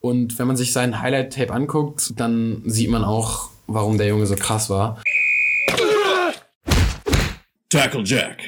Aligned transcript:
Und 0.00 0.38
wenn 0.38 0.46
man 0.46 0.56
sich 0.56 0.72
seinen 0.72 1.00
Highlight-Tape 1.00 1.52
anguckt, 1.52 2.12
dann 2.18 2.62
sieht 2.66 2.90
man 2.90 3.04
auch, 3.04 3.50
warum 3.66 3.98
der 3.98 4.06
Junge 4.08 4.26
so 4.26 4.34
krass 4.34 4.70
war. 4.70 5.02
Tackle 7.68 8.02
Jack. 8.04 8.38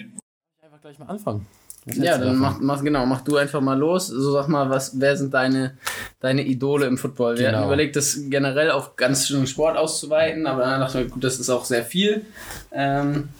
Einfach 0.63 0.81
gleich 0.81 0.99
mal 0.99 1.07
anfangen. 1.07 1.47
Ja, 1.87 2.17
dann 2.17 2.37
mach, 2.39 2.61
mach, 2.61 2.83
genau, 2.85 3.05
mach 3.07 3.23
du 3.23 3.37
einfach 3.37 3.61
mal 3.61 3.77
los. 3.79 4.07
So 4.07 4.33
sag 4.33 4.47
mal, 4.49 4.71
was, 4.71 5.01
wer 5.01 5.17
sind 5.17 5.35
deine, 5.35 5.77
deine 6.21 6.43
Idole 6.45 6.87
im 6.87 6.97
Football? 6.97 7.37
Wir 7.39 7.47
Genau. 7.47 7.59
hatten 7.59 7.67
überlegt, 7.67 7.97
das 7.97 8.19
generell 8.29 8.71
auf 8.71 8.95
ganz 8.97 9.27
schön 9.27 9.47
Sport 9.49 9.77
auszuweiten, 9.77 10.47
aber 10.47 10.63
dann 10.63 10.81
dachten 10.81 10.99
wir, 10.99 11.09
gut, 11.09 11.25
das 11.25 11.41
ist 11.41 11.51
auch 11.51 11.65
sehr 11.65 11.85
viel. 11.85 12.25
Ähm, 12.71 13.31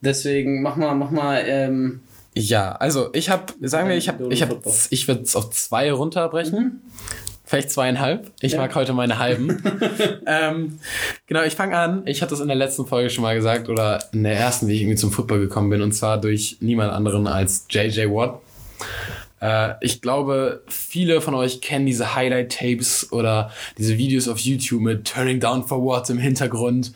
deswegen 0.00 0.62
mach 0.62 0.76
mal, 0.76 0.94
mach 0.94 1.10
mal, 1.10 1.42
ähm, 1.46 2.00
Ja, 2.34 2.72
also 2.72 3.10
ich 3.12 3.28
habe, 3.28 3.52
sagen 3.60 3.88
wir, 3.88 3.96
ich 3.96 4.08
habe, 4.08 4.32
ich 4.32 4.44
Football. 4.44 4.72
ich 4.90 5.08
würde 5.08 5.22
es 5.22 5.34
auf 5.36 5.50
zwei 5.50 5.92
runterbrechen. 5.92 6.80
Vielleicht 7.44 7.70
zweieinhalb. 7.72 8.30
Ich 8.40 8.52
Ja. 8.52 8.58
mag 8.58 8.72
heute 8.76 8.92
meine 8.92 9.18
halben. 9.18 9.60
ähm, 10.26 10.78
genau, 11.26 11.42
ich 11.42 11.56
fange 11.56 11.76
an. 11.76 12.02
Ich 12.06 12.22
hatte 12.22 12.30
das 12.30 12.40
in 12.40 12.46
der 12.46 12.56
letzten 12.56 12.86
Folge 12.86 13.10
schon 13.10 13.22
mal 13.22 13.34
gesagt 13.34 13.68
oder 13.68 14.04
in 14.12 14.22
der 14.22 14.36
ersten, 14.36 14.68
wie 14.68 14.74
ich 14.74 14.82
irgendwie 14.82 14.96
zum 14.96 15.10
Football 15.10 15.40
gekommen 15.40 15.68
bin. 15.68 15.82
Und 15.82 15.90
zwar 15.90 16.20
durch 16.20 16.58
niemand 16.60 16.92
anderen 16.92 17.26
als 17.26 17.66
JJ 17.68 18.06
Watt. 18.06 18.38
Äh, 19.40 19.74
ich 19.80 20.02
glaube, 20.02 20.62
viele 20.68 21.20
von 21.20 21.34
euch 21.34 21.60
kennen 21.60 21.86
diese 21.86 22.14
Highlight-Tapes 22.14 23.12
oder 23.12 23.50
diese 23.78 23.98
Videos 23.98 24.28
auf 24.28 24.38
YouTube 24.38 24.82
mit 24.82 25.06
Turning 25.06 25.40
Down 25.40 25.66
for 25.66 25.82
What 25.82 26.10
im 26.10 26.18
Hintergrund 26.18 26.92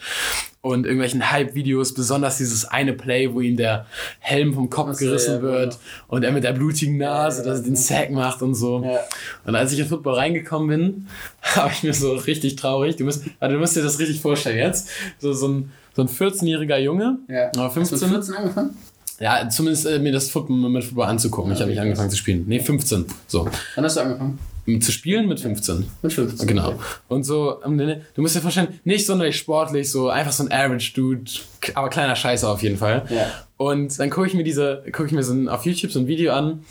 und 0.64 0.86
irgendwelchen 0.86 1.30
Hype-Videos, 1.30 1.92
besonders 1.92 2.38
dieses 2.38 2.64
eine 2.64 2.94
Play, 2.94 3.32
wo 3.34 3.42
ihm 3.42 3.56
der 3.56 3.84
Helm 4.18 4.54
vom 4.54 4.70
Kopf 4.70 4.94
so, 4.94 5.04
gerissen 5.04 5.34
ja, 5.34 5.42
wird 5.42 5.72
genau. 5.72 5.82
und 6.08 6.24
er 6.24 6.32
mit 6.32 6.42
der 6.42 6.52
blutigen 6.52 6.96
Nase, 6.96 7.42
Ja, 7.42 7.46
ja, 7.46 7.50
dass 7.50 7.60
er 7.60 7.64
den 7.66 7.76
Sack 7.76 8.10
macht 8.10 8.40
und 8.40 8.54
so. 8.54 8.82
Ja. 8.82 9.00
Und 9.44 9.54
als 9.56 9.72
ich 9.72 9.80
in 9.80 9.86
Football 9.86 10.14
reingekommen 10.14 10.68
bin, 10.68 11.06
habe 11.42 11.70
ich 11.70 11.82
mir 11.82 11.92
so 11.92 12.14
richtig 12.14 12.56
traurig, 12.56 12.96
du 12.96 13.04
musst, 13.04 13.24
also 13.40 13.54
du 13.54 13.60
musst 13.60 13.76
dir 13.76 13.82
das 13.82 13.98
richtig 13.98 14.22
vorstellen 14.22 14.56
jetzt, 14.56 14.88
so, 15.18 15.34
so 15.34 15.48
ein, 15.48 15.72
so 15.94 16.00
ein 16.00 16.08
14-jähriger 16.08 16.78
Junge, 16.78 17.18
ja. 17.28 17.50
aber 17.56 17.64
Hast 17.66 17.76
du 17.76 17.80
mit 17.80 17.88
15, 17.88 18.08
14 18.08 18.34
angefangen? 18.34 18.76
Ja, 19.20 19.48
zumindest 19.48 19.86
äh, 19.86 19.98
mir 19.98 20.12
das 20.12 20.30
Football, 20.30 20.56
mit 20.68 20.84
Football 20.84 21.06
anzugucken. 21.06 21.52
Ich 21.52 21.60
habe 21.60 21.70
nicht 21.70 21.80
angefangen 21.80 22.10
zu 22.10 22.16
spielen. 22.16 22.44
Nee, 22.46 22.60
15. 22.60 23.06
So. 23.26 23.48
Wann 23.74 23.84
hast 23.84 23.96
du 23.96 24.00
angefangen? 24.00 24.38
Zu 24.80 24.92
spielen 24.92 25.28
mit 25.28 25.40
15. 25.40 25.84
Mit 26.00 26.12
15. 26.12 26.48
Genau. 26.48 26.68
Okay. 26.68 26.78
Und 27.08 27.24
so, 27.24 27.62
ähm, 27.66 27.76
du 27.76 28.22
musst 28.22 28.34
dir 28.34 28.40
vorstellen, 28.40 28.80
nicht 28.84 29.04
sonderlich 29.04 29.36
sportlich, 29.36 29.90
so 29.90 30.08
einfach 30.08 30.32
so 30.32 30.42
ein 30.42 30.50
Average 30.50 30.94
Dude, 30.94 31.30
aber 31.74 31.90
kleiner 31.90 32.16
Scheißer 32.16 32.48
auf 32.48 32.62
jeden 32.62 32.78
Fall. 32.78 33.04
Ja. 33.10 33.26
Und 33.58 33.98
dann 33.98 34.08
gucke 34.08 34.26
ich 34.26 34.34
mir 34.34 34.42
diese, 34.42 34.82
gucke 34.90 35.06
ich 35.06 35.12
mir 35.12 35.22
so 35.22 35.34
ein, 35.34 35.48
auf 35.50 35.66
YouTube 35.66 35.92
so 35.92 35.98
ein 35.98 36.06
Video 36.06 36.32
an, 36.32 36.64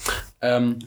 ähm, 0.43 0.79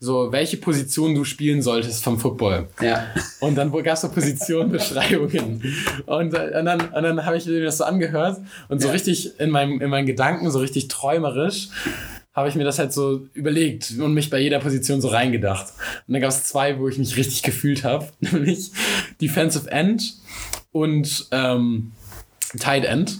so 0.00 0.30
welche 0.30 0.58
Position 0.58 1.14
du 1.14 1.24
spielen 1.24 1.62
solltest 1.62 2.04
vom 2.04 2.18
Football. 2.18 2.68
Ja. 2.80 3.06
Und 3.40 3.56
dann 3.56 3.72
gab 3.72 3.86
es 3.94 4.02
so 4.02 4.08
Positionenbeschreibungen. 4.10 5.62
Und, 6.06 6.34
äh, 6.34 6.58
und 6.58 6.64
dann, 6.66 6.80
und 6.80 7.02
dann 7.02 7.24
habe 7.26 7.36
ich 7.36 7.46
mir 7.46 7.64
das 7.64 7.78
so 7.78 7.84
angehört 7.84 8.38
und 8.68 8.80
so 8.80 8.88
Ja. 8.88 8.92
richtig 8.92 9.40
in, 9.40 9.50
meinem, 9.50 9.80
in 9.80 9.90
meinen 9.90 10.06
Gedanken, 10.06 10.50
so 10.50 10.58
richtig 10.60 10.88
träumerisch, 10.88 11.68
habe 12.34 12.48
ich 12.48 12.54
mir 12.54 12.64
das 12.64 12.78
halt 12.78 12.92
so 12.92 13.26
überlegt 13.34 13.94
und 13.98 14.14
mich 14.14 14.30
bei 14.30 14.38
jeder 14.38 14.60
Position 14.60 15.00
so 15.00 15.08
reingedacht. 15.08 15.72
Und 16.06 16.12
dann 16.12 16.22
gab 16.22 16.30
es 16.30 16.44
zwei, 16.44 16.78
wo 16.78 16.86
ich 16.88 16.98
mich 16.98 17.16
richtig 17.16 17.42
gefühlt 17.42 17.82
habe, 17.82 18.06
nämlich 18.20 18.70
Defensive 19.20 19.68
End 19.70 20.14
und 20.70 21.26
ähm, 21.32 21.92
Tight 22.58 22.84
End. 22.84 23.18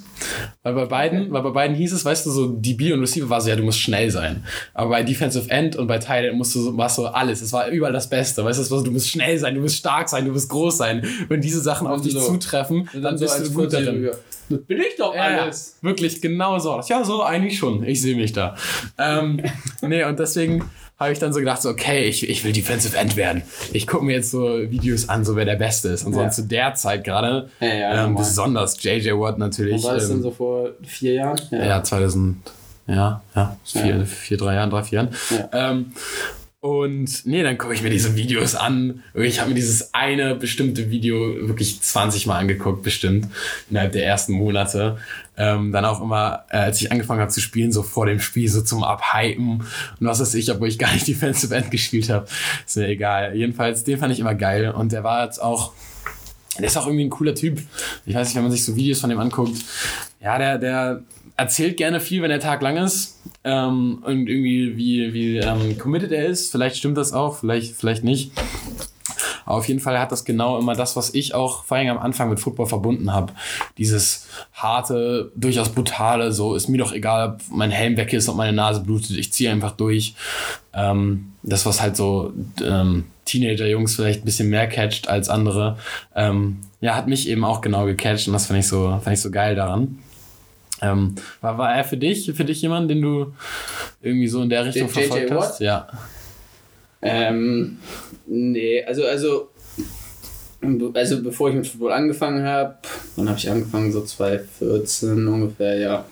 Weil 0.63 0.75
bei 0.75 0.87
beiden, 0.87 1.31
weil 1.31 1.43
bei 1.43 1.51
beiden 1.51 1.77
hieß 1.77 1.93
es, 1.93 2.05
weißt 2.05 2.27
du, 2.27 2.31
so 2.31 2.49
DB 2.49 2.93
und 2.93 3.01
Receiver 3.01 3.29
war 3.29 3.41
so, 3.41 3.51
ja, 3.51 3.57
du 3.57 3.63
musst 3.63 3.81
schnell 3.81 4.11
sein. 4.11 4.45
Aber 4.75 4.91
bei 4.91 5.03
Defensive 5.03 5.51
End 5.51 5.77
und 5.77 5.87
bei 5.87 5.99
Tight 5.99 6.25
End 6.25 6.37
musst 6.37 6.55
du 6.55 6.61
so, 6.61 6.77
war 6.77 6.89
so 6.89 7.07
alles. 7.07 7.43
Es 7.43 7.53
war 7.53 7.69
überall 7.69 7.93
das 7.93 8.09
Beste. 8.09 8.45
Weißt 8.45 8.59
du, 8.59 8.63
so, 8.65 8.83
du 8.83 8.91
musst 8.91 9.09
schnell 9.09 9.39
sein, 9.39 9.55
du 9.55 9.61
musst 9.61 9.77
stark 9.77 10.09
sein, 10.09 10.25
du 10.25 10.33
musst 10.33 10.49
groß 10.49 10.79
sein. 10.79 11.07
Wenn 11.29 11.41
diese 11.41 11.61
Sachen 11.61 11.87
auf 11.87 12.01
dich 12.01 12.15
so. 12.15 12.21
zutreffen, 12.21 12.89
dann, 12.95 13.19
so 13.19 13.25
bist 13.25 13.39
als 13.39 13.49
du 13.49 13.55
gut 13.55 13.73
darin. 13.73 14.07
14-Jähriger. 14.07 14.17
Das 14.51 14.61
bin 14.63 14.79
ich 14.81 14.97
doch 14.97 15.15
alles. 15.15 15.77
Ja, 15.83 15.89
wirklich, 15.89 16.23
genau 16.23 16.59
so. 16.59 16.81
Ja, 16.89 17.05
so 17.05 17.23
eigentlich 17.23 17.59
schon. 17.59 17.85
Ich 17.85 18.01
sehe 18.01 18.17
mich 18.17 18.33
da. 18.33 18.57
ähm, 18.97 19.43
nee, 19.83 20.05
und 20.05 20.19
deswegen 20.19 20.65
habe 20.99 21.13
ich 21.13 21.19
dann 21.19 21.33
so 21.33 21.39
gedacht, 21.39 21.63
so, 21.63 21.69
okay, 21.71 22.05
ich, 22.05 22.29
ich 22.29 22.45
will 22.45 22.53
Defensive 22.53 22.97
End 22.97 23.17
werden. 23.17 23.43
Ich 23.73 23.87
gucke 23.87 24.05
mir 24.05 24.15
jetzt 24.17 24.31
so 24.33 24.59
Videos 24.71 25.09
an, 25.09 25.25
so 25.25 25.37
wer 25.37 25.45
der 25.45 25.57
Beste 25.57 25.89
ist. 25.91 26.05
Und 26.05 26.15
Ja. 26.15 26.23
und 26.23 26.33
zu 26.35 26.43
der 26.43 26.75
Zeit 26.75 27.05
gerade, 27.05 27.49
Ja, 27.61 27.67
ja, 27.75 28.05
ähm, 28.07 28.17
besonders 28.17 28.83
JJ 28.83 29.11
Watt 29.13 29.39
natürlich. 29.39 29.83
Wann 29.83 29.91
war 29.91 29.95
das 29.95 30.05
ähm, 30.05 30.11
denn 30.17 30.23
so 30.23 30.31
vor 30.33 30.71
vier 30.85 31.15
Jahren? 31.15 31.41
ja, 31.53 31.83
2000, 31.83 32.37
ja, 32.89 33.23
ja, 33.37 33.57
vier, 33.65 34.07
vier, 34.07 34.37
drei 34.39 34.55
Jahren, 34.55 34.71
drei, 34.71 34.83
vier 34.83 34.97
Jahren. 35.03 35.09
Ja. 35.31 35.71
Ähm, 35.71 35.93
und 36.61 37.25
nee, 37.25 37.45
dann 37.45 37.57
gucke 37.57 37.73
ich 37.75 37.83
mir 37.83 37.91
diese 37.91 38.17
Videos 38.17 38.57
an. 38.57 39.05
Ich 39.15 39.39
habe 39.39 39.51
mir 39.51 39.55
dieses 39.55 39.95
eine 39.95 40.35
bestimmte 40.35 40.91
Video 40.91 41.17
wirklich 41.47 41.81
20 41.81 42.27
Mal 42.27 42.39
angeguckt, 42.39 42.83
bestimmt, 42.83 43.29
innerhalb 43.71 43.93
der 43.93 44.05
ersten 44.05 44.33
Monate. 44.33 44.99
Ähm, 45.39 45.73
dann 45.73 45.85
auch 45.85 46.03
immer, 46.03 46.45
äh, 46.51 46.59
als 46.59 46.81
ich 46.81 46.91
angefangen 46.91 47.21
habe 47.21 47.31
zu 47.31 47.41
spielen, 47.41 47.73
so 47.73 47.83
vor 47.83 48.07
dem 48.07 48.21
Spiel, 48.21 48.49
so 48.49 48.61
zum 48.61 48.83
Abhypen 48.83 49.61
und 50.01 50.07
was 50.07 50.21
weiß 50.21 50.35
ich, 50.35 50.51
obwohl 50.51 50.69
ich 50.69 50.79
gar 50.79 50.93
nicht 50.93 51.07
Defensive 51.07 51.55
End 51.55 51.71
gespielt 51.71 52.11
habe. 52.11 52.27
Ist 52.67 52.77
mir 52.77 52.89
egal. 52.89 53.35
Jedenfalls, 53.37 53.85
den 53.85 53.99
fand 53.99 54.13
ich 54.13 54.21
immer 54.21 54.35
geil. 54.35 54.71
Und 54.71 54.93
der 54.93 55.05
war 55.05 55.25
jetzt 55.25 55.41
auch 55.41 55.73
der 56.59 56.67
ist 56.67 56.77
auch 56.77 56.87
irgendwie 56.87 57.05
ein 57.05 57.11
cooler 57.11 57.35
Typ. 57.35 57.61
Ich 58.05 58.15
weiß 58.15 58.29
nicht, 58.29 58.37
wenn 58.37 58.43
man 58.43 58.51
sich 58.51 58.65
so 58.65 58.75
Videos 58.75 59.01
von 59.01 59.11
dem 59.11 59.21
anguckt. 59.21 59.59
Ja, 60.21 60.39
der, 60.39 60.59
der 60.59 61.03
erzählt 61.37 61.77
gerne 61.77 62.01
viel, 62.01 62.21
wenn 62.21 62.31
der 62.31 62.41
Tag 62.41 62.63
lang 62.63 62.77
ist. 62.77 63.21
Ähm, 63.45 64.03
und 64.05 64.29
irgendwie, 64.29 64.77
wie, 64.77 65.15
wie 65.15 65.37
ähm, 65.39 65.79
committed 65.79 66.11
er 66.11 66.27
ist. 66.27 66.51
Vielleicht 66.51 66.77
stimmt 66.77 66.99
das 66.99 67.13
auch, 67.13 67.39
vielleicht, 67.39 67.77
vielleicht 67.77 68.03
nicht. 68.03 68.33
Aber 69.49 69.57
auf 69.57 69.69
jeden 69.69 69.81
Fall 69.81 69.99
hat 69.99 70.13
das 70.13 70.27
genau 70.27 70.59
immer 70.59 70.75
das, 70.75 70.95
was 70.95 71.15
ich 71.15 71.35
auch 71.35 71.65
vor 71.65 71.79
allem 71.79 71.89
am 71.89 71.97
Anfang 71.97 72.29
mit 72.29 72.39
Football 72.39 72.67
verbunden 72.67 73.15
habe. 73.15 73.33
Dieses 73.79 74.27
harte, 74.53 75.33
durchaus 75.37 75.71
brutale, 75.71 76.33
so 76.33 76.55
ist 76.55 76.69
mir 76.69 76.77
doch 76.77 76.93
egal, 76.93 77.31
ob 77.31 77.41
mein 77.51 77.71
Helm 77.71 77.97
weg 77.97 78.13
ist, 78.13 78.29
ob 78.29 78.37
meine 78.37 78.53
Nase 78.53 78.81
blutet, 78.81 79.17
ich 79.17 79.33
ziehe 79.33 79.51
einfach 79.51 79.73
durch. 79.73 80.15
Ähm, 80.75 81.33
das, 81.43 81.65
was 81.65 81.81
halt 81.81 81.97
so 81.97 82.35
ähm, 82.63 83.05
Teenager-Jungs 83.25 83.97
vielleicht 83.97 84.21
ein 84.21 84.27
bisschen 84.27 84.51
mehr 84.51 84.67
catcht 84.67 85.09
als 85.09 85.31
andere, 85.31 85.79
ähm, 86.15 86.59
ja, 86.83 86.95
hat 86.95 87.09
mich 87.09 87.27
eben 87.27 87.43
auch 87.43 87.63
genau 87.63 87.87
gecatcht 87.87 88.27
und 88.27 88.35
das 88.35 88.45
fand 88.45 88.61
ich 88.61 88.69
so, 88.69 89.01
fand 89.03 89.17
ich 89.17 89.23
so 89.23 89.31
geil 89.31 89.55
daran. 89.55 89.99
Ähm, 90.83 91.15
war, 91.41 91.57
war 91.57 91.75
er 91.75 91.85
für 91.85 91.97
dich, 91.97 92.31
für 92.35 92.45
dich 92.45 92.61
jemand, 92.61 92.91
den 92.91 93.01
du 93.01 93.33
irgendwie 94.03 94.29
so 94.29 94.43
in 94.43 94.51
der 94.51 94.67
Richtung 94.67 94.89
JJ 94.89 94.93
verfolgt 94.93 95.31
Watt? 95.31 95.39
hast? 95.39 95.61
Ja. 95.61 95.89
Ähm, 97.01 97.79
nee, 98.27 98.83
also, 98.85 99.05
also, 99.05 99.49
also 100.95 101.23
bevor 101.23 101.51
ich 101.51 101.55
mit 101.55 101.67
Football 101.67 101.93
angefangen 101.93 102.45
habe, 102.45 102.77
wann 103.17 103.29
habe 103.29 103.39
ich 103.39 103.51
angefangen? 103.51 103.93
So 103.93 104.03
2014 104.03 105.29
ungefähr, 105.29 105.79
ja. 105.79 106.05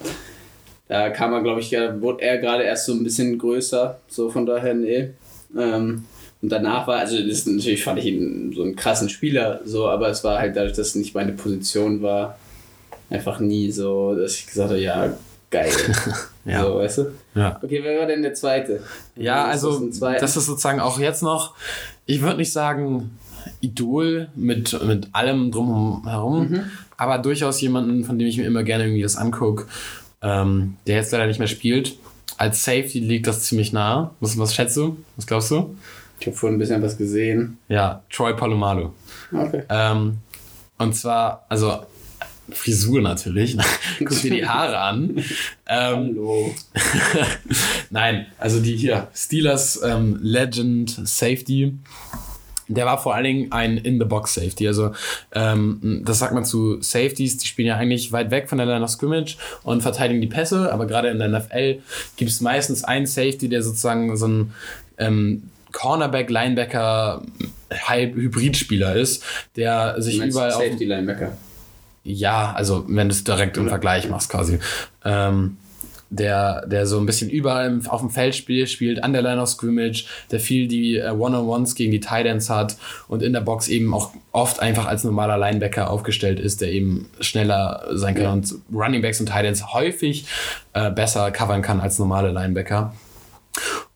Da 0.88 1.10
kam 1.10 1.32
er, 1.32 1.42
glaube 1.42 1.60
ich, 1.60 1.72
wurde 1.72 2.22
er 2.22 2.38
gerade 2.38 2.62
erst 2.62 2.86
so 2.86 2.92
ein 2.92 3.02
bisschen 3.02 3.38
größer, 3.38 3.98
so 4.08 4.30
von 4.30 4.46
daher, 4.46 4.74
nee. 4.74 5.10
Ähm, 5.58 6.04
und 6.42 6.52
danach 6.52 6.86
war, 6.86 6.98
also 6.98 7.20
das 7.26 7.46
natürlich 7.46 7.82
fand 7.82 7.98
ich 7.98 8.06
ihn 8.06 8.52
so 8.54 8.62
einen 8.62 8.76
krassen 8.76 9.08
Spieler, 9.08 9.60
so, 9.64 9.88
aber 9.88 10.10
es 10.10 10.22
war 10.22 10.38
halt 10.38 10.54
dadurch, 10.54 10.74
dass 10.74 10.88
es 10.88 10.94
nicht 10.94 11.14
meine 11.14 11.32
Position 11.32 12.02
war, 12.02 12.38
einfach 13.10 13.40
nie 13.40 13.72
so, 13.72 14.14
dass 14.14 14.36
ich 14.36 14.46
gesagt 14.46 14.70
habe, 14.70 14.80
ja, 14.80 15.16
geil. 15.50 15.72
Ja. 16.46 16.62
So, 16.62 16.76
weißt 16.76 16.98
du? 16.98 17.06
Ja. 17.34 17.58
Okay, 17.60 17.80
wer 17.82 17.98
war 17.98 18.06
denn 18.06 18.22
der 18.22 18.32
zweite? 18.34 18.80
Ja, 19.16 19.46
ist 19.50 19.64
also 19.64 19.90
zweiter? 19.90 20.20
das 20.20 20.36
ist 20.36 20.46
sozusagen 20.46 20.78
auch 20.78 21.00
jetzt 21.00 21.24
noch, 21.24 21.56
ich 22.06 22.22
würde 22.22 22.36
nicht 22.36 22.52
sagen 22.52 23.18
Idol 23.60 24.28
mit, 24.36 24.80
mit 24.84 25.08
allem 25.12 25.50
drumherum, 25.50 26.48
Mhm. 26.50 26.60
aber 26.96 27.18
durchaus 27.18 27.60
jemanden, 27.60 28.04
von 28.04 28.16
dem 28.16 28.28
ich 28.28 28.36
mir 28.38 28.44
immer 28.46 28.62
gerne 28.62 28.84
irgendwie 28.84 29.02
das 29.02 29.16
angucke, 29.16 29.66
ähm, 30.22 30.76
der 30.86 30.94
jetzt 30.98 31.10
leider 31.10 31.26
nicht 31.26 31.40
mehr 31.40 31.48
spielt. 31.48 31.96
Als 32.38 32.64
Safety 32.64 33.00
liegt 33.00 33.26
das 33.26 33.42
ziemlich 33.42 33.72
nah. 33.72 34.12
Was, 34.20 34.38
was 34.38 34.54
schätzt 34.54 34.76
du? 34.76 34.96
Was 35.16 35.26
glaubst 35.26 35.50
du? 35.50 35.76
Ich 36.20 36.28
habe 36.28 36.36
vorhin 36.36 36.56
ein 36.56 36.58
bisschen 36.60 36.80
was 36.80 36.96
gesehen. 36.96 37.58
Ja, 37.68 38.02
Troy 38.08 38.34
Polamalu. 38.34 38.90
Okay. 39.32 39.64
Ähm, 39.68 40.18
und 40.78 40.94
zwar, 40.94 41.44
also 41.48 41.80
Frisur 42.50 43.00
natürlich. 43.00 43.56
Guck 43.98 44.20
dir 44.22 44.30
die 44.30 44.46
Haare 44.46 44.78
an. 44.78 45.16
Ähm, 45.66 46.14
Hallo. 46.16 46.54
Nein, 47.90 48.26
also 48.38 48.60
die 48.60 48.76
hier, 48.76 49.08
Steelers 49.14 49.80
ähm, 49.82 50.18
Legend 50.22 50.90
Safety. 51.06 51.74
Der 52.68 52.84
war 52.84 53.00
vor 53.00 53.14
allen 53.14 53.24
Dingen 53.24 53.52
ein 53.52 53.76
In-the-Box-Safety. 53.76 54.66
Also, 54.66 54.92
ähm, 55.32 56.02
das 56.04 56.18
sagt 56.18 56.34
man 56.34 56.44
zu 56.44 56.82
Safeties, 56.82 57.36
die 57.36 57.46
spielen 57.46 57.68
ja 57.68 57.76
eigentlich 57.76 58.10
weit 58.10 58.32
weg 58.32 58.48
von 58.48 58.58
der 58.58 58.66
Line 58.66 58.82
of 58.82 58.90
Scrimmage 58.90 59.36
und 59.62 59.82
verteidigen 59.82 60.20
die 60.20 60.26
Pässe, 60.26 60.72
aber 60.72 60.86
gerade 60.86 61.08
in 61.08 61.18
der 61.20 61.28
NFL 61.28 61.80
gibt 62.16 62.30
es 62.30 62.40
meistens 62.40 62.82
einen 62.82 63.06
Safety, 63.06 63.48
der 63.48 63.62
sozusagen 63.62 64.16
so 64.16 64.26
ein 64.26 64.52
ähm, 64.98 65.50
Cornerback, 65.70 66.28
Linebacker, 66.28 67.22
halb 67.70 68.16
Hybridspieler 68.16 68.96
ist, 68.96 69.22
der 69.54 70.00
sich 70.00 70.20
überall 70.20 70.52
auf 70.52 70.62
Safety 70.62 70.86
Linebacker. 70.86 71.36
Ja, 72.06 72.52
also 72.52 72.84
wenn 72.88 73.08
du 73.08 73.14
es 73.14 73.24
direkt 73.24 73.56
im 73.56 73.68
Vergleich 73.68 74.08
machst 74.08 74.30
quasi. 74.30 74.58
Ähm, 75.04 75.58
der, 76.08 76.64
der 76.68 76.86
so 76.86 77.00
ein 77.00 77.06
bisschen 77.06 77.28
überall 77.28 77.80
auf 77.88 78.00
dem 78.00 78.10
Feld 78.10 78.36
spielt, 78.36 78.70
spielt 78.70 79.02
an 79.02 79.12
der 79.12 79.22
Line 79.22 79.42
of 79.42 79.48
Scrimmage, 79.48 80.06
der 80.30 80.38
viel 80.38 80.68
die 80.68 80.98
äh, 80.98 81.10
One-on-Ones 81.10 81.74
gegen 81.74 81.90
die 81.90 81.98
Titans 81.98 82.48
hat 82.48 82.76
und 83.08 83.24
in 83.24 83.32
der 83.32 83.40
Box 83.40 83.66
eben 83.66 83.92
auch 83.92 84.12
oft 84.30 84.60
einfach 84.60 84.86
als 84.86 85.02
normaler 85.02 85.36
Linebacker 85.36 85.90
aufgestellt 85.90 86.38
ist, 86.38 86.60
der 86.60 86.70
eben 86.70 87.10
schneller 87.18 87.88
sein 87.94 88.14
kann 88.14 88.22
ja. 88.22 88.32
und 88.32 88.54
Running 88.72 89.02
Backs 89.02 89.18
und 89.18 89.26
Titans 89.26 89.72
häufig 89.72 90.26
äh, 90.74 90.92
besser 90.92 91.32
covern 91.32 91.60
kann 91.60 91.80
als 91.80 91.98
normale 91.98 92.30
Linebacker. 92.30 92.94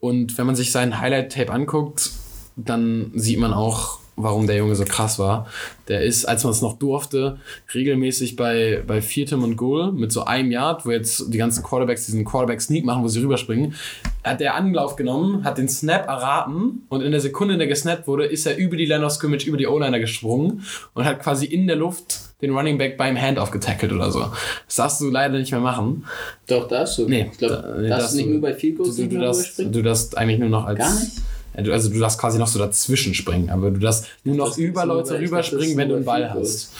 Und 0.01 0.37
wenn 0.37 0.47
man 0.47 0.57
sich 0.57 0.73
seinen 0.73 1.01
Highlight-Tape 1.01 1.53
anguckt, 1.53 2.11
dann 2.57 3.13
sieht 3.15 3.39
man 3.39 3.53
auch, 3.53 4.00
warum 4.23 4.47
der 4.47 4.57
Junge 4.57 4.75
so 4.75 4.85
krass 4.85 5.19
war. 5.19 5.47
Der 5.89 6.03
ist, 6.03 6.25
als 6.25 6.45
man 6.45 6.53
es 6.53 6.63
noch 6.63 6.79
durfte, 6.79 7.39
regelmäßig 7.75 8.37
bei, 8.37 8.83
bei 8.87 9.03
Viertem 9.03 9.43
und 9.43 9.57
Goal 9.57 9.93
mit 9.93 10.13
so 10.13 10.25
einem 10.25 10.51
Yard, 10.51 10.87
wo 10.87 10.91
jetzt 10.91 11.33
die 11.33 11.39
ganzen 11.39 11.63
Quarterbacks 11.63 12.07
diesen 12.07 12.25
Quarterback-Sneak 12.25 12.85
machen, 12.85 13.03
wo 13.03 13.09
sie 13.09 13.21
rüberspringen, 13.21 13.75
hat 14.23 14.41
der 14.41 14.55
Anlauf 14.55 14.97
genommen, 14.97 15.45
hat 15.45 15.59
den 15.59 15.69
Snap 15.69 16.07
erraten 16.07 16.83
und 16.89 17.01
in 17.03 17.11
der 17.11 17.21
Sekunde, 17.21 17.55
in 17.55 17.59
der 17.59 17.69
gesnappt 17.69 18.07
wurde, 18.07 18.27
ist 18.27 18.47
er 18.47 18.57
über 18.57 18.77
die 18.77 18.87
Line 18.87 19.05
of 19.05 19.13
Scrimmage, 19.13 19.47
über 19.47 19.57
die 19.57 19.67
O-Liner 19.67 19.99
gesprungen 19.99 20.65
und 20.95 21.05
hat 21.05 21.21
quasi 21.21 21.47
in 21.47 21.67
der 21.67 21.77
Luft 21.77 22.21
den 22.41 22.57
Running 22.57 22.79
Back 22.79 22.97
beim 22.97 23.21
Handoff 23.21 23.51
getackelt 23.51 23.93
oder 23.93 24.11
so. 24.11 24.27
Das 24.67 24.77
darfst 24.77 25.01
du 25.01 25.11
leider 25.11 25.39
nicht 25.39 25.53
mehr 25.53 25.61
machen. 25.61 26.05
Doch, 26.47 26.69
darfst 26.69 26.99
du. 26.99 27.09
Nee, 27.09 27.29
ich 27.33 27.39
glaube, 27.39 27.55
da, 27.55 27.81
nee, 27.81 27.89
darfst 27.89 28.15
du 28.15 28.17
nicht 28.19 28.29
nur 28.29 28.41
bei 28.41 28.55
Field 28.55 28.79
Goals 28.79 28.97
du, 28.97 29.03
du, 29.03 29.09
du, 29.09 29.21
darfst, 29.21 29.59
du 29.59 29.83
darfst 29.83 30.17
eigentlich 30.17 30.39
nur 30.39 30.49
noch 30.49 30.67
als... 30.67 30.79
Gar 30.79 30.95
nicht? 30.95 31.13
Also 31.55 31.91
du 31.91 31.99
darfst 31.99 32.19
quasi 32.19 32.39
noch 32.39 32.47
so 32.47 32.59
dazwischen 32.59 33.15
springen, 33.15 33.51
aber 33.51 33.71
du 33.71 33.81
darfst 33.81 34.07
nur 34.25 34.37
noch 34.37 34.57
über 34.57 34.87
Leute 34.87 35.19
rüberspringen, 35.19 35.77
wenn 35.77 35.89
du 35.89 35.97
einen 35.97 36.05
Ball 36.05 36.33
hast. 36.33 36.73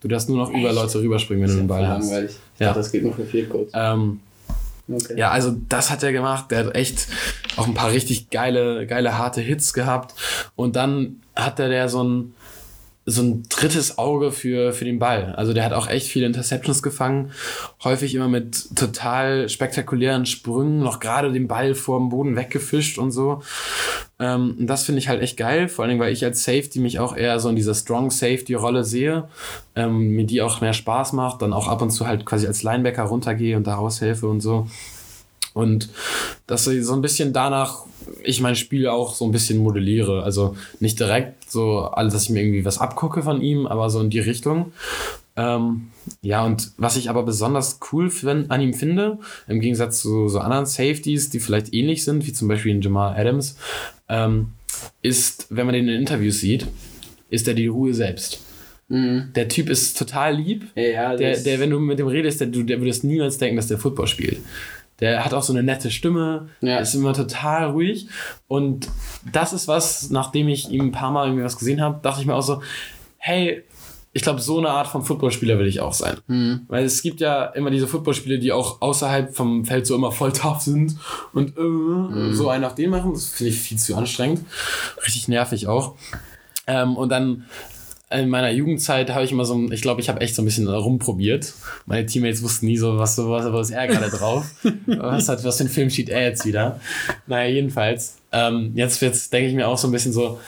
Du 0.00 0.08
darfst 0.08 0.28
nur 0.28 0.38
noch 0.38 0.50
Echt? 0.50 0.58
über 0.58 0.72
Leute 0.72 1.00
rüberspringen, 1.00 1.44
wenn 1.44 1.54
du 1.54 1.58
einen 1.60 1.68
Ball 1.68 1.86
hast. 1.86 2.10
Langweilig. 2.10 2.32
Ja. 2.58 2.66
dachte, 2.68 2.80
das 2.80 2.92
geht 2.92 3.02
nur 3.04 3.14
für 3.14 3.24
vier 3.24 3.48
Codes. 3.48 3.72
Ähm, 3.74 4.20
okay. 4.88 5.14
Ja, 5.16 5.30
also 5.30 5.54
das 5.68 5.90
hat 5.90 6.02
er 6.02 6.12
gemacht. 6.12 6.50
Der 6.50 6.66
hat 6.66 6.74
echt 6.74 7.06
auch 7.56 7.66
ein 7.66 7.74
paar 7.74 7.90
richtig 7.90 8.30
geile, 8.30 8.86
geile, 8.86 9.16
harte 9.16 9.40
Hits 9.40 9.72
gehabt. 9.72 10.14
Und 10.56 10.76
dann 10.76 11.20
hat 11.34 11.58
er 11.60 11.68
der 11.68 11.88
so 11.88 12.02
ein 12.02 12.34
so 13.04 13.22
ein 13.22 13.42
drittes 13.48 13.98
Auge 13.98 14.30
für, 14.30 14.72
für 14.72 14.84
den 14.84 14.98
Ball. 14.98 15.34
Also 15.36 15.52
der 15.52 15.64
hat 15.64 15.72
auch 15.72 15.88
echt 15.88 16.06
viele 16.06 16.26
Interceptions 16.26 16.82
gefangen, 16.82 17.32
häufig 17.82 18.14
immer 18.14 18.28
mit 18.28 18.76
total 18.76 19.48
spektakulären 19.48 20.24
Sprüngen, 20.24 20.78
noch 20.80 21.00
gerade 21.00 21.32
den 21.32 21.48
Ball 21.48 21.74
vor 21.74 21.98
dem 21.98 22.10
Boden 22.10 22.36
weggefischt 22.36 22.98
und 22.98 23.10
so. 23.10 23.42
Ähm, 24.20 24.56
und 24.60 24.66
das 24.68 24.84
finde 24.84 25.00
ich 25.00 25.08
halt 25.08 25.20
echt 25.20 25.36
geil, 25.36 25.68
vor 25.68 25.82
allen 25.82 25.90
Dingen, 25.90 26.00
weil 26.00 26.12
ich 26.12 26.24
als 26.24 26.44
Safety 26.44 26.78
mich 26.78 27.00
auch 27.00 27.16
eher 27.16 27.40
so 27.40 27.48
in 27.48 27.56
dieser 27.56 27.74
Strong 27.74 28.10
Safety-Rolle 28.10 28.84
sehe, 28.84 29.28
ähm, 29.74 30.10
mir 30.10 30.24
die 30.24 30.40
auch 30.40 30.60
mehr 30.60 30.72
Spaß 30.72 31.12
macht, 31.12 31.42
dann 31.42 31.52
auch 31.52 31.66
ab 31.66 31.82
und 31.82 31.90
zu 31.90 32.06
halt 32.06 32.24
quasi 32.24 32.46
als 32.46 32.62
Linebacker 32.62 33.02
runtergehe 33.02 33.56
und 33.56 33.66
da 33.66 33.74
raushelfe 33.74 34.28
und 34.28 34.40
so. 34.40 34.68
Und 35.54 35.88
dass 36.46 36.66
ich 36.66 36.84
so 36.84 36.94
ein 36.94 37.02
bisschen 37.02 37.32
danach 37.32 37.84
ich 38.22 38.40
mein 38.40 38.56
Spiel 38.56 38.88
auch 38.88 39.14
so 39.14 39.24
ein 39.24 39.32
bisschen 39.32 39.58
modelliere. 39.58 40.22
Also 40.22 40.56
nicht 40.80 40.98
direkt 40.98 41.50
so 41.50 41.80
alles, 41.80 42.12
dass 42.12 42.24
ich 42.24 42.30
mir 42.30 42.40
irgendwie 42.40 42.64
was 42.64 42.78
abgucke 42.78 43.22
von 43.22 43.40
ihm, 43.40 43.66
aber 43.66 43.90
so 43.90 44.00
in 44.00 44.10
die 44.10 44.20
Richtung. 44.20 44.72
Ähm, 45.34 45.88
ja, 46.20 46.44
und 46.44 46.72
was 46.76 46.96
ich 46.96 47.08
aber 47.08 47.22
besonders 47.22 47.80
cool 47.92 48.10
an 48.48 48.60
ihm 48.60 48.74
finde, 48.74 49.18
im 49.48 49.60
Gegensatz 49.60 50.00
zu 50.00 50.28
so 50.28 50.40
anderen 50.40 50.66
Safeties, 50.66 51.30
die 51.30 51.40
vielleicht 51.40 51.72
ähnlich 51.72 52.04
sind, 52.04 52.26
wie 52.26 52.32
zum 52.32 52.48
Beispiel 52.48 52.72
in 52.72 52.82
Jamal 52.82 53.18
Adams, 53.18 53.56
ähm, 54.08 54.48
ist, 55.00 55.46
wenn 55.50 55.66
man 55.66 55.74
den 55.74 55.88
in 55.88 56.00
Interviews 56.00 56.40
sieht, 56.40 56.66
ist 57.30 57.48
er 57.48 57.54
die 57.54 57.68
Ruhe 57.68 57.94
selbst. 57.94 58.40
Mhm. 58.88 59.30
Der 59.34 59.48
Typ 59.48 59.70
ist 59.70 59.96
total 59.96 60.36
lieb. 60.36 60.66
Ja, 60.74 61.16
der, 61.16 61.38
der, 61.38 61.60
wenn 61.60 61.70
du 61.70 61.78
mit 61.78 61.98
dem 61.98 62.08
redest, 62.08 62.40
der, 62.40 62.48
der 62.48 62.80
würdest 62.80 63.04
niemals 63.04 63.38
denken, 63.38 63.56
dass 63.56 63.68
der 63.68 63.78
Football 63.78 64.08
spielt. 64.08 64.38
Der 65.02 65.24
hat 65.24 65.34
auch 65.34 65.42
so 65.42 65.52
eine 65.52 65.64
nette 65.64 65.90
Stimme, 65.90 66.48
ja. 66.60 66.78
ist 66.78 66.94
immer 66.94 67.12
total 67.12 67.70
ruhig. 67.70 68.06
Und 68.46 68.88
das 69.32 69.52
ist 69.52 69.66
was, 69.66 70.10
nachdem 70.10 70.46
ich 70.48 70.70
ihm 70.70 70.86
ein 70.86 70.92
paar 70.92 71.10
Mal 71.10 71.26
irgendwie 71.26 71.44
was 71.44 71.58
gesehen 71.58 71.80
habe, 71.80 71.98
dachte 72.00 72.20
ich 72.20 72.26
mir 72.26 72.36
auch 72.36 72.42
so, 72.42 72.62
hey, 73.18 73.64
ich 74.12 74.22
glaube, 74.22 74.40
so 74.40 74.58
eine 74.58 74.68
Art 74.70 74.86
von 74.86 75.02
Footballspieler 75.02 75.58
will 75.58 75.66
ich 75.66 75.80
auch 75.80 75.92
sein. 75.92 76.18
Mhm. 76.28 76.60
Weil 76.68 76.84
es 76.84 77.02
gibt 77.02 77.20
ja 77.20 77.46
immer 77.46 77.70
diese 77.70 77.88
Footballspieler, 77.88 78.38
die 78.38 78.52
auch 78.52 78.80
außerhalb 78.80 79.34
vom 79.34 79.64
Feld 79.64 79.88
so 79.88 79.96
immer 79.96 80.12
voll 80.12 80.32
tough 80.32 80.60
sind 80.60 80.96
und 81.32 81.56
äh, 81.56 81.60
mhm. 81.60 82.32
so 82.32 82.48
einen 82.48 82.64
auf 82.64 82.76
den 82.76 82.90
machen. 82.90 83.12
Das 83.12 83.30
finde 83.30 83.50
ich 83.50 83.58
viel 83.58 83.78
zu 83.78 83.96
anstrengend. 83.96 84.44
Richtig 85.04 85.26
nervig 85.26 85.66
auch. 85.66 85.96
Ähm, 86.68 86.96
und 86.96 87.08
dann 87.08 87.46
in 88.12 88.28
meiner 88.28 88.50
Jugendzeit 88.50 89.10
habe 89.10 89.24
ich 89.24 89.32
immer 89.32 89.44
so, 89.44 89.70
ich 89.70 89.82
glaube, 89.82 90.00
ich 90.00 90.08
habe 90.08 90.20
echt 90.20 90.34
so 90.34 90.42
ein 90.42 90.44
bisschen 90.44 90.68
rumprobiert. 90.68 91.54
Meine 91.86 92.06
Teammates 92.06 92.42
wussten 92.42 92.66
nie 92.66 92.76
so, 92.76 92.98
was, 92.98 93.18
was, 93.18 93.52
was 93.52 93.70
ist 93.70 93.74
er 93.74 93.86
gerade 93.86 94.10
drauf. 94.10 94.46
was 94.86 95.28
hat, 95.28 95.44
was 95.44 95.56
für 95.56 95.64
ein 95.64 95.68
Film 95.68 95.90
steht 95.90 96.08
er 96.08 96.22
jetzt 96.22 96.44
wieder? 96.44 96.80
Naja, 97.26 97.50
jedenfalls. 97.50 98.18
Ähm, 98.32 98.72
jetzt 98.74 99.00
jetzt 99.02 99.32
denke 99.32 99.48
ich 99.48 99.54
mir 99.54 99.68
auch 99.68 99.78
so 99.78 99.88
ein 99.88 99.92
bisschen 99.92 100.12
so, 100.12 100.40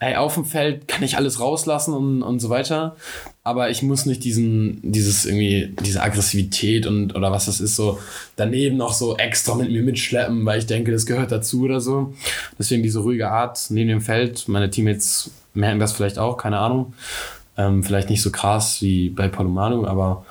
ey, 0.00 0.16
auf 0.16 0.34
dem 0.34 0.46
Feld 0.46 0.88
kann 0.88 1.02
ich 1.02 1.16
alles 1.16 1.40
rauslassen 1.40 1.94
und, 1.94 2.22
und 2.22 2.40
so 2.40 2.48
weiter. 2.48 2.96
Aber 3.44 3.70
ich 3.70 3.82
muss 3.82 4.06
nicht 4.06 4.24
diesen, 4.24 4.80
dieses 4.82 5.26
irgendwie, 5.26 5.74
diese 5.84 6.02
Aggressivität 6.02 6.86
und 6.86 7.14
oder 7.14 7.30
was 7.30 7.46
das 7.46 7.60
ist, 7.60 7.76
so 7.76 7.98
daneben 8.36 8.78
noch 8.78 8.94
so 8.94 9.16
extra 9.18 9.54
mit 9.54 9.70
mir 9.70 9.82
mitschleppen, 9.82 10.44
weil 10.44 10.58
ich 10.58 10.66
denke, 10.66 10.90
das 10.90 11.06
gehört 11.06 11.30
dazu 11.30 11.62
oder 11.62 11.80
so. 11.80 12.14
Deswegen 12.58 12.82
diese 12.82 13.00
ruhige 13.00 13.30
Art 13.30 13.66
neben 13.68 13.90
dem 13.90 14.00
Feld. 14.00 14.48
Meine 14.48 14.70
Teammates 14.70 15.30
merken 15.52 15.80
das 15.80 15.92
vielleicht 15.92 16.18
auch, 16.18 16.38
keine 16.38 16.58
Ahnung. 16.58 16.94
Ähm, 17.58 17.82
vielleicht 17.82 18.08
nicht 18.08 18.22
so 18.22 18.30
krass 18.30 18.80
wie 18.80 19.10
bei 19.10 19.28
Palomano, 19.28 19.86
aber 19.86 20.24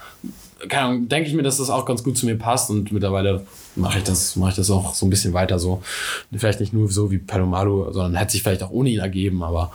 keine 0.67 0.83
Ahnung, 0.87 1.09
denke 1.09 1.29
ich 1.29 1.35
mir, 1.35 1.43
dass 1.43 1.57
das 1.57 1.69
auch 1.69 1.85
ganz 1.85 2.03
gut 2.03 2.17
zu 2.17 2.25
mir 2.25 2.37
passt 2.37 2.71
und 2.71 2.91
mittlerweile 2.91 3.45
mache 3.79 3.99
ich 3.99 4.03
das, 4.03 4.35
mache 4.35 4.51
ich 4.51 4.55
das 4.55 4.69
auch 4.69 4.93
so 4.93 5.05
ein 5.05 5.09
bisschen 5.09 5.33
weiter 5.33 5.59
so. 5.59 5.81
Vielleicht 6.35 6.59
nicht 6.59 6.73
nur 6.73 6.89
so 6.89 7.11
wie 7.11 7.17
Palomalo, 7.17 7.91
sondern 7.91 8.15
hätte 8.15 8.33
sich 8.33 8.43
vielleicht 8.43 8.63
auch 8.63 8.71
ohne 8.71 8.89
ihn 8.89 8.99
ergeben, 8.99 9.43
aber 9.43 9.71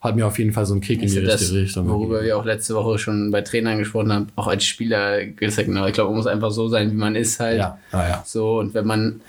hat 0.00 0.16
mir 0.16 0.26
auf 0.26 0.38
jeden 0.38 0.52
Fall 0.52 0.64
so 0.64 0.74
einen 0.74 0.80
Kick 0.80 1.02
in 1.02 1.08
die 1.08 1.18
richtige 1.18 1.60
Richtung. 1.60 1.88
Worüber 1.88 2.22
wir 2.22 2.36
auch 2.36 2.44
letzte 2.44 2.74
Woche 2.74 2.98
schon 2.98 3.30
bei 3.30 3.42
Trainern 3.42 3.78
gesprochen 3.78 4.12
haben, 4.12 4.28
auch 4.36 4.46
als 4.46 4.64
Spieler 4.64 5.24
gesagt, 5.26 5.68
ich 5.68 5.92
glaube, 5.92 6.10
man 6.10 6.16
muss 6.16 6.26
einfach 6.26 6.50
so 6.50 6.68
sein, 6.68 6.90
wie 6.92 6.96
man 6.96 7.16
ist 7.16 7.40
halt. 7.40 7.58
Ja, 7.58 7.78
ja, 7.92 8.08
ja. 8.08 8.22
So, 8.24 8.58
und 8.58 8.74
wenn 8.74 8.86
man 8.86 9.20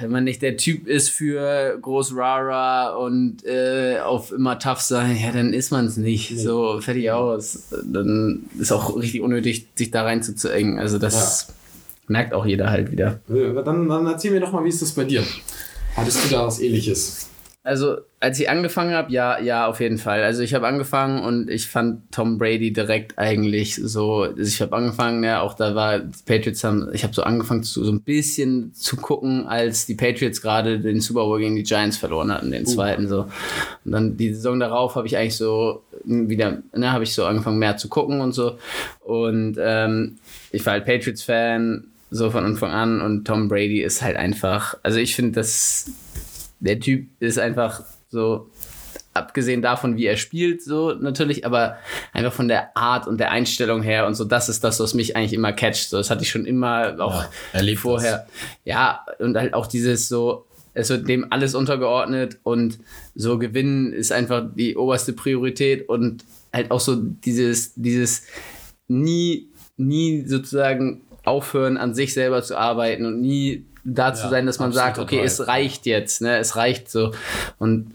wenn 0.00 0.10
man 0.10 0.24
nicht 0.24 0.42
der 0.42 0.56
Typ 0.56 0.86
ist 0.86 1.10
für 1.10 1.78
groß 1.80 2.16
Rara 2.16 2.94
und 2.94 3.44
äh, 3.44 3.98
auf 4.00 4.32
immer 4.32 4.58
tough 4.58 4.80
sein, 4.80 5.16
ja, 5.16 5.32
dann 5.32 5.52
ist 5.52 5.70
man 5.70 5.86
es 5.86 5.96
nicht. 5.96 6.32
Nee. 6.32 6.38
So, 6.38 6.80
fertig 6.80 7.10
aus. 7.10 7.68
Dann 7.84 8.44
ist 8.58 8.72
auch 8.72 8.96
richtig 8.96 9.22
unnötig, 9.22 9.66
sich 9.74 9.90
da 9.90 10.02
rein 10.02 10.22
zu 10.22 10.48
engen. 10.48 10.78
Also 10.78 10.98
das 10.98 11.46
ja. 11.48 11.54
Merkt 12.08 12.34
auch 12.34 12.46
jeder 12.46 12.70
halt 12.70 12.90
wieder. 12.90 13.20
Dann, 13.28 13.88
dann 13.88 14.06
erzähl 14.06 14.32
mir 14.32 14.40
doch 14.40 14.52
mal, 14.52 14.64
wie 14.64 14.68
ist 14.68 14.82
das 14.82 14.92
bei 14.92 15.04
dir? 15.04 15.22
Hattest 15.96 16.24
du 16.24 16.34
da 16.34 16.46
was 16.46 16.60
ähnliches? 16.60 17.28
Also, 17.64 17.98
als 18.18 18.40
ich 18.40 18.50
angefangen 18.50 18.92
habe, 18.92 19.12
ja, 19.12 19.38
ja, 19.38 19.68
auf 19.68 19.78
jeden 19.78 19.98
Fall. 19.98 20.24
Also 20.24 20.42
ich 20.42 20.52
habe 20.52 20.66
angefangen 20.66 21.22
und 21.22 21.48
ich 21.48 21.68
fand 21.68 22.10
Tom 22.10 22.36
Brady 22.36 22.72
direkt 22.72 23.20
eigentlich 23.20 23.76
so, 23.76 24.22
also 24.22 24.42
ich 24.42 24.60
habe 24.60 24.74
angefangen, 24.74 25.22
ja, 25.22 25.42
auch 25.42 25.54
da 25.54 25.76
war, 25.76 26.00
die 26.00 26.10
Patriots 26.26 26.64
haben, 26.64 26.88
ich 26.92 27.04
habe 27.04 27.14
so 27.14 27.22
angefangen 27.22 27.62
zu, 27.62 27.84
so 27.84 27.92
ein 27.92 28.02
bisschen 28.02 28.74
zu 28.74 28.96
gucken, 28.96 29.46
als 29.46 29.86
die 29.86 29.94
Patriots 29.94 30.42
gerade 30.42 30.80
den 30.80 31.00
Super 31.00 31.22
Bowl 31.22 31.38
gegen 31.38 31.54
die 31.54 31.62
Giants 31.62 31.98
verloren 31.98 32.32
hatten, 32.32 32.50
den 32.50 32.66
uh. 32.66 32.68
zweiten 32.68 33.06
so. 33.06 33.26
Und 33.84 33.92
dann 33.92 34.16
die 34.16 34.34
Saison 34.34 34.58
darauf 34.58 34.96
habe 34.96 35.06
ich 35.06 35.16
eigentlich 35.16 35.36
so 35.36 35.84
wieder, 36.04 36.62
ne, 36.74 36.90
habe 36.90 37.04
ich 37.04 37.14
so 37.14 37.24
angefangen 37.26 37.58
mehr 37.58 37.76
zu 37.76 37.88
gucken 37.88 38.22
und 38.22 38.32
so. 38.32 38.58
Und 38.98 39.56
ähm, 39.60 40.18
ich 40.50 40.66
war 40.66 40.72
halt 40.72 40.84
Patriots-Fan, 40.84 41.91
so 42.12 42.30
von 42.30 42.44
Anfang 42.44 42.70
an 42.70 43.00
und 43.00 43.24
Tom 43.24 43.48
Brady 43.48 43.82
ist 43.82 44.02
halt 44.02 44.16
einfach, 44.16 44.76
also 44.82 44.98
ich 44.98 45.16
finde 45.16 45.32
das 45.32 45.90
der 46.60 46.78
Typ 46.78 47.08
ist 47.18 47.38
einfach 47.38 47.82
so, 48.08 48.50
abgesehen 49.14 49.62
davon, 49.62 49.96
wie 49.96 50.06
er 50.06 50.16
spielt, 50.16 50.62
so 50.62 50.92
natürlich, 50.92 51.44
aber 51.44 51.76
einfach 52.12 52.32
von 52.32 52.48
der 52.48 52.76
Art 52.76 53.06
und 53.06 53.18
der 53.18 53.30
Einstellung 53.30 53.82
her 53.82 54.06
und 54.06 54.14
so, 54.14 54.24
das 54.24 54.48
ist 54.48 54.64
das, 54.64 54.80
was 54.80 54.94
mich 54.94 55.16
eigentlich 55.16 55.34
immer 55.34 55.52
catcht. 55.52 55.90
So, 55.90 55.98
das 55.98 56.10
hatte 56.10 56.22
ich 56.22 56.30
schon 56.30 56.46
immer 56.46 56.96
auch 56.98 57.24
ja, 57.52 57.76
vorher. 57.76 58.18
Das. 58.18 58.26
Ja, 58.64 59.04
und 59.18 59.36
halt 59.36 59.54
auch 59.54 59.66
dieses 59.66 60.08
so, 60.08 60.46
es 60.72 60.88
wird 60.88 61.08
dem 61.08 61.26
alles 61.30 61.54
untergeordnet 61.54 62.38
und 62.42 62.78
so 63.14 63.38
gewinnen 63.38 63.92
ist 63.92 64.12
einfach 64.12 64.44
die 64.54 64.76
oberste 64.76 65.12
Priorität 65.12 65.88
und 65.88 66.24
halt 66.52 66.70
auch 66.70 66.80
so 66.80 66.96
dieses, 66.96 67.74
dieses 67.74 68.22
nie, 68.88 69.48
nie 69.76 70.24
sozusagen 70.26 71.02
aufhören, 71.24 71.76
an 71.76 71.94
sich 71.94 72.14
selber 72.14 72.42
zu 72.42 72.56
arbeiten 72.56 73.06
und 73.06 73.20
nie 73.20 73.64
da 73.84 74.14
zu 74.14 74.24
ja, 74.24 74.30
sein, 74.30 74.46
dass 74.46 74.58
man 74.58 74.72
sagt, 74.72 74.98
okay, 74.98 75.16
dabei. 75.16 75.26
es 75.26 75.46
reicht 75.46 75.86
jetzt, 75.86 76.22
ne, 76.22 76.38
es 76.38 76.56
reicht 76.56 76.90
so. 76.90 77.12
Und 77.58 77.92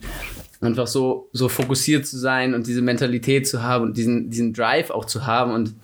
einfach 0.60 0.88
so, 0.88 1.30
so 1.34 1.50
fokussiert 1.50 2.06
zu 2.08 2.18
sein 2.18 2.54
und 2.54 2.68
diese 2.68 2.82
Mentalität 2.82 3.48
zu 3.48 3.62
haben 3.62 3.86
und 3.86 3.98
diesen, 3.98 4.30
diesen 4.30 4.54
Drive 4.54 4.90
auch 4.90 5.06
zu 5.06 5.26
haben 5.26 5.52
und 5.52 5.76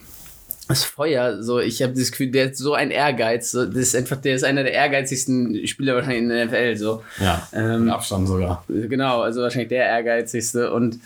das 0.69 0.83
Feuer, 0.83 1.41
so, 1.43 1.59
ich 1.59 1.81
habe 1.81 1.93
das 1.93 2.11
Gefühl, 2.11 2.31
der 2.31 2.47
hat 2.47 2.55
so 2.55 2.73
ein 2.73 2.91
Ehrgeiz, 2.91 3.51
so, 3.51 3.65
das 3.65 3.75
ist 3.77 3.95
einfach, 3.95 4.17
der 4.17 4.35
ist 4.35 4.43
einer 4.43 4.63
der 4.63 4.73
ehrgeizigsten 4.73 5.65
Spieler 5.67 5.95
wahrscheinlich 5.95 6.19
in 6.23 6.29
der 6.29 6.45
NFL, 6.45 6.77
so. 6.77 7.03
Ja, 7.19 7.47
Ähm, 7.53 7.89
Abstand 7.89 8.27
sogar. 8.27 8.63
Genau, 8.67 9.21
also 9.21 9.41
wahrscheinlich 9.41 9.69
der 9.69 9.85
ehrgeizigste 9.85 10.71
und 10.71 10.99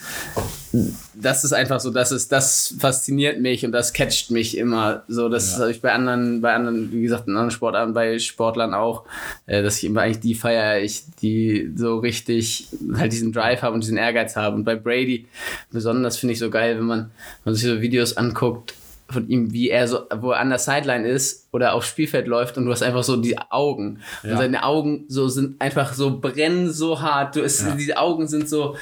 das 1.13 1.43
ist 1.43 1.53
einfach 1.53 1.79
so, 1.79 1.89
das 1.91 2.11
ist, 2.11 2.31
das 2.31 2.75
fasziniert 2.79 3.39
mich 3.39 3.65
und 3.65 3.71
das 3.71 3.93
catcht 3.93 4.31
mich 4.31 4.57
immer. 4.57 5.03
So, 5.07 5.29
das 5.29 5.53
Ja. 5.53 5.59
habe 5.61 5.71
ich 5.71 5.81
bei 5.81 5.91
anderen, 5.91 6.41
bei 6.41 6.53
anderen, 6.53 6.91
wie 6.91 7.01
gesagt, 7.01 7.27
in 7.27 7.33
anderen 7.33 7.51
Sportarten, 7.51 7.93
bei 7.93 8.19
Sportlern 8.19 8.73
auch, 8.73 9.03
äh, 9.45 9.63
dass 9.63 9.77
ich 9.77 9.85
immer 9.85 10.01
eigentlich 10.01 10.19
die 10.19 10.35
feiere, 10.35 10.79
ich, 10.81 11.03
die 11.21 11.71
so 11.75 11.97
richtig 11.99 12.67
halt 12.95 13.11
diesen 13.11 13.31
Drive 13.33 13.61
haben 13.61 13.75
und 13.75 13.83
diesen 13.83 13.97
Ehrgeiz 13.97 14.35
haben. 14.35 14.57
Und 14.57 14.63
bei 14.65 14.75
Brady 14.75 15.25
besonders 15.71 16.17
finde 16.17 16.33
ich 16.33 16.39
so 16.39 16.49
geil, 16.49 16.77
wenn 16.77 16.85
man, 16.85 16.99
wenn 16.99 17.09
man 17.45 17.55
sich 17.55 17.63
so 17.65 17.81
Videos 17.81 18.15
anguckt 18.17 18.73
von 19.09 19.29
ihm, 19.29 19.53
wie 19.53 19.69
er 19.69 19.87
so, 19.87 20.01
wo 20.19 20.31
er 20.31 20.39
an 20.39 20.49
der 20.49 20.59
Sideline 20.59 21.07
ist 21.07 21.47
oder 21.53 21.73
aufs 21.73 21.87
Spielfeld 21.87 22.27
läuft 22.27 22.57
und 22.57 22.65
du 22.65 22.71
hast 22.71 22.83
einfach 22.83 23.03
so 23.03 23.15
die 23.17 23.37
Augen. 23.37 23.99
Und 24.23 24.29
Ja. 24.31 24.37
seine 24.37 24.63
Augen 24.63 25.05
so 25.07 25.27
sind 25.29 25.61
einfach 25.61 25.93
so 25.93 26.19
brennen 26.19 26.71
so 26.71 27.01
hart. 27.01 27.35
Du, 27.35 27.41
es, 27.41 27.61
Ja. 27.61 27.71
diese 27.75 27.97
Augen 27.97 28.27
sind 28.27 28.49
so, 28.49 28.75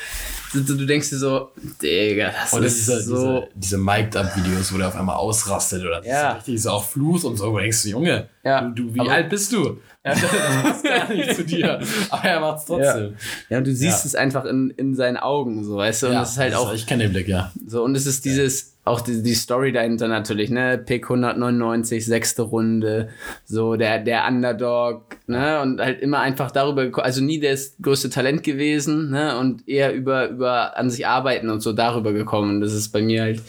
sind 0.51 0.67
so, 0.67 0.75
du 0.75 0.85
denkst 0.85 1.09
dir 1.09 1.17
so, 1.17 1.49
Digga, 1.81 2.31
das 2.41 2.53
Oder 2.53 2.65
ist 2.65 2.77
diese, 2.87 3.01
so. 3.03 3.15
diese, 3.15 3.47
diese 3.55 3.77
Mic'd-Up-Videos, 3.77 4.73
wo 4.73 4.77
der 4.77 4.87
auf 4.87 4.95
einmal 4.95 5.15
ausrastet 5.17 5.81
oder 5.83 5.97
das 5.97 6.07
Ja. 6.07 6.31
ist 6.31 6.37
richtig 6.37 6.61
so 6.63 6.69
auch 6.71 6.83
Fluch 6.83 7.23
und 7.23 7.37
so, 7.37 7.51
wo 7.51 7.57
du 7.57 7.61
denkst 7.61 7.83
du, 7.83 7.89
Junge, 7.89 8.29
Ja. 8.43 8.61
du, 8.61 8.83
du, 8.83 8.93
wie 8.95 8.99
Aber- 9.01 9.11
alt 9.11 9.29
bist 9.29 9.51
du? 9.53 9.77
das 10.05 10.21
passt 10.21 10.83
gar 10.85 11.09
nicht 11.11 11.35
zu 11.35 11.43
dir. 11.43 11.79
Aber 12.11 12.23
er 12.23 12.39
macht's 12.39 12.65
trotzdem. 12.65 13.15
ja, 13.49 13.57
und 13.57 13.65
du 13.65 13.73
siehst 13.75 14.03
Ja. 14.03 14.07
es 14.07 14.15
einfach 14.15 14.45
in, 14.45 14.69
in 14.71 14.93
seinen 14.95 15.17
Augen, 15.17 15.63
so, 15.63 15.77
weißt 15.77 16.03
du? 16.03 16.07
Und 16.07 16.13
das 16.13 16.31
ist 16.33 16.37
halt 16.37 16.53
auch 16.55 16.71
Ich 16.73 16.85
kenne 16.85 17.03
den 17.03 17.11
Blick, 17.11 17.27
ja. 17.27 17.51
so, 17.67 17.83
und 17.83 17.95
es 17.95 18.05
ist 18.05 18.23
dieses, 18.25 18.74
auch 18.85 19.01
die, 19.01 19.23
die 19.23 19.33
Story 19.33 19.71
dahinter 19.71 20.07
natürlich, 20.07 20.51
ne? 20.51 20.77
Pick 20.77 21.05
199, 21.05 22.05
sechste 22.05 22.43
Runde, 22.43 23.09
so 23.43 23.75
der, 23.75 23.99
der 23.99 24.27
Underdog, 24.27 25.17
ne? 25.25 25.59
Und 25.61 25.81
halt 25.81 26.01
immer 26.01 26.19
einfach 26.19 26.51
darüber, 26.51 27.03
also 27.03 27.23
nie 27.23 27.39
das 27.39 27.75
größte 27.81 28.11
Talent 28.11 28.43
gewesen, 28.43 29.09
ne? 29.09 29.37
Und 29.39 29.67
eher 29.67 29.93
über, 29.93 30.29
über 30.29 30.77
an 30.77 30.91
sich 30.91 31.07
arbeiten 31.07 31.49
und 31.49 31.61
so 31.61 31.73
darüber 31.73 32.13
gekommen. 32.13 32.55
Und 32.55 32.61
das 32.61 32.73
ist 32.73 32.89
bei 32.89 33.01
mir 33.01 33.23
halt, 33.23 33.41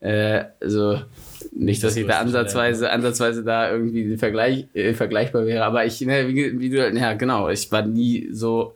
äh, 0.00 0.44
so, 0.66 0.98
nicht, 1.52 1.82
dass 1.84 1.92
Das 1.92 1.96
ich 1.98 2.06
da 2.06 2.20
ansatzweise, 2.20 2.90
ansatzweise 2.90 3.44
da 3.44 3.70
irgendwie 3.70 4.16
Vergleich, 4.16 4.68
äh, 4.72 4.94
vergleichbar 4.94 5.44
wäre, 5.44 5.64
aber 5.64 5.84
ich, 5.84 6.00
ne, 6.00 6.28
wie, 6.28 6.58
wie 6.58 6.70
du, 6.70 6.88
ja, 6.90 7.12
genau, 7.12 7.50
ich 7.50 7.70
war 7.70 7.82
nie 7.82 8.28
so, 8.32 8.74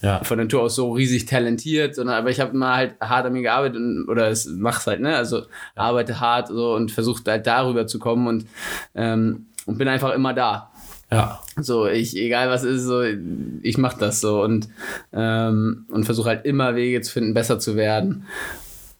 Ja. 0.00 0.22
von 0.22 0.38
Natur 0.38 0.62
aus 0.62 0.76
so 0.76 0.92
riesig 0.92 1.26
talentiert, 1.26 1.96
sondern 1.96 2.16
aber 2.16 2.30
ich 2.30 2.38
habe 2.38 2.52
immer 2.52 2.76
halt 2.76 2.94
hart 3.00 3.26
an 3.26 3.32
mir 3.32 3.42
gearbeitet 3.42 3.76
und, 3.78 4.08
oder 4.08 4.28
es 4.28 4.46
mach's 4.46 4.86
halt, 4.86 5.00
ne? 5.00 5.16
Also 5.16 5.42
arbeite 5.74 6.20
hart 6.20 6.48
so 6.48 6.74
und 6.74 6.92
versuche 6.92 7.22
halt 7.26 7.46
darüber 7.46 7.86
zu 7.86 7.98
kommen 7.98 8.28
und, 8.28 8.46
ähm, 8.94 9.46
und 9.66 9.76
bin 9.76 9.88
einfach 9.88 10.14
immer 10.14 10.34
da. 10.34 10.70
Ja. 11.10 11.40
So, 11.56 11.86
ich, 11.86 12.16
egal 12.16 12.50
was 12.50 12.64
ist, 12.64 12.82
so, 12.82 13.02
ich 13.02 13.78
mach 13.78 13.94
das 13.94 14.20
so 14.20 14.42
und, 14.42 14.68
ähm, 15.12 15.86
und 15.90 16.04
versuche 16.04 16.28
halt 16.28 16.44
immer 16.44 16.76
Wege 16.76 17.00
zu 17.00 17.12
finden, 17.12 17.34
besser 17.34 17.58
zu 17.58 17.76
werden. 17.76 18.26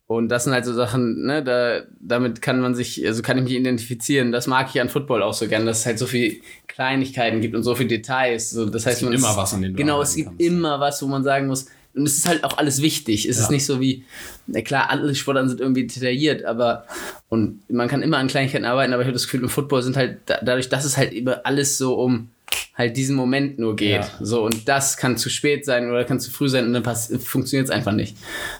Und 0.08 0.30
das 0.30 0.44
sind 0.44 0.54
halt 0.54 0.64
so 0.64 0.72
Sachen, 0.72 1.26
ne, 1.26 1.44
da, 1.44 1.82
damit 2.00 2.40
kann 2.40 2.60
man 2.60 2.74
sich, 2.74 3.06
also 3.06 3.20
kann 3.22 3.36
ich 3.36 3.44
mich 3.44 3.52
identifizieren. 3.52 4.32
Das 4.32 4.46
mag 4.46 4.68
ich 4.74 4.80
an 4.80 4.88
Football 4.88 5.22
auch 5.22 5.34
so 5.34 5.46
gern, 5.46 5.66
dass 5.66 5.80
es 5.80 5.86
halt 5.86 5.98
so 5.98 6.06
viel 6.06 6.40
Kleinigkeiten 6.66 7.42
gibt 7.42 7.54
und 7.54 7.62
so 7.62 7.74
viele 7.74 7.90
Details. 7.90 8.50
So, 8.50 8.64
das 8.64 8.86
heißt, 8.86 9.00
gibt 9.00 9.12
immer 9.14 9.30
ist- 9.30 9.36
was, 9.36 9.52
an 9.52 9.60
dem 9.60 9.72
du 9.74 9.76
Genau, 9.76 10.00
es 10.00 10.14
gibt 10.14 10.28
kannst. 10.28 10.40
immer 10.40 10.80
was, 10.80 11.02
wo 11.02 11.06
man 11.08 11.22
sagen 11.24 11.46
muss, 11.46 11.66
und 11.94 12.04
es 12.06 12.16
ist 12.18 12.26
halt 12.28 12.42
auch 12.44 12.56
alles 12.56 12.80
wichtig. 12.80 13.28
Es 13.28 13.36
Ja. 13.36 13.42
ist 13.44 13.50
nicht 13.50 13.66
so 13.66 13.80
wie, 13.80 14.04
na 14.46 14.62
klar, 14.62 14.88
alle 14.88 15.14
Sportarten 15.14 15.50
sind 15.50 15.60
irgendwie 15.60 15.86
detailliert, 15.86 16.42
aber 16.44 16.86
und 17.28 17.68
man 17.70 17.88
kann 17.88 18.00
immer 18.02 18.16
an 18.16 18.28
Kleinigkeiten 18.28 18.64
arbeiten, 18.64 18.94
aber 18.94 19.02
ich 19.02 19.06
habe 19.08 19.12
das 19.14 19.24
Gefühl, 19.24 19.42
im 19.42 19.48
Football 19.50 19.82
sind 19.82 19.96
halt 19.96 20.18
da, 20.26 20.38
dadurch, 20.42 20.70
dass 20.70 20.86
es 20.86 20.96
halt 20.96 21.12
immer 21.12 21.40
alles 21.44 21.76
so 21.76 21.94
um 22.00 22.28
halt 22.78 22.96
diesen 22.96 23.16
Moment 23.16 23.58
nur 23.58 23.74
geht. 23.74 23.90
Ja. 24.04 24.08
So, 24.20 24.44
und 24.44 24.68
das 24.68 24.96
kann 24.96 25.16
zu 25.16 25.28
spät 25.28 25.64
sein 25.66 25.90
oder 25.90 26.04
kann 26.04 26.20
zu 26.20 26.30
früh 26.30 26.48
sein 26.48 26.64
und 26.64 26.72
dann 26.72 26.84
funktioniert 27.18 27.68
es 27.68 27.74
einfach 27.74 27.90
nicht. 27.92 28.16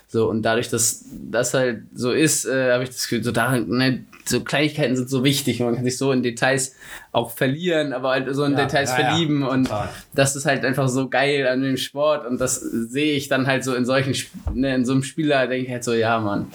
So, 0.09 0.29
und 0.29 0.43
dadurch, 0.43 0.69
dass 0.69 1.05
das 1.31 1.55
halt 1.55 1.83
so 1.95 2.11
ist, 2.11 2.45
äh, 2.45 2.73
habe 2.73 2.83
ich 2.83 2.91
das 2.91 3.03
Gefühl, 3.03 3.23
so, 3.23 3.31
da, 3.31 3.57
ne, 3.57 4.05
so 4.25 4.41
Kleinigkeiten 4.41 4.97
sind 4.97 5.09
so 5.09 5.23
wichtig 5.23 5.61
und 5.61 5.67
man 5.67 5.77
kann 5.77 5.85
sich 5.85 5.97
so 5.97 6.11
in 6.11 6.25
Details 6.25 6.75
auch 7.13 7.31
verlieren, 7.31 7.93
aber 7.93 8.11
halt 8.11 8.35
so 8.35 8.43
in 8.45 8.53
Ja, 8.53 8.65
Details 8.65 8.91
ja, 8.91 8.99
ja. 9.01 9.09
verlieben 9.11 9.43
und 9.45 9.65
Total. 9.65 9.89
das 10.15 10.35
ist 10.35 10.47
halt 10.47 10.65
einfach 10.65 10.89
so 10.89 11.09
geil 11.09 11.47
an 11.47 11.63
dem 11.63 11.77
Sport 11.77 12.27
und 12.27 12.41
das 12.41 12.61
sehe 12.61 13.15
ich 13.15 13.29
dann 13.29 13.47
halt 13.47 13.63
so 13.63 13.75
in 13.75 13.87
solchen, 13.87 14.15
ne, 14.53 14.75
in 14.75 14.85
so 14.85 14.93
einem 14.93 15.05
Spieler, 15.05 15.47
denke 15.47 15.67
ich 15.67 15.73
halt 15.73 15.85
so, 15.85 15.93
ja, 15.95 16.19
Mann, 16.19 16.49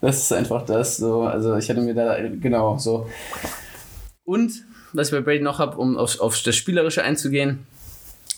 das 0.00 0.22
ist 0.22 0.32
einfach 0.32 0.64
das, 0.64 0.96
so, 0.96 1.22
also 1.22 1.54
ich 1.56 1.68
hatte 1.68 1.82
mir 1.82 1.94
da, 1.94 2.16
genau, 2.40 2.78
so. 2.78 3.06
Und, 4.24 4.52
was 4.92 5.08
ich 5.08 5.14
bei 5.14 5.20
Brady 5.20 5.40
noch 5.40 5.58
habe, 5.58 5.76
um 5.76 5.96
auf, 5.96 6.20
auf 6.20 6.40
das 6.42 6.56
Spielerische 6.56 7.02
einzugehen, 7.02 7.66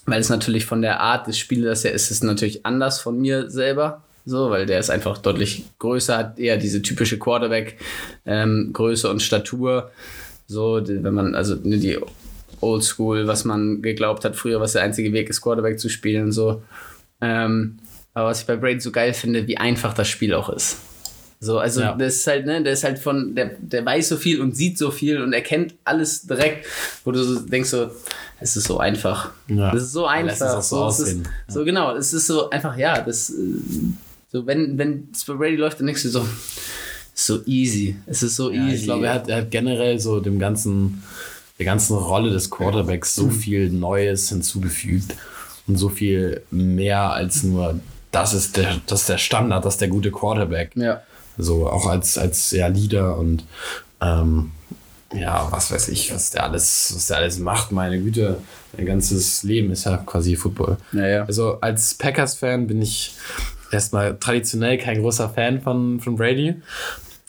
weil 0.06 0.20
es 0.20 0.28
natürlich 0.28 0.66
von 0.66 0.82
der 0.82 1.00
Art 1.00 1.26
des 1.26 1.38
Spielers 1.38 1.84
her 1.84 1.92
ist, 1.92 2.10
ist 2.10 2.18
es 2.18 2.22
natürlich 2.22 2.66
anders 2.66 3.00
von 3.00 3.20
mir 3.20 3.50
selber. 3.50 4.02
So, 4.24 4.50
weil 4.50 4.66
der 4.66 4.78
ist 4.78 4.90
einfach 4.90 5.18
deutlich 5.18 5.64
größer, 5.80 6.16
hat 6.16 6.38
eher 6.38 6.56
diese 6.56 6.80
typische 6.80 7.18
Quarterback-Größe 7.18 9.10
und 9.10 9.20
Statur. 9.20 9.90
So, 10.46 10.80
wenn 10.86 11.14
man, 11.14 11.34
also 11.34 11.56
die 11.56 11.98
Oldschool, 12.60 13.26
was 13.26 13.44
man 13.44 13.82
geglaubt 13.82 14.24
hat 14.24 14.36
früher, 14.36 14.60
was 14.60 14.74
der 14.74 14.82
einzige 14.82 15.12
Weg 15.12 15.28
ist, 15.28 15.40
Quarterback 15.40 15.80
zu 15.80 15.88
spielen. 15.88 16.30
So. 16.30 16.62
Ähm, 17.20 17.78
aber 18.14 18.28
was 18.28 18.40
ich 18.40 18.46
bei 18.46 18.56
Brady 18.56 18.80
so 18.80 18.92
geil 18.92 19.12
finde, 19.12 19.46
wie 19.48 19.58
einfach 19.58 19.92
das 19.94 20.08
Spiel 20.08 20.34
auch 20.34 20.50
ist. 20.50 20.76
So, 21.44 21.58
also 21.58 21.80
Ja. 21.80 21.94
das 21.96 22.14
ist 22.16 22.26
halt, 22.28 22.46
ne, 22.46 22.62
der 22.62 22.72
ist 22.74 22.84
halt 22.84 23.00
von, 23.00 23.34
der, 23.34 23.50
der 23.60 23.84
weiß 23.84 24.10
so 24.10 24.16
viel 24.16 24.40
und 24.40 24.56
sieht 24.56 24.78
so 24.78 24.92
viel 24.92 25.20
und 25.20 25.32
erkennt 25.32 25.74
alles 25.84 26.22
direkt, 26.22 26.66
wo 27.04 27.10
du 27.10 27.20
so 27.24 27.40
denkst 27.40 27.68
so, 27.68 27.90
es 28.38 28.56
ist 28.56 28.68
so 28.68 28.78
einfach. 28.78 29.30
Ja. 29.48 29.72
Das 29.72 29.82
ist 29.82 29.92
so 29.92 30.06
einfach. 30.06 30.34
es 30.34 30.42
auch 30.42 30.62
so 30.62 30.86
es 30.86 30.98
ist, 31.00 31.04
aussehen. 31.06 31.28
So 31.48 31.64
genau, 31.64 31.96
es 31.96 32.12
ist 32.12 32.28
so 32.28 32.48
einfach, 32.50 32.76
ja, 32.78 33.00
das, 33.00 33.32
so 34.30 34.46
wenn, 34.46 34.78
wenn 34.78 35.08
Brady 35.26 35.56
läuft, 35.56 35.80
dann 35.80 35.86
denkst 35.88 36.04
du 36.04 36.10
so, 36.10 36.24
so 37.12 37.40
easy. 37.44 37.96
Es 38.06 38.22
ist 38.22 38.36
so 38.36 38.52
Ja, 38.52 38.64
easy. 38.68 38.76
ich 38.76 38.84
glaube, 38.84 39.06
er 39.08 39.14
hat, 39.14 39.28
er 39.28 39.38
hat 39.38 39.50
generell 39.50 39.98
so 39.98 40.20
dem 40.20 40.38
ganzen, 40.38 41.02
der 41.58 41.66
ganzen 41.66 41.96
Rolle 41.96 42.30
des 42.30 42.50
Quarterbacks 42.50 43.16
so 43.16 43.28
viel 43.30 43.68
Neues 43.68 44.28
hinzugefügt 44.28 45.16
und 45.66 45.76
so 45.76 45.88
viel 45.88 46.42
mehr 46.52 47.10
als 47.12 47.42
nur, 47.42 47.80
das 48.12 48.32
ist 48.32 48.56
der, 48.56 48.80
das 48.86 49.00
ist 49.00 49.08
der 49.08 49.18
Standard, 49.18 49.64
das 49.64 49.74
ist 49.74 49.80
der 49.80 49.88
gute 49.88 50.12
Quarterback. 50.12 50.70
ja. 50.76 51.02
So 51.38 51.68
auch 51.68 51.86
als, 51.86 52.18
als 52.18 52.50
ja, 52.50 52.66
Leader 52.66 53.16
und 53.16 53.44
ähm, 54.00 54.50
ja, 55.14 55.46
was 55.50 55.70
weiß 55.70 55.88
ich, 55.88 56.12
was 56.14 56.30
der 56.30 56.44
alles, 56.44 56.92
was 56.94 57.06
der 57.08 57.18
alles 57.18 57.38
macht, 57.38 57.70
meine 57.72 58.00
Güte. 58.00 58.38
Mein 58.76 58.86
ganzes 58.86 59.42
Leben 59.42 59.70
ist 59.70 59.84
ja 59.84 59.98
quasi 59.98 60.36
Football. 60.36 60.78
Naja. 60.92 61.24
Also 61.24 61.58
als 61.60 61.94
Packers-Fan 61.94 62.66
bin 62.66 62.80
ich 62.80 63.14
erstmal 63.70 64.16
traditionell 64.18 64.78
kein 64.78 65.00
großer 65.00 65.28
Fan 65.28 65.60
von, 65.60 66.00
von 66.00 66.16
Brady. 66.16 66.54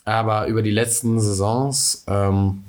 Aber 0.05 0.47
über 0.47 0.61
die 0.61 0.71
letzten 0.71 1.19
Saisons 1.19 2.03
ähm, 2.07 2.63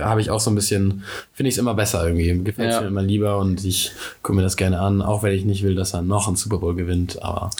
habe 0.00 0.20
ich 0.20 0.30
auch 0.30 0.40
so 0.40 0.50
ein 0.50 0.54
bisschen, 0.56 1.04
finde 1.32 1.48
ich 1.48 1.54
es 1.54 1.58
immer 1.58 1.74
besser 1.74 2.04
irgendwie. 2.06 2.42
Gefällt 2.42 2.72
Ja. 2.72 2.80
mir 2.80 2.88
immer 2.88 3.02
lieber 3.02 3.38
und 3.38 3.64
ich 3.64 3.92
gucke 4.22 4.36
mir 4.36 4.42
das 4.42 4.56
gerne 4.56 4.80
an, 4.80 5.02
auch 5.02 5.22
wenn 5.22 5.32
ich 5.32 5.44
nicht 5.44 5.62
will, 5.62 5.74
dass 5.74 5.94
er 5.94 6.02
noch 6.02 6.26
einen 6.26 6.36
Super 6.36 6.58
Bowl 6.58 6.74
gewinnt. 6.74 7.22
Aber 7.22 7.50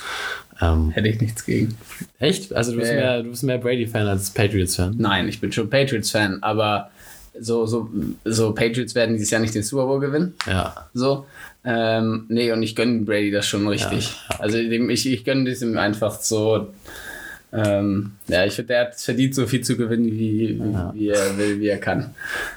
ähm, 0.60 0.90
Hätte 0.90 1.08
ich 1.08 1.20
nichts 1.20 1.44
gegen. 1.44 1.76
echt? 2.18 2.52
Also 2.54 2.72
du 2.72 2.78
bist 2.78 2.90
Ja, 2.90 2.96
ja. 2.96 3.04
mehr, 3.04 3.22
du 3.22 3.30
bist 3.30 3.42
mehr 3.42 3.58
Brady-Fan 3.58 4.06
als 4.06 4.30
Patriots-Fan. 4.30 4.94
Nein, 4.98 5.28
ich 5.28 5.40
bin 5.40 5.52
schon 5.52 5.68
Patriots-Fan, 5.68 6.42
aber 6.42 6.90
so, 7.38 7.66
so, 7.66 7.90
so 8.24 8.52
Patriots 8.52 8.94
werden 8.94 9.16
dieses 9.16 9.30
Jahr 9.30 9.40
nicht 9.40 9.54
den 9.54 9.62
Super 9.62 9.86
Bowl 9.86 10.00
gewinnen. 10.00 10.34
Ja. 10.46 10.88
So. 10.94 11.26
Ähm, 11.64 12.26
nee, 12.28 12.52
und 12.52 12.62
ich 12.62 12.76
gönne 12.76 13.00
Brady 13.00 13.30
das 13.30 13.46
schon 13.46 13.66
richtig. 13.66 14.14
Also 14.38 14.58
dem, 14.58 14.90
ich, 14.90 15.10
ich 15.10 15.24
gönne 15.24 15.44
diesem 15.44 15.78
einfach 15.78 16.20
so. 16.20 16.68
Ähm, 17.52 18.12
ja, 18.28 18.44
ich 18.44 18.54
finde, 18.54 18.68
der 18.68 18.80
hat 18.82 18.94
verdient, 18.96 19.34
so 19.34 19.46
viel 19.46 19.62
zu 19.62 19.76
gewinnen, 19.76 20.06
wie, 20.06 20.58
wie, 20.60 20.74
wie 20.94 21.08
er 21.08 21.38
will, 21.38 21.60
wie 21.60 21.68
er 21.68 21.78
kann. 21.78 22.10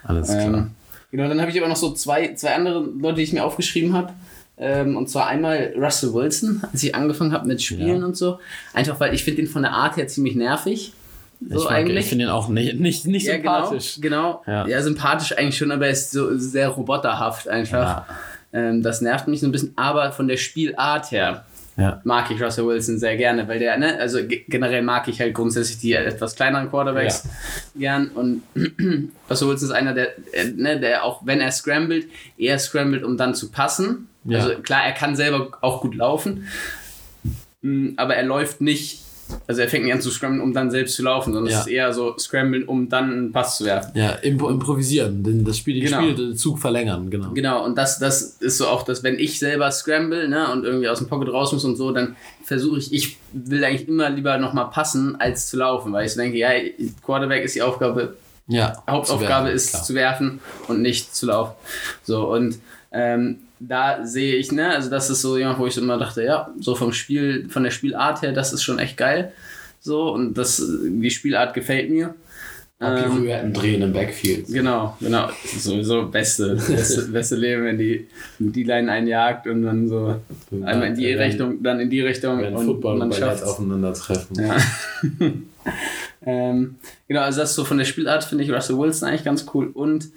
Alles 0.03 0.27
klar. 0.27 0.43
Ähm, 0.43 0.71
genau, 1.11 1.27
dann 1.29 1.39
habe 1.39 1.51
ich 1.51 1.57
aber 1.59 1.69
noch 1.69 1.75
so 1.77 1.93
zwei, 1.93 2.33
zwei 2.33 2.55
andere 2.55 2.83
Leute, 2.99 3.17
die 3.17 3.23
ich 3.23 3.33
mir 3.33 3.43
aufgeschrieben 3.45 3.93
habe. 3.93 4.13
Ähm, 4.59 4.97
und 4.97 5.07
zwar 5.09 5.27
einmal 5.27 5.73
Russell 5.77 6.13
Wilson, 6.13 6.63
als 6.71 6.81
ich 6.83 6.95
angefangen 6.95 7.31
habe 7.31 7.47
mit 7.47 7.61
Spielen 7.61 7.99
Ja. 7.99 8.05
und 8.05 8.17
so. 8.17 8.39
Einfach 8.73 8.99
weil 8.99 9.13
ich 9.13 9.23
finde 9.23 9.43
den 9.43 9.47
von 9.51 9.61
der 9.61 9.71
Art 9.73 9.97
her 9.97 10.07
ziemlich 10.07 10.35
nervig. 10.35 10.93
So 11.47 11.65
ich 11.65 11.69
mag- 11.69 11.87
ich 11.89 12.05
finde 12.07 12.25
ihn 12.25 12.29
auch 12.31 12.47
nicht, 12.49 12.79
nicht, 12.79 13.05
nicht 13.05 13.27
ja, 13.27 13.33
sympathisch. 13.35 13.99
Genau, 14.01 14.41
genau. 14.45 14.61
Ja. 14.63 14.67
Ja. 14.67 14.81
sympathisch 14.81 15.37
eigentlich 15.37 15.57
schon, 15.57 15.71
aber 15.71 15.85
er 15.85 15.91
ist 15.91 16.09
so 16.11 16.35
sehr 16.37 16.69
roboterhaft 16.69 17.47
einfach. 17.47 17.79
Ja. 17.79 18.05
Ähm, 18.53 18.81
das 18.81 19.01
nervt 19.01 19.27
mich 19.27 19.41
so 19.41 19.45
ein 19.45 19.51
bisschen, 19.51 19.73
aber 19.75 20.11
von 20.11 20.27
der 20.27 20.37
Spielart 20.37 21.11
her 21.11 21.45
Ja. 21.75 22.01
mag 22.05 22.31
ich 22.31 22.41
Russell 22.41 22.65
Wilson 22.65 22.97
sehr 22.97 23.15
gerne, 23.17 23.47
weil 23.47 23.59
der, 23.59 23.77
ne, 23.77 23.99
also 23.99 24.25
ge- 24.25 24.45
generell 24.47 24.81
mag 24.81 25.07
ich 25.07 25.19
halt 25.21 25.35
grundsätzlich 25.35 25.77
die 25.77 25.93
etwas 25.93 26.35
kleineren 26.35 26.71
Quarterbacks 26.71 27.25
gern 27.75 28.07
und 28.07 28.41
Russell 29.29 29.47
Wilson 29.49 29.69
ist 29.69 29.75
einer, 29.75 29.93
der, 29.93 30.17
äh, 30.33 30.45
ne, 30.55 30.79
der 30.79 31.03
auch, 31.03 31.21
wenn 31.25 31.39
er 31.39 31.51
scrambled, 31.51 32.07
eher 32.39 32.57
scrambled, 32.57 33.03
um 33.03 33.15
dann 33.17 33.35
zu 33.35 33.51
passen. 33.51 34.07
Ja. 34.27 34.39
Also 34.39 34.55
klar, 34.61 34.83
er 34.85 34.93
kann 34.93 35.15
selber 35.15 35.49
auch 35.61 35.81
gut 35.81 35.95
laufen, 35.95 36.47
Mm, 37.61 37.93
aber 37.97 38.15
er 38.15 38.23
läuft 38.23 38.61
nicht 38.61 39.01
also 39.45 39.59
er 39.61 39.67
fängt 39.67 39.83
nicht 39.83 39.93
an 39.93 39.99
zu 39.99 40.09
scramblen, 40.09 40.41
um 40.41 40.53
dann 40.53 40.71
selbst 40.71 40.95
zu 40.95 41.03
laufen, 41.03 41.33
sondern 41.33 41.51
Ja. 41.51 41.59
es 41.59 41.65
ist 41.65 41.71
eher 41.73 41.91
so 41.93 42.17
scramblen, 42.17 42.63
um 42.63 42.87
dann 42.87 43.11
einen 43.11 43.31
Pass 43.33 43.57
zu 43.57 43.65
werfen. 43.65 43.91
Ja, 43.93 44.11
impo 44.11 44.47
improvisieren, 44.49 45.21
den, 45.21 45.43
das 45.43 45.57
Spiel, 45.57 45.81
Genau. 45.83 45.97
Spiel, 46.01 46.15
den 46.15 46.37
Zug 46.37 46.59
verlängern, 46.59 47.09
genau. 47.09 47.31
Genau, 47.33 47.65
und 47.65 47.77
das, 47.77 47.99
das 47.99 48.21
ist 48.21 48.57
so 48.57 48.67
auch, 48.67 48.83
dass 48.83 49.03
wenn 49.03 49.19
ich 49.19 49.37
selber 49.37 49.69
scramble 49.71 50.29
ne, 50.29 50.49
und 50.53 50.63
irgendwie 50.63 50.87
aus 50.87 50.99
dem 50.99 51.07
Pocket 51.09 51.27
raus 51.27 51.51
muss 51.51 51.65
und 51.65 51.75
so, 51.75 51.91
dann 51.91 52.15
versuche 52.45 52.77
ich, 52.79 52.93
ich 52.93 53.17
will 53.33 53.65
eigentlich 53.65 53.89
immer 53.89 54.09
lieber 54.09 54.37
nochmal 54.37 54.69
passen, 54.69 55.17
als 55.19 55.47
zu 55.49 55.57
laufen, 55.57 55.91
weil 55.91 56.05
ich 56.07 56.13
denke, 56.13 56.37
ja, 56.37 56.51
Quarterback 57.03 57.43
ist 57.43 57.55
die 57.55 57.63
Aufgabe, 57.63 58.15
Ja. 58.47 58.81
Hauptaufgabe 58.89 59.49
zu 59.49 59.53
ist 59.55 59.69
klar. 59.71 59.83
zu 59.83 59.93
werfen 59.95 60.39
und 60.69 60.81
nicht 60.81 61.13
zu 61.13 61.25
laufen. 61.25 61.51
So, 62.05 62.31
und 62.33 62.59
ähm, 62.93 63.39
da 63.59 64.05
sehe 64.05 64.35
ich, 64.35 64.51
ne, 64.51 64.69
also 64.69 64.89
das 64.89 65.09
ist 65.09 65.21
so 65.21 65.37
jemand, 65.37 65.59
wo 65.59 65.67
ich 65.67 65.77
immer 65.77 65.97
dachte, 65.97 66.23
ja, 66.23 66.53
so 66.59 66.75
vom 66.75 66.93
Spiel, 66.93 67.47
von 67.49 67.63
der 67.63 67.71
Spielart 67.71 68.21
her, 68.21 68.31
das 68.31 68.53
ist 68.53 68.63
schon 68.63 68.79
echt 68.79 68.97
geil. 68.97 69.31
So, 69.79 70.13
und 70.13 70.37
das, 70.37 70.61
die 70.85 71.11
Spielart 71.11 71.53
gefällt 71.53 71.89
mir. 71.89 72.15
Ähm, 72.79 73.03
Pirouetten 73.11 73.53
drehen 73.53 73.81
im 73.81 73.91
Backfield. 73.91 74.47
Genau, 74.47 74.95
genau. 74.99 75.29
Ist 75.43 75.63
sowieso 75.63 76.07
beste, 76.07 76.55
beste, 76.67 77.03
beste 77.07 77.35
Leben, 77.35 77.63
wenn 77.65 77.77
die, 77.77 78.07
die 78.37 78.63
Line 78.63 78.91
einjagt 78.91 79.47
und 79.47 79.63
dann 79.63 79.87
so 79.87 80.21
einmal 80.51 80.89
in 80.89 80.95
die 80.95 81.05
Wenn- 81.05 81.17
Richtung, 81.19 81.63
dann 81.63 81.79
in 81.79 81.89
die 81.89 82.01
Richtung 82.01 82.39
Wenn 82.39 82.55
und 82.55 82.65
Football 82.65 82.93
und 82.93 83.09
man 83.09 83.13
schafft 83.13 83.43
aufeinandertreffen. 83.43 84.37
ja. 84.39 84.57
ähm, 86.25 86.75
genau, 87.07 87.21
also 87.21 87.39
das 87.41 87.55
so 87.55 87.65
von 87.65 87.77
der 87.79 87.85
Spielart 87.85 88.23
finde 88.23 88.43
ich 88.43 88.51
Russell 88.51 88.77
Wilson 88.77 89.09
eigentlich 89.09 89.23
ganz 89.23 89.45
cool 89.53 89.71
und 89.73 90.09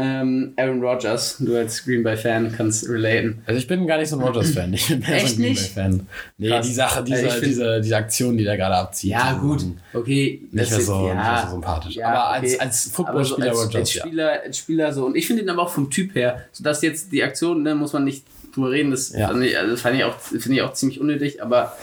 ähm, 0.00 0.52
Aaron 0.56 0.80
Rodgers, 0.80 1.38
du 1.40 1.56
als 1.56 1.84
Green 1.84 2.04
Bay 2.04 2.16
Fan 2.16 2.54
kannst 2.56 2.88
relaten. 2.88 3.42
Also 3.46 3.58
ich 3.58 3.66
bin 3.66 3.84
gar 3.84 3.98
nicht 3.98 4.08
so 4.10 4.16
ein 4.16 4.22
Rogers-Fan. 4.22 4.72
Ich 4.72 4.86
bin 4.86 5.00
mehr 5.00 5.08
Echt 5.16 5.28
so 5.30 5.32
ein 5.34 5.36
Green 5.38 5.48
nicht? 5.50 5.74
Bay-Fan. 5.74 6.06
Nee, 6.38 6.48
Krass. 6.50 6.66
die 6.68 6.72
Sache, 6.72 7.02
diese, 7.04 7.28
Also 7.30 7.40
diese, 7.44 7.80
diese 7.80 7.96
Aktion, 7.96 8.36
die 8.38 8.44
der 8.44 8.56
gerade 8.56 8.76
abzieht. 8.76 9.12
die- 9.12 9.96
okay. 9.96 10.40
Nicht 10.42 10.52
mehr 10.52 10.64
das 10.64 10.86
so, 10.86 11.02
nicht 11.04 11.14
mehr 11.16 11.42
so 11.46 11.50
sympathisch. 11.50 11.96
ja, 11.96 12.08
aber 12.10 12.26
als, 12.30 12.54
okay. 12.54 12.58
als 12.60 12.84
so 12.84 12.90
Footballspieler 12.90 13.48
als, 13.50 13.58
Rogers, 13.58 13.74
als 13.74 13.94
ja. 13.94 14.00
Spieler, 14.06 14.40
als 14.44 14.58
Spieler 14.58 14.92
so. 14.92 15.04
Und 15.06 15.16
ich 15.16 15.26
finde 15.26 15.42
ihn 15.42 15.50
aber 15.50 15.62
auch 15.62 15.70
vom 15.70 15.90
Typ 15.90 16.14
her, 16.14 16.44
so 16.52 16.62
dass 16.62 16.80
jetzt 16.82 17.10
die 17.10 17.24
Aktion, 17.24 17.64
ne, 17.64 17.74
muss 17.74 17.92
man 17.92 18.04
nicht 18.04 18.24
drüber 18.54 18.70
reden, 18.70 18.92
das, 18.92 19.12
Ja. 19.12 19.28
also 19.28 19.40
das 19.40 19.84
ich 19.94 20.04
auch, 20.04 20.18
finde 20.20 20.54
ich 20.54 20.62
auch 20.62 20.72
ziemlich 20.74 21.00
unnötig, 21.00 21.42
aber 21.42 21.76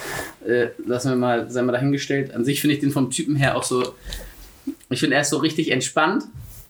äh, 0.48 0.67
lassen 0.88 1.10
wir 1.10 1.15
mal, 1.17 1.50
sei 1.50 1.62
mal 1.63 1.74
dahingestellt. 1.74 2.34
An 2.34 2.45
sich 2.45 2.62
finde 2.62 2.75
ich 2.75 2.79
den 2.79 2.91
vom 2.91 3.12
Typen 3.12 3.36
her 3.36 3.57
auch 3.57 3.63
so, 3.63 3.93
ich 4.89 5.00
finde 5.01 5.15
er 5.15 5.22
ist 5.22 5.29
so 5.31 5.38
richtig 5.38 5.72
entspannt. 5.72 6.24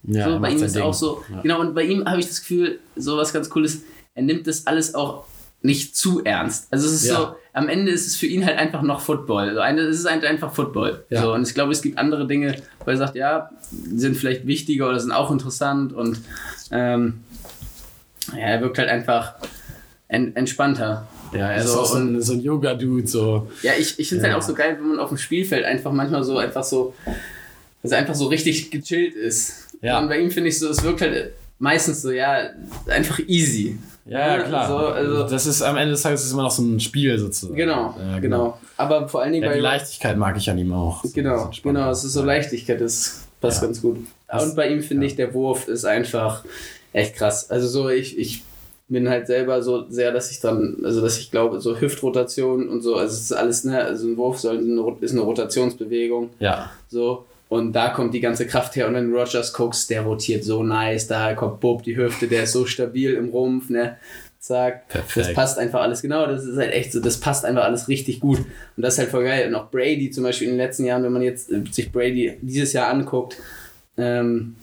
Ja, 0.07 0.29
so, 0.29 0.39
bei 0.39 0.51
ihm 0.51 0.61
ist 0.63 0.75
Ding. 0.75 0.83
auch 0.83 0.93
so, 0.93 1.23
Ja. 1.31 1.41
genau, 1.41 1.59
und 1.61 1.73
bei 1.75 1.83
ihm 1.83 2.05
habe 2.05 2.19
ich 2.19 2.27
das 2.27 2.39
Gefühl, 2.41 2.79
so 2.95 3.17
was 3.17 3.33
ganz 3.33 3.49
Cooles, 3.49 3.81
er 4.13 4.23
nimmt 4.23 4.47
das 4.47 4.67
alles 4.67 4.93
auch 4.95 5.25
nicht 5.61 5.95
zu 5.97 6.23
ernst. 6.23 6.67
Also 6.71 6.85
es 6.87 6.93
ist 6.93 7.07
Ja. 7.07 7.15
so, 7.15 7.35
am 7.53 7.69
Ende 7.69 7.91
ist 7.91 8.05
es 8.05 8.15
für 8.15 8.27
ihn 8.27 8.45
halt 8.45 8.57
einfach 8.57 8.81
noch 8.83 9.01
Football. 9.01 9.57
Also 9.57 9.81
es 9.81 9.99
ist 9.99 10.09
halt 10.09 10.23
einfach 10.25 10.53
Football. 10.53 11.03
Ja. 11.09 11.21
So, 11.23 11.33
und 11.33 11.47
ich 11.47 11.53
glaube, 11.55 11.71
es 11.71 11.81
gibt 11.81 11.97
andere 11.97 12.27
Dinge, 12.27 12.55
wo 12.83 12.91
er 12.91 12.97
sagt, 12.97 13.15
ja, 13.15 13.49
sind 13.71 14.15
vielleicht 14.15 14.45
wichtiger 14.45 14.89
oder 14.89 14.99
sind 14.99 15.11
auch 15.11 15.31
interessant 15.31 15.91
und 15.93 16.19
ähm, 16.71 17.21
ja, 18.33 18.39
er 18.39 18.61
wirkt 18.61 18.77
halt 18.77 18.89
einfach 18.89 19.35
en 20.07 20.35
entspannter. 20.35 21.07
Ja, 21.33 21.49
er 21.51 21.63
ist 21.63 21.71
So, 21.73 21.79
auch 21.79 21.85
so 21.85 21.97
ein, 21.97 22.21
so 22.21 22.33
ein 22.33 22.41
Yoga-Dude, 22.41 23.07
so. 23.07 23.49
Ja, 23.63 23.71
ich, 23.77 23.97
ich 23.99 24.09
finde 24.09 24.21
es 24.23 24.27
Ja. 24.27 24.33
halt 24.33 24.43
auch 24.43 24.47
so 24.47 24.53
geil, 24.53 24.77
wenn 24.79 24.89
man 24.89 24.99
auf 24.99 25.09
dem 25.09 25.17
Spielfeld 25.17 25.65
einfach 25.65 25.91
manchmal 25.91 26.23
so 26.23 26.37
einfach 26.37 26.63
so, 26.63 26.93
er 27.81 27.97
einfach 27.97 28.15
so 28.15 28.27
richtig 28.27 28.69
gechillt 28.71 29.15
ist. 29.15 29.64
Ja. 29.85 29.99
Und 29.99 30.07
bei 30.09 30.19
ihm 30.19 30.31
finde 30.31 30.49
ich 30.49 30.59
so, 30.59 30.69
es 30.69 30.83
wirkt 30.83 31.01
halt 31.01 31.33
meistens 31.59 32.01
so, 32.01 32.11
ja, 32.11 32.49
einfach 32.87 33.19
easy. 33.27 33.77
Ja, 34.05 34.37
ja, 34.37 34.43
klar. 34.43 34.67
So, 34.67 34.77
also, 34.77 35.23
das 35.27 35.45
ist 35.47 35.61
am 35.63 35.77
Ende 35.77 35.91
des 35.91 36.01
Tages 36.03 36.23
ist 36.25 36.31
immer 36.31 36.43
noch 36.43 36.51
so 36.51 36.61
ein 36.61 36.79
Spiel 36.79 37.17
sozusagen. 37.17 37.55
genau, 37.55 37.95
Ja, 37.99 38.19
genau. 38.19 38.59
Aber 38.77 39.07
vor 39.07 39.21
allen 39.21 39.33
Dingen 39.33 39.45
Ja, 39.45 39.53
die 39.53 39.57
bei. 39.61 39.61
Leichtigkeit 39.61 40.17
mag 40.17 40.37
ich 40.37 40.49
an 40.49 40.57
ihm 40.57 40.73
auch. 40.73 41.03
So 41.03 41.09
Genau, 41.13 41.49
genau, 41.63 41.89
es 41.89 42.03
ist 42.03 42.13
so 42.13 42.23
Leichtigkeit, 42.23 42.81
das 42.81 43.27
passt 43.41 43.61
ganz 43.61 43.81
gut. 43.81 43.97
Und 44.31 44.55
bei 44.55 44.69
ihm 44.69 44.81
finde 44.81 45.07
ich, 45.07 45.15
der 45.15 45.33
Wurf 45.33 45.67
ist 45.67 45.85
einfach 45.85 46.43
echt 46.93 47.15
krass. 47.15 47.49
Also 47.49 47.67
so, 47.67 47.89
ich, 47.89 48.17
ich 48.17 48.43
bin 48.87 49.09
halt 49.09 49.25
selber 49.27 49.63
so 49.63 49.89
sehr, 49.89 50.11
dass 50.11 50.29
ich 50.29 50.39
dann, 50.39 50.77
also 50.83 51.01
dass 51.01 51.17
ich 51.17 51.31
glaube, 51.31 51.59
so 51.59 51.79
Hüftrotation 51.79 52.69
und 52.69 52.81
so, 52.81 52.95
also 52.95 53.13
es 53.13 53.21
ist 53.21 53.31
alles, 53.31 53.63
ne, 53.63 53.83
also 53.83 54.07
ein 54.07 54.17
Wurf 54.17 54.39
soll 54.39 54.57
ist 55.01 55.11
eine 55.13 55.21
Rotationsbewegung, 55.21 56.29
Ja, 56.39 56.69
so. 56.89 57.25
Und 57.47 57.73
da 57.73 57.89
kommt 57.89 58.13
die 58.13 58.21
ganze 58.21 58.47
Kraft 58.47 58.75
her. 58.75 58.87
Und 58.87 58.95
wenn 58.95 59.11
du 59.11 59.17
Rogers 59.17 59.53
guckst, 59.53 59.89
der 59.89 60.01
rotiert 60.01 60.43
so 60.43 60.63
nice, 60.63 61.07
da 61.07 61.33
kommt 61.35 61.59
Bob 61.59 61.83
die 61.83 61.95
Hüfte, 61.95 62.27
der 62.27 62.43
ist 62.43 62.53
so 62.53 62.65
stabil 62.65 63.13
im 63.13 63.29
Rumpf, 63.29 63.69
ne? 63.69 63.97
Zack. 64.39 64.87
Perfekt. 64.89 65.27
Das 65.27 65.33
passt 65.33 65.57
einfach 65.57 65.81
alles 65.81 66.01
genau. 66.01 66.27
Das 66.27 66.43
ist 66.43 66.57
halt 66.57 66.71
echt 66.71 66.91
so, 66.91 66.99
das 66.99 67.19
passt 67.19 67.45
einfach 67.45 67.63
alles 67.63 67.87
richtig 67.87 68.19
gut. 68.19 68.39
Und 68.39 68.83
das 68.83 68.93
ist 68.93 68.99
halt 68.99 69.09
voll 69.09 69.23
geil. 69.23 69.47
Und 69.47 69.55
auch 69.55 69.69
Brady 69.69 70.11
zum 70.11 70.23
Beispiel 70.23 70.47
in 70.47 70.53
den 70.53 70.59
letzten 70.59 70.85
Jahren, 70.85 71.03
wenn 71.03 71.13
man 71.13 71.21
jetzt 71.21 71.51
äh, 71.51 71.63
sich 71.71 71.91
Brady 71.91 72.37
dieses 72.41 72.73
Jahr 72.73 72.89
anguckt, 72.89 73.37
ähm, 73.97 74.55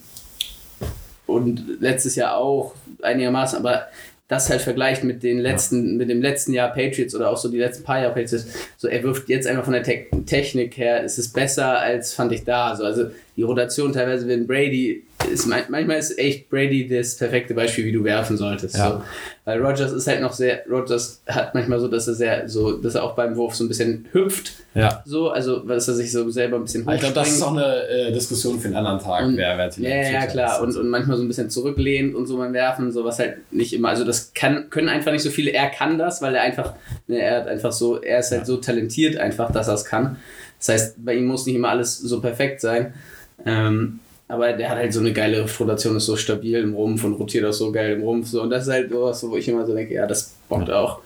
und 1.27 1.81
letztes 1.81 2.17
Jahr 2.17 2.37
auch 2.37 2.75
einigermaßen, 3.01 3.59
aber 3.59 3.87
das 4.29 4.49
halt 4.49 4.63
vergleicht 4.63 5.05
mit 5.05 5.23
den 5.23 5.39
letzten, 5.39 5.97
mit 5.97 6.09
dem 6.09 6.23
letzten 6.23 6.55
Jahr 6.55 6.73
Patriots 6.73 7.15
oder 7.15 7.31
auch 7.31 7.37
so 7.37 7.51
die 7.51 7.59
letzten 7.59 7.85
paar 7.85 8.01
Jahre 8.01 8.15
Patriots, 8.15 8.47
so 8.79 8.89
er 8.89 9.03
wirft 9.03 9.29
jetzt 9.29 9.47
einfach 9.47 9.65
von 9.65 9.75
der 9.75 9.83
Te 9.83 10.07
Technik 10.25 10.77
her, 10.79 11.03
ist 11.03 11.19
es 11.19 11.33
besser 11.33 11.79
als 11.79 12.15
fand 12.15 12.33
ich 12.33 12.45
da. 12.45 12.75
So, 12.75 12.85
also 12.85 13.11
die 13.37 13.43
Rotation 13.43 13.93
teilweise, 13.93 14.29
wenn 14.29 14.47
Brady 14.47 15.05
ist, 15.33 15.47
man- 15.47 15.63
manchmal 15.71 15.99
ist 15.99 16.19
echt 16.19 16.51
Brady 16.51 16.87
das 16.87 17.17
perfekte 17.17 17.55
Beispiel, 17.55 17.87
wie 17.87 17.93
du 17.93 18.05
werfen 18.05 18.37
solltest. 18.37 18.77
Ja. 18.77 18.91
So. 18.91 19.03
Weil 19.45 19.65
Rogers 19.65 19.91
ist 19.93 20.07
halt 20.07 20.21
noch 20.21 20.33
sehr, 20.35 20.65
Rogers 20.71 21.23
hat 21.27 21.55
manchmal 21.55 21.81
so, 21.81 21.89
dass 21.89 22.07
er 22.09 22.15
sehr, 22.15 22.49
so, 22.49 22.73
dass 22.73 22.95
er 22.97 23.05
auch 23.05 23.15
beim 23.15 23.35
Wurf 23.37 23.55
so 23.55 23.65
ein 23.65 23.69
bisschen 23.69 24.07
hüpft, 24.13 24.53
ja. 24.75 25.03
so, 25.07 25.31
also 25.31 25.61
dass 25.61 25.89
er 25.89 25.95
sich 25.95 26.13
so 26.13 26.29
selber 26.31 26.57
ein 26.57 26.65
bisschen 26.65 26.83
Aber 26.83 26.95
Ich 26.95 27.01
glaube, 27.01 27.15
das 27.15 27.29
ist 27.29 27.43
hochspringt. 27.43 27.63
auch 27.63 27.65
eine 27.65 27.89
äh, 27.89 28.13
Diskussion 28.13 28.61
für 28.61 28.67
einen 28.69 28.77
anderen 28.77 28.99
Tag, 28.99 29.25
Und- 29.25 29.37
wer 29.39 29.57
wer 29.57 29.71
Ja, 29.79 29.97
ja, 30.03 30.13
ja, 30.21 30.27
klar. 30.27 30.61
Und, 30.61 30.77
und 30.77 30.89
manchmal 30.89 31.17
so 31.17 31.23
ein 31.23 31.29
bisschen 31.29 31.49
zurücklehnt 31.49 32.15
und 32.15 32.27
so 32.27 32.37
beim 32.37 32.53
Werfen, 32.53 32.93
so 32.93 33.05
was 33.05 33.19
halt 33.19 33.37
nicht 33.53 33.73
immer. 33.73 33.89
Also 33.89 34.05
das 34.05 34.33
kann, 34.35 34.69
können 34.69 34.89
einfach 34.91 35.13
nicht 35.13 35.23
so 35.23 35.31
viele. 35.31 35.53
Er 35.53 35.71
kann 35.71 35.97
das, 35.99 36.21
weil 36.21 36.35
er 36.35 36.43
einfach, 36.43 36.75
ne, 37.07 37.19
er 37.21 37.37
hat 37.41 37.49
einfach 37.49 37.73
so, 37.73 38.03
er 38.03 38.19
ist 38.19 38.31
halt 38.33 38.45
so 38.45 38.59
talentiert 38.59 39.17
einfach, 39.17 39.51
dass 39.53 39.69
er 39.69 39.75
es 39.75 39.85
kann. 39.87 40.17
Das 40.59 40.69
heißt, 40.69 41.05
bei 41.05 41.15
ihm 41.15 41.25
muss 41.27 41.47
nicht 41.47 41.57
immer 41.57 41.71
alles 41.71 41.99
so 41.99 42.21
perfekt 42.21 42.61
sein. 42.61 42.93
Ähm, 43.45 44.01
aber 44.29 44.53
der 44.55 44.71
hat 44.71 44.79
halt 44.79 44.93
so 44.93 45.01
eine 45.01 45.13
geile 45.13 45.45
Rotation, 45.45 45.97
ist 45.97 46.07
so 46.07 46.17
stabil 46.17 46.59
im 46.59 46.75
Rumpf 46.75 47.05
und 47.05 47.15
rotiert 47.15 47.45
auch 47.45 47.53
so 47.53 47.71
geil 47.71 47.93
im 47.93 48.03
Rumpf. 48.03 48.29
So. 48.29 48.43
Und 48.43 48.51
das 48.51 48.65
ist 48.67 48.73
halt 48.73 48.91
sowas, 48.91 49.23
wo 49.29 49.37
ich 49.37 49.47
immer 49.49 49.67
so 49.67 49.75
denke, 49.75 49.93
ja, 49.95 50.07
das 50.07 50.35
bockt 50.49 50.71
auch. 50.71 51.01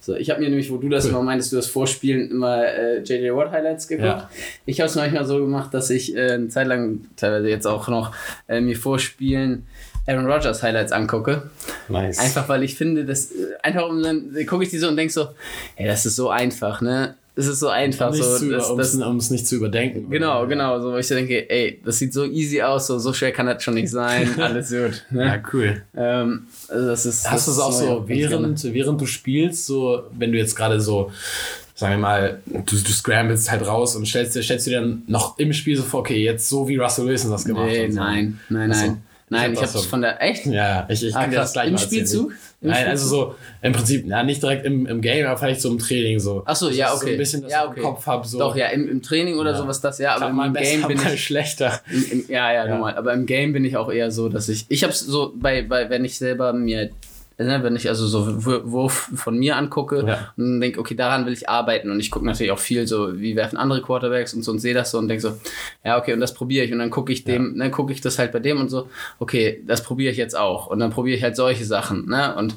So, 0.00 0.14
ich 0.16 0.28
habe 0.28 0.40
mir 0.40 0.50
nämlich, 0.50 0.70
wo 0.70 0.76
du 0.76 0.88
das 0.88 1.04
Cool. 1.04 1.12
immer 1.12 1.22
meintest, 1.22 1.52
du 1.52 1.56
das 1.56 1.66
Vorspielen 1.66 2.30
immer 2.30 2.62
äh, 2.62 2.98
JJ 3.02 3.30
Watt 3.34 3.52
Highlights 3.52 3.88
geguckt. 3.88 4.06
Ja. 4.06 4.30
Ich 4.66 4.80
habe 4.80 4.90
es 4.90 4.96
manchmal 4.96 5.24
so 5.24 5.38
gemacht, 5.38 5.72
dass 5.72 5.88
ich 5.88 6.14
äh, 6.14 6.32
eine 6.32 6.48
Zeit 6.48 6.66
lang, 6.66 7.00
teilweise 7.16 7.48
jetzt 7.48 7.66
auch 7.66 7.88
noch, 7.88 8.14
äh, 8.48 8.60
mir 8.60 8.76
vorspielen 8.76 9.66
Aaron 10.06 10.26
Rodgers 10.26 10.62
Highlights 10.62 10.92
angucke. 10.92 11.50
Nice. 11.88 12.18
Einfach 12.18 12.48
weil 12.48 12.62
ich 12.62 12.74
finde, 12.74 13.04
dass 13.04 13.30
äh, 13.30 13.54
einfach 13.62 13.88
um 13.88 14.02
dann 14.02 14.34
gucke 14.46 14.64
ich 14.64 14.70
die 14.70 14.78
so 14.78 14.88
und 14.88 14.96
denke 14.96 15.12
so, 15.12 15.28
ey, 15.76 15.86
das 15.86 16.04
ist 16.04 16.16
so 16.16 16.28
einfach, 16.28 16.80
ne? 16.82 17.14
Es 17.36 17.46
ist 17.48 17.58
so 17.58 17.68
einfach 17.68 18.10
nicht 18.12 18.22
so. 18.22 18.48
das, 18.50 18.70
um 18.70 18.78
das, 18.78 18.94
es 19.26 19.30
nicht 19.30 19.46
zu 19.48 19.56
überdenken. 19.56 20.08
genau, 20.08 20.46
genau, 20.46 20.80
so 20.80 20.92
wo 20.92 20.96
ich 20.98 21.06
so 21.08 21.14
denke, 21.16 21.50
ey, 21.50 21.80
das 21.84 21.98
sieht 21.98 22.12
so 22.12 22.24
easy 22.24 22.62
aus, 22.62 22.86
so, 22.86 22.98
so 23.00 23.12
schwer 23.12 23.32
kann 23.32 23.46
das 23.46 23.62
schon 23.62 23.74
nicht 23.74 23.90
sein, 23.90 24.28
alles 24.40 24.68
gut. 24.70 25.04
Ja, 25.10 25.36
Ne? 25.36 25.42
cool. 25.52 25.82
ähm, 25.96 26.46
also 26.68 26.86
das 26.86 27.06
ist. 27.06 27.28
Hast 27.30 27.48
du 27.48 27.52
es 27.52 27.58
auch 27.58 27.72
so, 27.72 28.04
während, 28.06 28.62
während 28.72 29.00
du 29.00 29.06
spielst, 29.06 29.66
so, 29.66 30.04
wenn 30.16 30.30
du 30.30 30.38
jetzt 30.38 30.54
gerade 30.54 30.80
so, 30.80 31.10
sagen 31.74 31.94
wir 31.94 31.98
mal, 31.98 32.40
du, 32.46 32.60
du 32.76 32.92
scramblest 32.92 33.50
halt 33.50 33.66
raus 33.66 33.96
und 33.96 34.06
stellst, 34.06 34.36
dir- 34.36 34.42
stellst 34.44 34.66
du 34.66 34.70
dir 34.70 34.80
dann 34.80 35.02
noch 35.08 35.36
im 35.38 35.52
Spiel 35.52 35.76
so 35.76 35.82
vor, 35.82 36.00
okay, 36.00 36.22
jetzt 36.22 36.48
so 36.48 36.68
wie 36.68 36.76
Russell 36.76 37.06
Wilson 37.06 37.32
das 37.32 37.44
gemacht 37.44 37.66
Nee, 37.66 37.86
hat. 37.86 37.92
so. 37.94 37.98
nein, 37.98 38.38
nein, 38.48 38.70
Ach 38.72 38.76
so. 38.76 38.86
nein. 38.86 39.02
Nein, 39.30 39.52
Ich 39.52 39.58
ich 39.58 39.62
hab 39.62 39.68
habe 39.68 39.72
das 39.72 39.74
es 39.76 39.82
so- 39.84 39.88
von 39.88 40.02
der. 40.02 40.22
Echt? 40.22 40.46
Ja, 40.46 40.86
ich, 40.88 41.02
ich 41.02 41.16
Ah, 41.16 41.20
kann 41.22 41.30
dir 41.30 41.36
das 41.36 41.52
gleich 41.54 41.68
Im 41.68 41.74
mal 41.74 41.80
erzählen. 41.80 42.06
Spielzug? 42.06 42.32
Im 42.60 42.70
Nein, 42.70 42.86
also 42.88 43.06
so 43.08 43.34
im 43.62 43.72
Prinzip, 43.72 44.06
ja, 44.06 44.22
nicht 44.22 44.42
direkt 44.42 44.64
im, 44.64 44.86
im 44.86 45.00
Game, 45.00 45.26
aber 45.26 45.36
vielleicht 45.38 45.60
so 45.60 45.70
im 45.70 45.78
Training 45.78 46.18
so. 46.18 46.42
Ach 46.46 46.56
so, 46.56 46.68
Das 46.68 46.76
ja, 46.76 46.86
ist 46.86 47.00
So 47.00 47.04
okay. 47.06 47.12
ein 47.12 47.18
bisschen, 47.18 47.42
dass 47.42 47.52
Ja, 47.52 47.66
okay. 47.68 47.80
im 47.80 47.84
Kopf 47.84 48.06
habe. 48.06 48.26
So. 48.26 48.38
Doch, 48.38 48.56
ja, 48.56 48.68
im, 48.68 48.88
im 48.88 49.02
Training 49.02 49.38
oder 49.38 49.50
Ja. 49.52 49.56
sowas 49.58 49.80
das, 49.80 49.98
ja, 49.98 50.14
aber 50.16 50.28
im 50.28 50.52
Game 50.54 50.86
bin 50.86 50.98
ich. 51.12 51.24
schlechter. 51.24 51.80
Im, 51.90 52.04
im, 52.10 52.24
ja, 52.28 52.52
ja, 52.52 52.64
Ja. 52.66 52.74
normal. 52.74 52.96
Aber 52.96 53.12
im 53.12 53.26
Game 53.26 53.52
bin 53.52 53.64
ich 53.64 53.76
auch 53.76 53.90
eher 53.92 54.10
so, 54.10 54.28
dass 54.28 54.48
ich. 54.48 54.64
Ich 54.68 54.82
hab's 54.84 55.00
so 55.00 55.32
bei, 55.36 55.62
bei 55.62 55.88
wenn 55.90 56.04
ich 56.04 56.16
selber 56.18 56.52
mir. 56.52 56.90
Ne, 57.36 57.62
wenn 57.64 57.74
ich 57.74 57.88
also 57.88 58.06
so 58.06 58.44
Wurf 58.44 59.10
von 59.16 59.36
mir 59.36 59.56
angucke 59.56 60.04
Ja. 60.06 60.32
und 60.36 60.60
denke, 60.60 60.78
okay, 60.78 60.94
daran 60.94 61.26
will 61.26 61.32
ich 61.32 61.48
arbeiten. 61.48 61.90
Und 61.90 61.98
ich 61.98 62.10
gucke 62.12 62.24
natürlich 62.24 62.52
auch 62.52 62.58
viel 62.60 62.86
so, 62.86 63.18
wie 63.18 63.34
werfen 63.34 63.56
andere 63.56 63.82
Quarterbacks 63.82 64.34
und 64.34 64.42
so 64.44 64.52
und 64.52 64.60
sehe 64.60 64.72
das 64.74 64.92
so 64.92 64.98
und 64.98 65.08
denke 65.08 65.20
so, 65.22 65.36
ja, 65.84 65.98
okay, 65.98 66.12
und 66.12 66.20
das 66.20 66.32
probiere 66.32 66.64
ich. 66.64 66.72
Und 66.72 66.78
dann 66.78 66.90
gucke 66.90 67.12
ich 67.12 67.24
dem, 67.24 67.58
dann 67.58 67.72
gucke 67.72 67.92
ich 67.92 68.00
das 68.00 68.20
halt 68.20 68.30
bei 68.30 68.38
dem 68.38 68.60
und 68.60 68.68
so, 68.68 68.88
okay, 69.18 69.62
das 69.66 69.82
probiere 69.82 70.12
ich 70.12 70.16
jetzt 70.18 70.36
auch. 70.36 70.68
Und 70.68 70.78
dann 70.78 70.90
probiere 70.90 71.16
ich 71.16 71.24
halt 71.24 71.34
solche 71.34 71.64
Sachen, 71.64 72.08
ne? 72.08 72.36
Und 72.36 72.54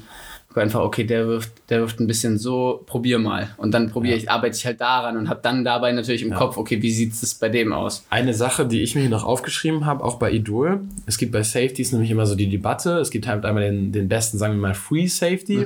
gucke 0.58 0.62
einfach, 0.62 0.80
okay, 0.80 1.04
der 1.04 1.26
wirft, 1.26 1.52
der 1.70 1.80
wirft 1.80 2.00
ein 2.00 2.06
bisschen 2.06 2.38
so, 2.38 2.82
probier 2.86 3.18
mal. 3.18 3.50
Und 3.56 3.72
dann 3.72 3.90
probiere 3.90 4.16
ich, 4.16 4.30
arbeite 4.30 4.56
ich 4.56 4.66
halt 4.66 4.80
daran 4.80 5.16
und 5.16 5.28
habe 5.28 5.40
dann 5.42 5.64
dabei 5.64 5.92
natürlich 5.92 6.22
im 6.22 6.34
Kopf, 6.34 6.56
okay, 6.56 6.82
wie 6.82 6.90
sieht 6.90 7.12
es 7.12 7.34
bei 7.34 7.48
dem 7.48 7.72
aus? 7.72 8.04
Eine 8.10 8.34
Sache, 8.34 8.66
die 8.66 8.82
ich 8.82 8.94
mir 8.94 9.02
hier 9.02 9.10
noch 9.10 9.24
aufgeschrieben 9.24 9.86
habe, 9.86 10.04
auch 10.04 10.18
bei 10.18 10.32
Idol, 10.32 10.80
es 11.06 11.18
gibt 11.18 11.32
bei 11.32 11.42
Safeties 11.42 11.92
nämlich 11.92 12.10
immer 12.10 12.26
so 12.26 12.34
die 12.34 12.48
Debatte. 12.48 12.98
Es 12.98 13.10
gibt 13.10 13.26
halt 13.26 13.44
einmal 13.44 13.64
den, 13.64 13.92
den 13.92 14.08
besten, 14.08 14.38
sagen 14.38 14.54
wir 14.54 14.60
mal, 14.60 14.74
Free 14.74 15.06
Safety. 15.06 15.64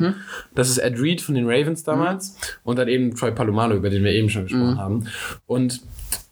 Das 0.54 0.68
ist 0.68 0.78
Ed 0.78 1.00
Reed 1.00 1.20
von 1.20 1.34
den 1.34 1.46
Ravens 1.46 1.84
damals. 1.84 2.36
Und 2.64 2.78
dann 2.78 2.88
eben 2.88 3.14
Troy 3.14 3.32
Palomalo, 3.32 3.76
über 3.76 3.90
den 3.90 4.04
wir 4.04 4.12
eben 4.12 4.28
schon 4.28 4.44
gesprochen 4.44 4.78
haben. 4.78 5.06
Und 5.46 5.80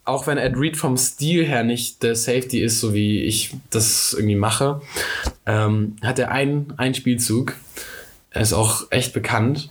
auch 0.03 0.27
wenn 0.27 0.37
Ed 0.37 0.57
Reed 0.57 0.77
vom 0.77 0.97
Stil 0.97 1.45
her 1.45 1.63
nicht 1.63 2.03
der 2.03 2.15
Safety 2.15 2.61
ist, 2.61 2.79
so 2.79 2.93
wie 2.93 3.21
ich 3.21 3.55
das 3.69 4.13
irgendwie 4.13 4.35
mache, 4.35 4.81
ähm, 5.45 5.95
hat 6.01 6.19
er 6.19 6.31
einen, 6.31 6.73
einen 6.77 6.93
Spielzug, 6.93 7.55
er 8.31 8.41
ist 8.41 8.53
auch 8.53 8.87
echt 8.89 9.13
bekannt, 9.13 9.69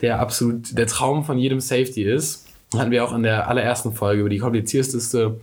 der 0.00 0.20
absolut 0.20 0.76
der 0.76 0.86
Traum 0.86 1.24
von 1.24 1.38
jedem 1.38 1.60
Safety 1.60 2.02
ist. 2.04 2.46
Hatten 2.76 2.90
wir 2.90 3.04
auch 3.04 3.14
in 3.14 3.22
der 3.22 3.48
allerersten 3.48 3.92
Folge 3.92 4.20
über 4.20 4.28
die 4.30 4.38
komplizierteste 4.38 5.38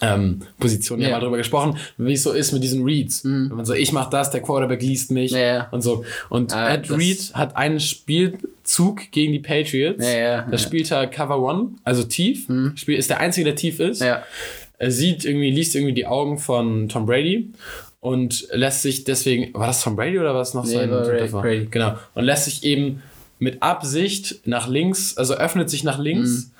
ähm, 0.00 0.42
Position 0.60 1.00
ja 1.00 1.08
Ja. 1.08 1.14
mal 1.16 1.20
drüber 1.24 1.36
gesprochen, 1.38 1.76
wie 1.96 2.12
es 2.12 2.22
so 2.22 2.30
ist 2.32 2.52
mit 2.52 2.62
diesen 2.62 2.84
Reads. 2.84 3.24
Wenn 3.24 3.48
man 3.48 3.64
so, 3.64 3.74
ich 3.74 3.92
mach 3.92 4.10
das, 4.10 4.30
der 4.30 4.42
Quarterback 4.42 4.80
liest 4.82 5.10
mich 5.10 5.32
Ja, 5.32 5.38
ja. 5.38 5.68
und 5.72 5.82
so. 5.82 6.04
Und 6.28 6.52
Ah, 6.54 6.72
Ed 6.74 6.88
Reed 6.90 7.32
hat 7.34 7.56
einen 7.56 7.80
Spielzug 7.80 9.10
gegen 9.10 9.32
die 9.32 9.38
Patriots. 9.40 10.04
Da 10.04 10.58
spielt 10.58 10.90
er 10.92 11.06
Cover 11.08 11.40
One, 11.40 11.70
also 11.84 12.04
tief. 12.04 12.46
Spiel, 12.76 12.96
ist 12.96 13.10
der 13.10 13.18
Einzige, 13.20 13.44
der 13.46 13.56
tief 13.56 13.80
ist. 13.80 14.00
Er 14.80 14.90
sieht 14.92 15.24
irgendwie, 15.24 15.50
liest 15.50 15.74
irgendwie 15.74 15.94
die 15.94 16.06
Augen 16.06 16.38
von 16.38 16.88
Tom 16.88 17.04
Brady 17.06 17.50
und 18.00 18.46
lässt 18.52 18.82
sich 18.82 19.04
deswegen, 19.04 19.52
war 19.54 19.66
das 19.66 19.82
Tom 19.82 19.96
Brady 19.96 20.18
oder 20.18 20.34
war 20.34 20.42
es 20.42 20.54
noch 20.54 20.64
Nee, 20.64 20.74
sein 20.74 20.90
war 20.90 21.06
Ray-? 21.06 21.28
Brady. 21.28 21.68
Genau. 21.70 21.94
Und 22.14 22.24
lässt 22.24 22.44
sich 22.44 22.64
eben 22.64 23.02
mit 23.38 23.62
Absicht 23.62 24.40
nach 24.46 24.68
links, 24.68 25.16
also 25.16 25.34
öffnet 25.34 25.70
sich 25.70 25.84
nach 25.84 25.98
links 25.98 26.50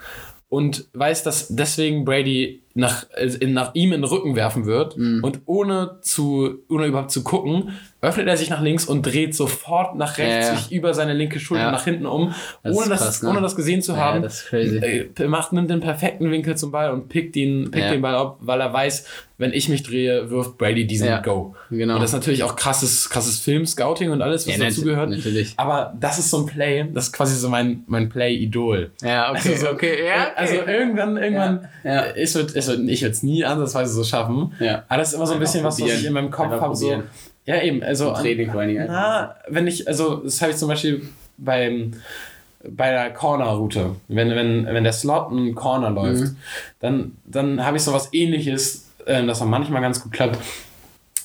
und 0.48 0.87
weiß, 0.94 1.22
dass 1.24 1.48
deswegen 1.48 2.05
Brady 2.05 2.62
nach, 2.74 3.07
äh, 3.14 3.27
in, 3.40 3.53
nach 3.53 3.74
ihm 3.74 3.92
in 3.92 4.01
den 4.03 4.05
Rücken 4.05 4.37
werfen 4.37 4.64
wird 4.66 4.96
und 5.22 5.40
ohne 5.46 5.98
zu, 6.03 6.59
ohne 6.68 6.87
überhaupt 6.87 7.11
zu 7.11 7.22
gucken, 7.24 7.70
öffnet 8.01 8.29
er 8.29 8.37
sich 8.37 8.49
nach 8.49 8.61
links 8.61 8.85
und 8.85 9.03
dreht 9.03 9.35
sofort 9.35 9.97
nach 9.97 10.19
rechts 10.19 10.47
Ja, 10.47 10.53
ja. 10.53 10.57
sich 10.57 10.71
über 10.73 10.95
seine 10.95 11.15
linke 11.15 11.41
Schulter 11.41 11.65
Ja. 11.65 11.71
nach 11.73 11.85
hinten 11.85 12.07
um, 12.07 12.33
Das 12.63 12.77
ohne, 12.77 12.89
das, 12.89 13.01
krass, 13.01 13.23
ne? 13.23 13.31
ohne 13.31 13.41
das 13.41 13.57
gesehen 13.57 13.83
zu 13.83 13.97
haben. 13.97 14.23
das 14.23 14.43
ist 14.43 14.47
crazy. 14.49 14.77
Äh, 14.79 15.27
macht, 15.27 15.53
nimmt 15.53 15.69
den 15.69 15.81
perfekten 15.81 16.31
Winkel 16.31 16.57
zum 16.57 16.71
Ball 16.71 16.93
und 16.93 17.09
pickt, 17.09 17.35
ihn, 17.35 17.71
pickt 17.73 17.91
den 17.91 18.01
Ball 18.03 18.15
ab, 18.15 18.37
weil 18.41 18.61
er 18.61 18.73
weiß, 18.73 19.05
wenn 19.39 19.53
ich 19.53 19.69
mich 19.69 19.83
drehe, 19.83 20.31
wirft 20.31 20.59
Brady 20.59 20.87
diesen 20.87 21.09
Go. 21.23 21.55
genau. 21.71 21.95
Und 21.95 22.01
das 22.03 22.11
ist 22.11 22.15
natürlich 22.15 22.43
auch 22.45 22.55
krasses, 22.57 23.09
krasses 23.11 23.39
Film-Scouting 23.41 24.11
und 24.11 24.23
alles, 24.23 24.47
was 24.47 24.57
Ja, 24.57 24.65
dazugehört. 24.65 25.11
natürlich. 25.11 25.55
Aber 25.57 25.93
das 25.99 26.19
ist 26.21 26.31
so 26.31 26.39
ein 26.39 26.47
Play, 26.47 26.87
das 26.93 27.07
ist 27.07 27.13
quasi 27.13 27.35
so 27.37 27.49
mein, 27.49 27.83
mein 27.89 28.09
Play-Idol. 28.09 28.91
Ja, 29.03 29.31
okay, 29.31 29.51
Also 29.51 29.67
so- 29.67 29.73
okay, 29.73 30.07
ja. 30.07 30.15
Okay. 30.23 30.33
Also 30.37 30.55
irgendwann, 30.67 31.17
irgendwann, 31.17 31.69
äh, 31.85 32.13
Es 32.21 32.35
wird, 32.35 32.55
es 32.55 32.69
ich 32.69 33.23
nie 33.23 33.45
ansatzweise 33.45 33.93
so 33.93 34.05
schaffen. 34.05 34.53
Ja. 34.61 34.85
Aber 34.89 34.99
das 34.99 35.09
ist 35.09 35.15
immer 35.15 35.27
so 35.27 35.35
ein 35.35 35.41
bisschen 35.41 35.65
was, 35.65 35.81
was 35.81 35.89
ich 35.93 36.05
in 36.07 36.13
meinem 36.13 36.31
Kopf 36.31 36.51
habe. 36.61 36.75
So. 36.77 37.03
Ja, 37.49 37.63
eben. 37.63 37.83
Also, 37.83 38.13
Training 38.13 38.51
vor 38.51 38.61
allen 38.61 38.69
Dingen. 38.71 38.87
na, 38.89 39.35
wenn 39.49 39.67
ich, 39.67 39.89
also 39.89 40.17
das 40.17 40.41
habe 40.43 40.53
ich 40.53 40.59
zum 40.59 40.69
Beispiel 40.69 41.03
beim 41.39 41.95
bei 42.69 42.91
der 42.91 43.13
Corner-Route, 43.13 43.95
wenn, 44.09 44.31
wenn, 44.31 44.67
wenn 44.67 44.83
der 44.83 44.93
Slot 44.93 45.31
einen 45.31 45.55
Corner 45.55 45.91
läuft, 45.91 46.23
Mhm. 46.23 46.37
dann, 46.81 47.13
dann 47.25 47.65
habe 47.65 47.77
ich 47.77 47.85
sowas 47.85 48.09
ähnliches, 48.13 48.89
äh, 49.07 49.25
das 49.25 49.41
auch 49.41 49.47
manchmal 49.47 49.81
ganz 49.81 50.03
gut 50.03 50.13
klappt, 50.13 50.39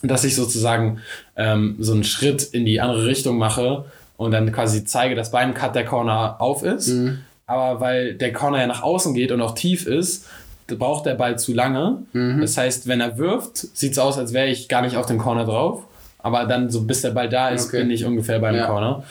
dass 0.04 0.24
ich 0.24 0.36
sozusagen 0.36 1.00
ähm, 1.36 1.76
so 1.80 1.94
einen 1.94 2.04
Schritt 2.04 2.44
in 2.44 2.66
die 2.66 2.80
andere 2.80 3.08
Richtung 3.08 3.38
mache 3.40 3.86
und 4.16 4.32
dann 4.32 4.52
quasi 4.52 4.86
zeige, 4.86 5.16
dass 5.16 5.32
beim 5.32 5.54
Cut 5.56 5.74
der 5.76 5.86
Corner 5.86 6.36
auf 6.40 6.62
ist. 6.64 6.90
Mhm. 6.90 7.20
Aber 7.48 7.82
weil 7.82 8.14
der 8.14 8.32
Corner 8.32 8.60
ja 8.60 8.68
nach 8.68 8.84
außen 8.84 9.14
geht 9.16 9.32
und 9.32 9.42
auch 9.42 9.56
tief 9.56 9.88
ist, 9.88 10.28
braucht 10.68 11.06
der 11.08 11.16
Ball 11.16 11.38
zu 11.40 11.52
lange. 11.54 12.04
Mhm. 12.14 12.42
Das 12.42 12.58
heißt, 12.58 12.88
wenn 12.88 13.02
er 13.02 13.18
wirft, 13.18 13.58
sieht 13.58 13.94
es 13.94 14.00
aus, 14.00 14.18
als 14.20 14.34
wäre 14.34 14.48
ich 14.48 14.70
gar 14.70 14.82
nicht 14.84 14.98
auf 14.98 15.08
dem 15.08 15.18
Corner 15.18 15.46
drauf. 15.46 15.84
Aber 16.24 16.46
dann, 16.46 16.70
so 16.70 16.82
bis 16.86 17.02
der 17.02 17.12
Ball 17.12 17.30
da 17.30 17.50
ist, 17.50 17.68
Okay. 17.68 17.82
bin 17.82 17.92
ich 17.92 18.04
ungefähr 18.06 18.40
beim 18.40 18.56
Ja. 18.56 18.66
Corner. 18.66 19.04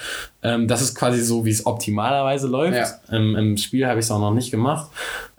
Ähm, 0.42 0.66
das 0.66 0.82
ist 0.82 0.96
quasi 0.96 1.20
so, 1.20 1.44
wie 1.44 1.50
es 1.50 1.64
optimalerweise 1.66 2.48
läuft. 2.48 2.74
Ja. 3.10 3.16
Im, 3.16 3.36
Im 3.36 3.56
Spiel 3.56 3.86
habe 3.86 4.00
ich 4.00 4.06
es 4.06 4.10
auch 4.10 4.18
noch 4.18 4.32
nicht 4.34 4.50
gemacht. 4.50 4.90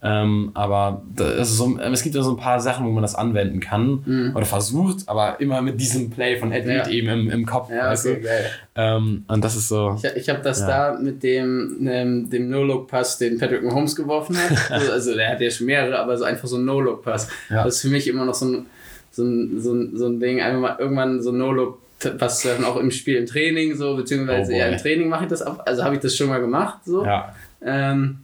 Ähm, 0.02 0.52
aber 0.54 1.02
so, 1.42 1.78
es 1.80 2.04
gibt 2.04 2.16
ja 2.16 2.22
so 2.24 2.32
ein 2.32 2.38
paar 2.38 2.60
Sachen, 2.60 2.86
wo 2.86 2.92
man 2.92 3.02
das 3.02 3.16
anwenden 3.16 3.60
kann 3.62 4.32
oder 4.36 4.46
versucht, 4.46 5.08
aber 5.08 5.40
immer 5.40 5.62
mit 5.62 5.80
diesem 5.80 6.10
Play 6.10 6.38
von 6.38 6.52
Ed 6.52 6.66
Reed 6.66 6.86
Mhm. 6.86 6.92
Ja. 6.92 6.98
eben 6.98 7.08
im, 7.10 7.30
im 7.32 7.46
Kopf. 7.46 7.70
Ja, 7.70 7.90
weißt 7.90 8.06
okay, 8.08 8.16
du? 8.16 8.22
geil. 8.22 8.46
ähm, 8.76 9.26
und 9.28 9.44
das 9.44 9.56
ist 9.56 9.68
so. 9.70 9.96
Ich, 9.98 10.06
ich 10.24 10.30
habe 10.30 10.42
das 10.42 10.60
da 10.60 10.98
mit 11.02 11.24
dem, 11.24 11.88
ähm, 11.90 12.30
dem 12.30 12.50
No-Look-Pass, 12.50 13.18
den 13.18 13.38
Patrick 13.40 13.64
Mahomes 13.64 13.96
geworfen 13.96 14.38
hat. 14.38 14.52
also, 14.72 14.92
also 14.92 15.16
der 15.16 15.30
hat 15.32 15.42
ja 15.42 15.50
schon 15.50 15.68
mehrere, 15.68 15.98
aber 16.00 16.18
so 16.18 16.24
einfach 16.26 16.48
so 16.48 16.58
ein 16.58 16.66
No-Look-Pass. 16.66 17.28
Das 17.50 17.76
ist 17.76 17.82
für 17.82 17.90
mich 17.90 18.08
immer 18.08 18.26
noch 18.26 18.34
so 18.36 18.46
ein, 18.46 18.66
so 19.16 19.24
ein, 19.24 19.62
so 19.62 19.74
ein, 19.74 19.96
so 19.96 20.08
ein 20.08 20.20
Ding, 20.20 20.42
einfach 20.42 20.60
mal 20.60 20.76
irgendwann 20.80 21.22
so 21.22 21.32
ein 21.32 21.38
No-Look-Pass 21.38 22.42
zu 22.42 22.48
werfen, 22.50 22.66
auch 22.66 22.78
im 22.78 22.92
Spiel, 22.92 23.16
im 23.16 23.26
Training 23.28 23.76
so, 23.76 23.96
beziehungsweise 23.96 24.52
Oh 24.52 24.56
ja, 24.58 24.66
im 24.68 24.78
Training 24.78 25.08
mache 25.08 25.24
ich 25.26 25.30
das 25.30 25.42
auch, 25.42 25.66
also 25.66 25.84
habe 25.84 25.96
ich 25.96 26.02
das 26.02 26.16
schon 26.16 26.28
mal 26.30 26.40
gemacht 26.42 26.80
so. 26.86 27.06
Ja. 27.06 27.34
Ähm, 27.64 28.18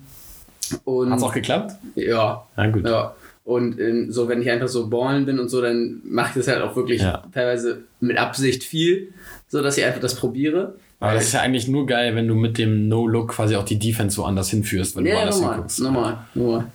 und 0.83 1.09
Hat 1.11 1.17
es 1.19 1.23
auch 1.23 1.33
geklappt? 1.33 1.73
ja, 1.95 2.43
Na 2.57 2.67
gut. 2.67 2.85
ja. 2.85 3.15
Und 3.45 3.79
ähm, 3.79 4.11
so, 4.11 4.27
wenn 4.27 4.41
ich 4.43 4.51
einfach 4.51 4.67
so 4.67 4.89
ballen 4.89 5.25
bin 5.25 5.39
und 5.39 5.49
so, 5.49 5.59
dann 5.61 6.01
mache 6.03 6.29
ich 6.39 6.45
das 6.45 6.47
halt 6.53 6.61
auch 6.63 6.75
wirklich 6.75 7.01
Ja. 7.01 7.23
teilweise 7.33 7.83
mit 7.99 8.17
Absicht 8.17 8.63
viel, 8.63 9.11
so 9.47 9.61
dass 9.63 9.77
ich 9.77 9.85
einfach 9.85 10.01
das 10.01 10.13
probiere. 10.15 10.75
Aber 10.99 11.13
das 11.13 11.23
ist 11.25 11.33
ja 11.33 11.41
eigentlich 11.41 11.67
nur 11.67 11.85
geil, 11.87 12.13
wenn 12.15 12.27
du 12.27 12.35
mit 12.35 12.57
dem 12.57 12.87
No-Look 12.89 13.29
quasi 13.29 13.55
auch 13.55 13.63
die 13.63 13.79
Defense 13.79 14.17
woanders 14.17 14.49
hinführst, 14.49 14.95
wenn 14.97 15.05
du 15.05 15.09
Ja, 15.09 15.15
woanders 15.15 15.37
normal, 15.39 15.53
hinguckst. 15.55 15.79
normal, 15.81 16.17
normal. 16.35 16.65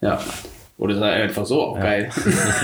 Ja. 0.00 0.20
Oder 0.82 0.96
sei 0.96 1.12
einfach 1.12 1.46
so 1.46 1.62
auch 1.62 1.78
geil. 1.78 2.10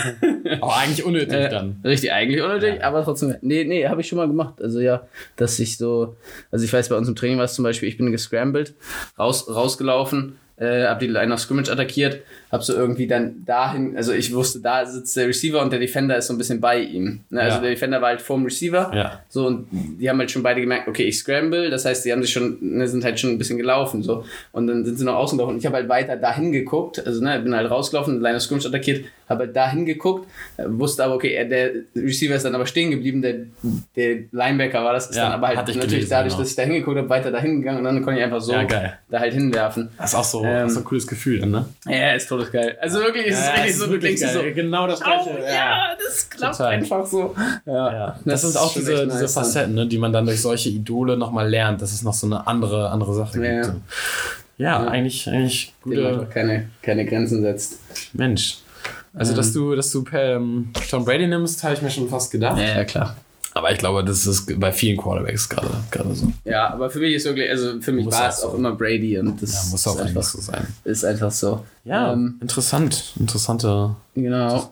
Aber 0.61 0.76
eigentlich 0.76 1.04
unnötig 1.04 1.35
Äh, 1.38 1.48
dann. 1.50 1.81
Richtig, 1.85 2.12
eigentlich 2.12 2.42
unnötig, 2.42 2.83
aber 2.83 3.04
trotzdem. 3.04 3.37
Nee, 3.42 3.62
nee, 3.62 3.87
habe 3.87 4.00
ich 4.00 4.09
schon 4.09 4.18
mal 4.18 4.26
gemacht. 4.26 4.61
Also 4.61 4.81
ja, 4.81 5.07
dass 5.37 5.57
ich 5.61 5.78
so, 5.78 6.16
also 6.50 6.64
ich 6.64 6.72
weiß, 6.72 6.88
bei 6.88 6.96
uns 6.96 7.07
im 7.07 7.14
Training 7.14 7.38
war 7.38 7.44
es 7.44 7.54
zum 7.54 7.62
Beispiel, 7.62 7.88
ich 7.88 7.96
bin 7.96 8.11
gescrambled, 8.11 8.74
raus, 9.20 9.48
rausgelaufen, 9.48 10.37
äh, 10.57 10.87
hab 10.87 10.98
die 10.98 11.07
Line 11.07 11.33
of 11.33 11.38
Scrimmage 11.38 11.70
attackiert, 11.70 12.22
hab 12.50 12.62
so 12.62 12.72
irgendwie 12.74 13.06
dann 13.06 13.44
dahin, 13.44 13.96
also 13.96 14.12
ich 14.12 14.34
wusste, 14.34 14.61
da 14.61 14.87
sitzt 14.87 15.16
der 15.16 15.28
Receiver 15.28 15.61
und 15.61 15.70
der 15.72 15.78
Defender 15.80 16.16
ist 16.16 16.28
so 16.28 16.34
ein 16.34 16.38
bisschen 16.38 16.61
bei 16.61 16.78
ihm. 16.80 17.20
Ne? 17.30 17.40
Also 17.42 17.56
Ja. 17.56 17.61
der 17.62 17.70
Defender 17.70 18.00
war 18.00 18.08
halt 18.08 18.20
vorm 18.22 18.44
Receiver. 18.44 18.90
Ja. 18.94 19.20
So, 19.28 19.46
und 19.46 19.66
die 19.70 20.08
haben 20.08 20.18
halt 20.18 20.30
schon 20.30 20.42
beide 20.42 20.61
gemerkt, 20.61 20.88
okay, 20.88 21.04
ich 21.04 21.18
scramble, 21.18 21.70
das 21.70 21.84
heißt, 21.84 22.04
die 22.04 22.12
haben 22.12 22.22
sich 22.22 22.32
schon, 22.32 22.56
ne, 22.61 22.88
sind 22.88 23.04
halt 23.04 23.20
schon 23.20 23.30
ein 23.30 23.38
bisschen 23.38 23.58
gelaufen, 23.58 24.02
so. 24.02 24.24
Und 24.52 24.66
dann 24.66 24.84
sind 24.84 24.98
sie 24.98 25.04
noch 25.04 25.16
außen 25.16 25.37
gelaufen 25.37 25.52
und 25.54 25.58
ich 25.58 25.66
habe 25.66 25.76
halt 25.76 25.88
weiter 25.88 26.16
dahin 26.16 26.52
geguckt, 26.52 27.04
also, 27.06 27.22
ne, 27.22 27.38
bin 27.40 27.54
halt 27.54 27.70
rausgelaufen, 27.70 28.20
Line 28.20 28.37
of 28.37 28.42
Scrimmage 28.42 28.66
attackiert, 28.66 29.04
habe 29.28 29.44
halt 29.44 29.54
dahin 29.56 29.84
geguckt, 29.84 30.26
wusste 30.66 31.04
aber, 31.04 31.14
okay, 31.16 31.32
er, 31.34 31.44
der 31.44 31.70
Receiver 31.94 32.34
ist 32.34 32.44
dann 32.44 32.54
aber 32.54 32.66
stehen 32.66 32.90
geblieben, 32.90 33.20
der, 33.22 33.34
der 33.94 34.20
Linebacker 34.32 34.82
war 34.84 34.94
das, 34.94 35.11
ist 35.11 35.16
Ja, 35.16 35.24
dann 35.24 35.32
aber 35.32 35.48
halt 35.48 35.58
natürlich 35.58 35.80
gelesen, 35.82 36.08
dadurch, 36.11 36.32
genau. 36.32 36.40
dass 36.42 36.50
ich 36.50 36.56
da 36.56 36.62
hingeguckt 36.62 36.96
habe, 36.96 37.08
weiter 37.11 37.30
dahin 37.30 37.58
gegangen 37.61 37.78
und 37.78 37.84
dann 37.84 38.02
konnte 38.02 38.20
ich 38.20 38.24
einfach 38.24 38.40
so 38.40 38.52
da 39.11 39.20
halt 39.20 39.32
hinwerfen. 39.34 39.90
Das 39.98 40.11
ist 40.12 40.14
auch 40.18 40.24
so, 40.24 40.44
Ähm, 40.44 40.62
das 40.64 40.72
ist 40.72 40.78
ein 40.78 40.84
cooles 40.84 41.06
Gefühl, 41.06 41.44
ne? 41.46 41.66
Ja, 41.87 42.12
ist 42.14 42.28
todes 42.38 42.53
geil. 42.53 42.79
Also 42.81 42.98
wirklich, 43.01 43.27
ist 43.27 43.38
es 43.38 43.53
richtig 43.53 43.77
so, 43.77 43.87
du 43.87 43.98
denkst 43.98 44.22
so, 44.33 44.40
Genau 44.55 44.87
das 44.87 45.01
oh, 45.03 45.37
ja, 45.46 45.88
das 45.98 46.29
klappt 46.31 46.57
Total. 46.57 46.72
einfach 46.72 47.07
so. 47.07 47.35
Ja, 47.66 48.18
das, 48.24 48.44
ist 48.44 48.53
sind 48.53 48.61
auch 48.62 48.72
diese, 48.72 48.92
diese 48.94 49.07
nice 49.07 49.20
dann. 49.35 49.44
Facetten, 49.44 49.74
ne, 49.74 49.87
die 49.87 49.98
man 49.98 50.12
dann 50.12 50.27
durch 50.27 50.40
solche 50.40 50.68
Idole 50.70 51.16
nochmal 51.16 51.48
lernt, 51.48 51.83
dass 51.83 51.92
es 51.92 52.03
noch 52.03 52.14
so 52.14 52.27
eine 52.27 52.46
andere, 52.46 52.90
andere 52.90 53.14
Sache 53.14 53.44
Ja. 53.44 53.62
gibt. 53.62 53.74
Ja, 54.59 54.83
Ja. 54.83 54.88
eigentlich, 54.88 55.29
eigentlich 55.29 55.74
gute 55.83 56.27
keine, 56.33 56.68
keine 56.83 57.07
Grenzen 57.07 57.42
setzt. 57.42 57.79
Mensch. 58.14 58.59
Also, 59.14 59.35
dass 59.35 59.53
du, 59.53 59.74
dass 59.74 59.90
du 59.90 60.05
ähm, 60.12 60.70
Tom 60.90 61.05
Brady 61.05 61.27
nimmst, 61.27 61.62
habe 61.64 61.74
ich 61.74 61.83
mir 61.83 61.90
schon 61.90 62.09
fast 62.09 62.31
gedacht. 62.31 62.59
Ja, 62.59 62.77
ja, 62.77 62.85
klar. 62.85 63.16
Aber 63.58 63.72
ich 63.72 63.78
glaube, 63.78 64.04
das 64.04 64.24
ist 64.24 64.60
bei 64.60 64.70
vielen 64.70 64.96
Quarterbacks 64.96 65.48
gerade 65.48 65.68
gerade 65.90 66.14
so. 66.14 66.32
Ja, 66.44 66.72
aber 66.72 66.88
für 66.90 67.00
mich 67.00 67.12
ist 67.14 67.24
wirklich, 67.24 67.50
also 67.50 67.80
für 67.80 67.90
mich 67.90 68.04
Muss 68.04 68.14
war 68.14 68.26
auch 68.26 68.28
es 68.28 68.40
so. 68.40 68.48
auch 68.48 68.54
immer 68.54 68.70
Brady 68.70 69.18
und 69.18 69.42
das 69.42 69.52
Ja, 69.64 69.70
muss 69.72 69.86
auch 69.88 69.98
einfach, 69.98 70.22
so 70.22 70.40
sein. 70.40 70.64
ist 70.84 71.04
einfach 71.04 71.32
so. 71.32 71.64
Ja, 71.84 72.12
Ähm, 72.12 72.38
interessant. 72.40 73.14
Interessante. 73.18 73.96
genau. 74.14 74.70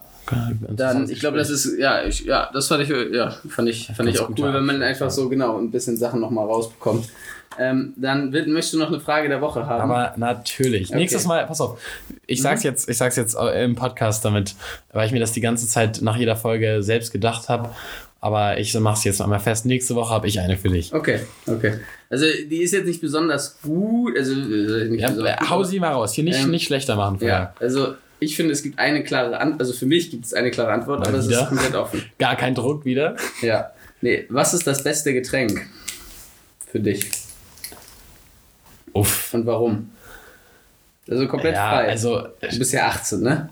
Dann, 0.70 1.09
ich 1.11 1.18
glaube, 1.18 1.37
das 1.38 1.51
ist, 1.51 1.79
ja, 1.79 2.05
ich, 2.05 2.20
ja, 2.25 2.49
das 2.53 2.68
fand 2.68 2.85
ich, 2.85 2.88
ja, 3.12 3.31
fand 3.49 3.68
ich, 3.68 3.88
fand 3.92 4.09
ich 4.09 4.20
auch 4.20 4.31
cool, 4.38 4.55
wenn 4.55 4.64
man 4.64 4.81
einfach 4.83 5.11
so 5.11 5.29
genau 5.29 5.59
ein 5.59 5.72
bisschen 5.72 5.96
Sachen 5.96 6.20
nochmal 6.20 6.46
rausbekommt. 6.46 7.09
Ähm, 7.59 7.94
dann 7.96 8.33
will, 8.33 8.46
möchtest 8.49 8.75
du 8.75 8.79
noch 8.79 8.88
eine 8.88 9.01
Frage 9.01 9.29
der 9.29 9.40
Woche 9.40 9.66
haben? 9.66 9.90
Aber 9.90 10.12
natürlich. 10.16 10.88
Okay. 10.90 10.99
Nächstes 10.99 11.27
Mal, 11.27 11.44
pass 11.46 11.61
auf, 11.61 11.81
ich 12.27 12.42
sag's 12.42 12.62
jetzt, 12.62 12.88
ich 12.88 12.99
sag's 12.99 13.16
jetzt 13.16 13.37
im 13.57 13.75
Podcast 13.77 14.25
damit, 14.25 14.55
weil 14.92 15.07
ich 15.07 15.12
mir 15.12 15.20
das 15.20 15.33
die 15.33 15.40
ganze 15.40 15.66
Zeit 15.66 16.03
nach 16.03 16.16
jeder 16.16 16.37
Folge 16.37 16.83
selbst 16.83 17.12
gedacht 17.12 17.49
habe. 17.49 17.70
Aber 18.27 18.59
ich 18.59 18.75
mach's 18.75 19.05
jetzt 19.05 19.21
einmal 19.21 19.39
fest. 19.39 19.67
Nächste 19.67 19.95
Woche 19.95 20.12
habe 20.12 20.27
ich 20.27 20.41
eine 20.41 20.57
für 20.57 20.69
dich. 20.69 20.93
okay, 20.93 21.21
okay. 21.47 21.75
Also 22.11 22.27
die 22.27 22.62
ist 22.62 22.73
jetzt 22.73 22.87
nicht 22.87 23.01
besonders 23.01 23.61
gut, 23.62 24.17
also 24.19 24.33
äh, 24.33 24.89
nicht 24.89 25.01
Ja, 25.03 25.09
besonders 25.11 25.49
hau 25.49 25.62
sie 25.62 25.79
mal 25.79 25.93
raus. 25.93 26.12
Hier 26.12 26.25
nicht, 26.25 26.41
Ähm, 26.41 26.51
nicht 26.51 26.67
schlechter 26.67 26.97
machen. 26.97 27.19
vorher. 27.21 27.37
Ja, 27.39 27.55
also 27.61 27.95
ich 28.19 28.35
finde, 28.35 28.53
es 28.53 28.65
gibt 28.65 28.81
eine 28.81 29.05
klare 29.05 29.39
Antwort, 29.39 29.61
also 29.61 29.73
für 29.75 29.87
mich 29.87 30.11
gibt 30.11 30.25
es 30.25 30.35
eine 30.35 30.51
klare 30.51 30.73
Antwort, 30.73 31.01
Mal 31.01 31.09
aber 31.09 31.19
es 31.19 31.27
ist 31.29 31.47
komplett 31.49 31.75
offen. 31.77 32.03
Gar 32.19 32.35
kein 32.37 32.55
Druck 32.57 32.85
wieder. 32.85 33.15
Ja. 33.43 33.71
Nee, 34.01 34.25
was 34.29 34.55
ist 34.55 34.67
das 34.67 34.83
beste 34.83 35.12
Getränk? 35.15 35.65
Für 36.73 36.81
dich. 36.81 37.09
Uff. 38.93 39.33
Und 39.35 39.47
warum? 39.47 39.91
Also 41.09 41.29
komplett 41.29 41.55
Ja, 41.55 41.71
frei. 41.71 41.89
also 41.91 42.23
du 42.41 42.59
bist 42.59 42.73
ja 42.73 42.87
18, 42.89 43.21
ne? 43.21 43.51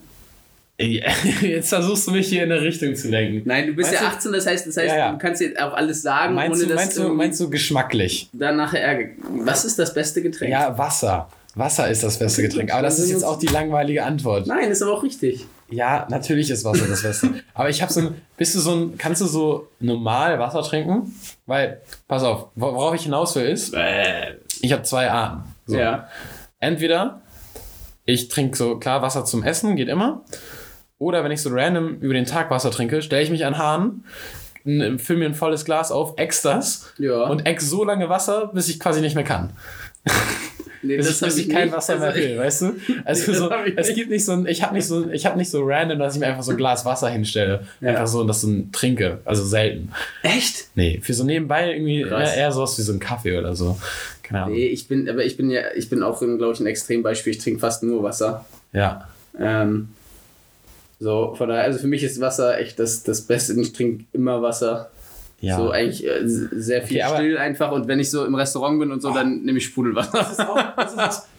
jetzt 1.42 1.68
versuchst 1.68 2.06
du 2.08 2.10
mich 2.10 2.26
hier 2.28 2.42
in 2.44 2.50
eine 2.52 2.60
Richtung 2.60 2.94
zu 2.96 3.08
lenken. 3.08 3.42
Nein, 3.44 3.68
du 3.68 3.74
bist 3.74 3.90
Meinst 3.90 4.02
ja 4.02 4.08
du- 4.10 4.16
18, 4.16 4.32
das 4.32 4.46
heißt, 4.46 4.66
das 4.66 4.76
heißt 4.76 4.88
Ja, 4.88 4.96
ja. 4.98 5.12
du 5.12 5.18
kannst 5.18 5.40
jetzt 5.40 5.60
auch 5.60 5.72
alles 5.72 6.02
sagen, 6.02 6.34
Meinst 6.34 6.56
ohne 6.58 6.62
du, 6.68 6.74
dass 6.74 6.82
meinst, 6.84 6.98
du, 6.98 7.08
meinst 7.10 7.40
du 7.40 7.48
geschmacklich? 7.50 8.28
dann 8.32 8.56
nachher 8.56 8.82
Ärger. 8.82 9.10
Was 9.44 9.64
ist 9.64 9.78
das 9.78 9.94
beste 9.94 10.20
Getränk? 10.22 10.50
Ja, 10.50 10.76
Wasser. 10.76 11.28
Wasser 11.54 11.88
ist 11.88 12.02
das 12.02 12.18
beste 12.18 12.42
Getränk. 12.42 12.72
Aber 12.72 12.82
das 12.82 12.98
ist 12.98 13.10
jetzt 13.10 13.22
auch 13.22 13.38
die 13.38 13.46
langweilige 13.46 14.02
Antwort. 14.04 14.48
Nein, 14.48 14.68
ist 14.72 14.82
aber 14.82 14.94
auch 14.94 15.04
richtig. 15.04 15.46
Ja, 15.70 16.06
natürlich 16.10 16.50
ist 16.50 16.64
Wasser 16.64 16.86
das 16.88 17.02
Beste. 17.02 17.30
Aber 17.54 17.68
ich 17.70 17.80
habe 17.80 17.92
so 17.92 18.00
ein, 18.00 18.14
bist 18.36 18.56
du 18.56 18.58
so 18.58 18.74
ein, 18.74 18.98
kannst 18.98 19.20
du 19.20 19.26
so 19.26 19.68
normal 19.78 20.40
Wasser 20.40 20.62
trinken? 20.62 21.14
Weil, 21.46 21.80
pass 22.08 22.24
auf, 22.24 22.48
wor- 22.56 22.74
worauf 22.74 22.94
ich 22.96 23.04
hinaus 23.04 23.36
will 23.36 23.44
ist, 23.46 23.72
ich 24.60 24.72
habe 24.72 24.82
zwei 24.82 25.08
Arten. 25.10 25.44
So. 25.66 25.78
Ja. 25.78 26.08
Entweder 26.58 27.20
ich 28.04 28.28
trinke 28.28 28.56
so, 28.56 28.76
klar, 28.78 29.00
Wasser 29.02 29.24
zum 29.24 29.44
Essen, 29.44 29.76
geht 29.76 29.88
immer. 29.88 30.24
Oder 30.98 31.24
wenn 31.24 31.32
ich 31.32 31.42
so 31.42 31.50
random 31.52 31.96
über 32.00 32.14
den 32.14 32.24
Tag 32.26 32.50
Wasser 32.50 32.70
trinke, 32.70 33.02
stelle 33.02 33.22
ich 33.22 33.30
mich 33.30 33.44
an 33.44 33.58
Hahn, 33.58 34.04
fülle 34.64 35.18
mir 35.18 35.26
ein 35.26 35.34
volles 35.34 35.64
Glas 35.64 35.90
auf, 35.92 36.14
ex 36.16 36.40
das 36.42 36.92
Ja. 36.98 37.24
und 37.24 37.46
ex 37.46 37.68
so 37.68 37.84
lange 37.84 38.08
Wasser, 38.08 38.50
bis 38.54 38.68
ich 38.68 38.80
quasi 38.80 39.00
nicht 39.00 39.14
mehr 39.14 39.24
kann. 39.24 39.50
Nee, 40.82 40.96
Bis, 40.98 41.10
ich, 41.10 41.20
bis 41.20 41.36
ich 41.38 41.48
kein 41.48 41.64
nicht. 41.68 41.76
Wasser 41.76 41.98
mehr 41.98 42.14
will, 42.14 42.38
weißt 42.38 42.62
du? 42.62 42.72
Also 43.04 43.32
das 43.32 43.38
so, 43.40 43.50
es 43.76 43.88
nicht. 43.88 43.94
gibt 43.96 44.10
nicht 44.10 44.24
so 44.24 44.32
ein, 44.32 44.46
ich 44.46 44.62
habe 44.62 44.74
nicht 44.74 44.86
so, 44.86 45.10
ich 45.10 45.26
habe 45.26 45.36
nicht 45.36 45.50
so 45.50 45.62
random, 45.64 45.98
dass 45.98 46.14
ich 46.14 46.20
mir 46.20 46.26
einfach 46.26 46.42
so 46.42 46.52
ein 46.52 46.56
Glas 46.56 46.84
Wasser 46.84 47.08
hinstelle, 47.08 47.66
Ja. 47.80 47.90
einfach 47.90 48.06
so 48.06 48.20
und 48.20 48.28
das 48.28 48.40
so 48.42 48.48
ein 48.48 48.70
trinke, 48.70 49.18
also 49.24 49.44
selten. 49.44 49.90
Echt? 50.22 50.68
Nee, 50.74 51.00
für 51.02 51.12
so 51.14 51.24
nebenbei 51.24 51.72
irgendwie 51.72 52.02
eher, 52.02 52.34
eher 52.34 52.52
sowas 52.52 52.78
wie 52.78 52.82
so 52.82 52.92
ein 52.92 53.00
Kaffee 53.00 53.36
oder 53.38 53.54
so. 53.56 53.78
Keine 54.22 54.44
Ahnung. 54.44 54.54
Nee, 54.56 54.66
ich 54.66 54.86
bin, 54.88 55.08
aber 55.08 55.24
ich 55.24 55.36
bin 55.36 55.50
ja, 55.50 55.62
ich 55.74 55.88
bin 55.90 56.02
auch, 56.02 56.18
glaube 56.20 56.52
ich, 56.52 56.60
ein 56.60 56.66
Extrembeispiel. 56.66 57.32
Ich 57.32 57.38
trinke 57.38 57.60
fast 57.60 57.82
nur 57.82 58.02
Wasser. 58.02 58.44
Ja. 58.72 59.08
Ähm, 59.38 59.88
so, 61.04 61.34
von 61.36 61.48
daher, 61.50 61.64
also 61.64 61.78
für 61.78 61.86
mich 61.86 62.02
ist 62.02 62.18
Wasser 62.20 62.58
echt 62.58 62.78
das, 62.78 63.02
das 63.02 63.20
Beste. 63.22 63.52
Ich 63.60 63.72
trinke 63.74 64.04
immer 64.12 64.40
Wasser. 64.40 64.90
Ja. 65.40 65.58
So 65.58 65.68
eigentlich 65.70 66.06
äh, 66.06 66.22
sehr 66.26 66.82
viel 66.82 67.02
Okay, 67.04 67.14
still 67.16 67.36
einfach. 67.38 67.70
Und 67.72 67.86
wenn 67.88 68.00
ich 68.00 68.10
so 68.10 68.24
im 68.24 68.34
Restaurant 68.34 68.78
bin 68.80 68.90
und 68.90 69.02
so, 69.02 69.12
dann 69.12 69.42
nehme 69.42 69.58
ich 69.58 69.66
Sprudelwasser. 69.66 70.26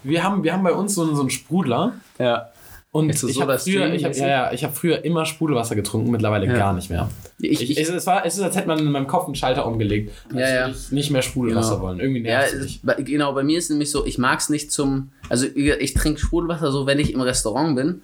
wir, 0.04 0.24
haben, 0.24 0.44
wir 0.44 0.54
haben 0.54 0.64
bei 0.64 0.74
uns 0.74 0.94
so 0.94 1.02
einen, 1.02 1.16
so 1.16 1.22
einen 1.22 1.32
Sprudler 1.32 1.94
ja. 2.20 2.50
und 2.92 3.10
Ist 3.10 3.24
das 3.24 3.30
ich 3.32 3.36
so 3.38 3.42
habe 3.42 3.54
das 3.54 3.64
früher, 3.64 3.92
ich 3.92 4.06
hab, 4.06 4.16
ja, 4.16 4.28
ja, 4.28 4.52
ich 4.54 4.64
hab 4.64 4.78
früher 4.78 5.04
immer 5.04 5.26
Sprudelwasser 5.26 5.76
getrunken, 5.76 6.12
mittlerweile 6.12 6.46
Ja. 6.46 6.54
gar 6.56 6.74
nicht 6.74 6.92
mehr. 6.92 7.10
Ich, 7.40 7.62
Ich, 7.62 7.78
ich, 7.80 7.90
es, 7.90 8.06
war, 8.06 8.24
es 8.26 8.36
ist, 8.38 8.44
als 8.44 8.56
hätte 8.56 8.68
man 8.68 8.78
in 8.78 8.92
meinem 8.92 9.08
Kopf 9.08 9.26
einen 9.26 9.34
Schalter 9.36 9.66
umgelegt. 9.66 10.12
Als 10.30 10.40
Ja, 10.40 10.50
ja. 10.50 10.68
ich 10.70 10.92
nicht 10.92 11.10
mehr 11.10 11.24
Sprudelwasser 11.24 11.72
Genau. 11.76 11.82
wollen. 11.88 12.00
Irgendwie 12.00 12.20
ja, 12.22 12.40
nervt 12.42 12.54
es 12.54 12.60
es- 12.60 12.64
mich. 12.64 12.82
bei- 12.84 13.02
genau, 13.02 13.34
bei 13.34 13.44
mir 13.44 13.58
ist 13.58 13.66
es 13.66 13.70
nämlich 13.72 13.90
so, 13.90 14.06
ich 14.06 14.20
mag 14.20 14.40
es 14.40 14.50
nicht 14.50 14.72
zum. 14.72 15.10
Also 15.30 15.48
ich, 15.48 15.56
ich 15.70 15.94
trinke 15.96 16.20
Sprudelwasser 16.20 16.72
so, 16.72 16.86
wenn 16.86 17.00
ich 17.00 17.12
im 17.12 17.22
Restaurant 17.22 17.76
bin. 17.76 18.02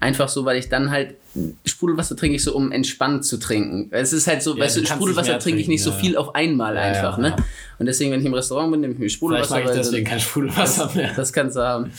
Einfach 0.00 0.28
so, 0.28 0.44
weil 0.44 0.56
ich 0.58 0.68
dann 0.68 0.90
halt. 0.90 1.16
Sprudelwasser 1.64 2.16
trinke 2.16 2.36
ich 2.36 2.44
so, 2.44 2.54
um 2.54 2.72
entspannt 2.72 3.24
zu 3.24 3.38
trinken. 3.38 3.88
Es 3.90 4.12
ist 4.12 4.26
halt 4.26 4.42
so, 4.42 4.56
Ja, 4.56 4.64
weißt 4.64 4.76
du 4.78 4.86
Sprudelwasser 4.86 5.38
trinke 5.38 5.60
ich 5.60 5.68
nicht 5.68 5.82
so 5.82 5.90
trinken, 5.90 6.06
viel 6.06 6.16
auf 6.16 6.34
einmal 6.34 6.74
Ja, 6.76 6.82
einfach, 6.82 7.16
ja, 7.18 7.22
ne? 7.22 7.28
ja. 7.30 7.44
Und 7.78 7.86
deswegen, 7.86 8.10
wenn 8.10 8.18
ich 8.20 8.26
im 8.26 8.34
Restaurant 8.34 8.72
bin, 8.72 8.80
nehme 8.80 8.92
ich 8.94 8.98
mir 8.98 9.04
Vielleicht 9.04 9.16
Sprudelwasser. 9.18 9.54
mag 9.54 9.64
ich 9.66 9.70
deswegen 9.72 10.04
kein 10.04 10.18
Sprudelwasser 10.18 10.90
mehr. 10.96 11.12
Das 11.14 11.32
kannst 11.32 11.54
du 11.56 11.60
haben. 11.60 11.92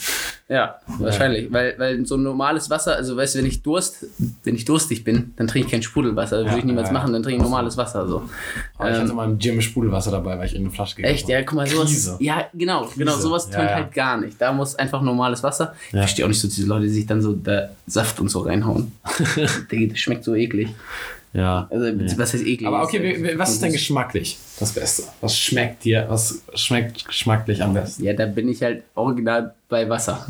Ja, 0.48 0.74
wahrscheinlich. 0.98 1.50
Weil, 1.50 1.74
weil 1.78 2.04
so 2.04 2.16
ein 2.16 2.22
normales 2.22 2.68
Wasser, 2.68 2.96
also 2.96 3.16
weißt 3.16 3.34
du, 3.34 3.38
wenn 3.38 3.46
ich 3.46 3.62
Durst, 3.62 4.04
wenn 4.44 4.54
ich 4.56 4.64
durstig 4.66 5.04
bin, 5.04 5.32
dann 5.36 5.46
trinke 5.46 5.66
ich 5.66 5.70
kein 5.72 5.82
Sprudelwasser. 5.82 6.38
Das 6.38 6.46
würde 6.48 6.58
ich 6.58 6.64
niemals 6.64 6.88
ja, 6.88 6.94
ja. 6.94 6.98
machen, 7.00 7.12
dann 7.14 7.22
trinke 7.22 7.38
ich 7.38 7.42
normales 7.42 7.76
Wasser. 7.78 8.06
So. 8.06 8.28
Aber 8.76 8.90
ich 8.90 8.96
Ähm, 8.96 9.02
hatte 9.04 9.14
mal 9.14 9.24
im 9.24 9.38
Gym 9.38 9.60
Sprudelwasser 9.62 10.10
dabei, 10.10 10.36
weil 10.38 10.46
ich 10.46 10.52
irgendeine 10.52 10.74
Flasche 10.74 10.96
gegessen 10.96 11.14
Echt, 11.14 11.28
ja, 11.30 11.42
guck 11.44 11.54
mal, 11.54 11.66
sowas. 11.66 11.86
Krise. 11.88 12.16
Ja, 12.20 12.46
genau, 12.52 12.88
genau, 12.96 13.16
sowas 13.16 13.48
Ja, 13.50 13.56
tönt 13.58 13.70
ja. 13.70 13.74
halt 13.76 13.94
gar 13.94 14.20
nicht. 14.20 14.38
Da 14.38 14.52
muss 14.52 14.74
einfach 14.74 15.00
normales 15.00 15.42
Wasser. 15.42 15.72
Ich 15.88 15.92
Ja. 15.94 16.00
verstehe 16.00 16.24
auch 16.26 16.28
nicht 16.28 16.40
so 16.40 16.48
diese 16.48 16.66
Leute, 16.66 16.82
die 16.86 16.92
sich 16.92 17.06
dann 17.06 17.22
so 17.22 17.32
da 17.32 17.70
Saft 17.86 18.20
und 18.20 18.28
so 18.28 18.40
reinhauen. 18.40 18.92
Digga, 19.70 19.92
das 19.92 19.98
schmeckt 20.00 20.24
so 20.24 20.34
eklig. 20.34 20.68
Ja. 21.32 21.68
Also, 21.70 21.90
Nee. 21.92 22.10
was 22.16 22.32
heißt 22.34 22.44
eklig? 22.44 22.66
Aber 22.66 22.82
okay, 22.82 23.00
wie- 23.22 23.38
was 23.38 23.50
ist 23.52 23.62
denn 23.62 23.72
geschmacklich 23.72 24.36
das 24.58 24.72
Beste? 24.72 25.04
Was 25.20 25.38
schmeckt 25.38 25.84
dir, 25.84 26.06
was 26.08 26.42
schmeckt 26.54 27.06
geschmacklich 27.06 27.62
am 27.62 27.72
besten? 27.74 28.02
Ja, 28.04 28.12
da 28.14 28.26
bin 28.26 28.48
ich 28.48 28.60
halt 28.62 28.82
original 28.94 29.54
bei 29.68 29.88
Wasser. 29.88 30.26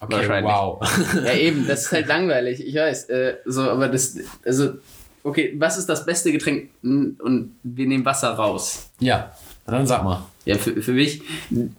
Okay, 0.00 0.16
Wahrscheinlich. 0.16 0.52
wow. 0.52 0.80
Ja, 1.24 1.32
eben, 1.32 1.66
das 1.66 1.82
ist 1.86 1.92
halt 1.92 2.06
langweilig, 2.06 2.64
ich 2.64 2.74
weiß. 2.74 3.08
Äh, 3.08 3.34
so, 3.46 3.62
aber 3.62 3.88
das, 3.88 4.16
also, 4.44 4.74
okay, 5.22 5.54
was 5.58 5.78
ist 5.78 5.88
das 5.88 6.04
beste 6.06 6.30
Getränk? 6.30 6.68
Und 6.82 7.52
wir 7.62 7.86
nehmen 7.86 8.04
Wasser 8.04 8.30
raus. 8.34 8.90
ja, 9.00 9.32
dann 9.72 9.86
sag 9.86 10.04
mal. 10.04 10.22
Ja, 10.46 10.56
für, 10.58 10.82
für 10.82 10.92
mich, 10.92 11.22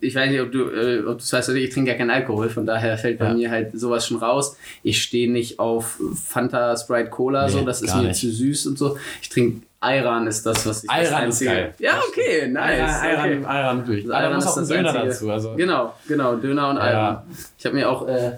ich 0.02 0.16
weiß 0.16 0.32
nicht, 0.32 0.42
ob 0.42 0.52
du 0.52 0.70
äh, 0.72 1.00
ob 1.02 1.18
du 1.20 1.24
es 1.24 1.32
weißt 1.32 1.50
ich 1.50 1.70
trinke 1.72 1.92
ja 1.92 1.98
keinen 1.98 2.10
Alkohol, 2.10 2.50
von 2.50 2.66
daher 2.66 2.98
fällt 2.98 3.20
bei 3.20 3.28
Ja. 3.28 3.34
mir 3.36 3.52
halt 3.52 3.80
sowas 3.80 4.08
schon 4.08 4.18
raus. 4.18 4.58
Ich 4.82 5.02
stehe 5.04 5.32
nicht 5.32 5.60
auf 5.60 6.00
Fanta, 6.28 6.76
Sprite, 6.76 7.12
Cola, 7.12 7.46
Nee, 7.46 7.52
so, 7.52 7.62
das 7.62 7.84
ist 7.84 7.96
mir 7.96 8.02
nicht. 8.04 8.20
zu 8.20 8.32
süß 8.32 8.66
und 8.68 8.78
so. 8.80 8.98
Ich 9.22 9.30
trinke 9.30 9.62
Ayran 9.82 10.26
ist 10.26 10.44
das, 10.48 10.66
was 10.66 10.84
ich 10.84 10.90
das 10.90 10.98
Ayran 11.12 11.30
ist 11.30 11.36
Einzige- 11.44 11.52
geil. 11.52 11.74
Ja, 11.78 12.00
okay, 12.10 12.48
nice. 12.48 12.82
okay. 12.98 13.08
Ayran, 13.08 13.46
Ayran 13.46 13.78
natürlich. 13.78 14.12
Ayran 14.12 14.40
ist 14.40 14.48
auch 14.48 14.58
ein 14.58 14.62
das 14.62 14.70
Döner 14.70 14.90
Einzige. 14.90 15.08
dazu. 15.10 15.30
Also. 15.30 15.54
Genau, 15.56 15.94
genau, 16.08 16.36
Döner 16.38 16.70
und 16.72 16.78
Ja. 16.78 16.82
Ayran. 16.82 17.18
Ich 17.60 17.66
habe 17.68 17.76
mir 17.76 17.88
auch 17.88 18.08
äh, 18.08 18.32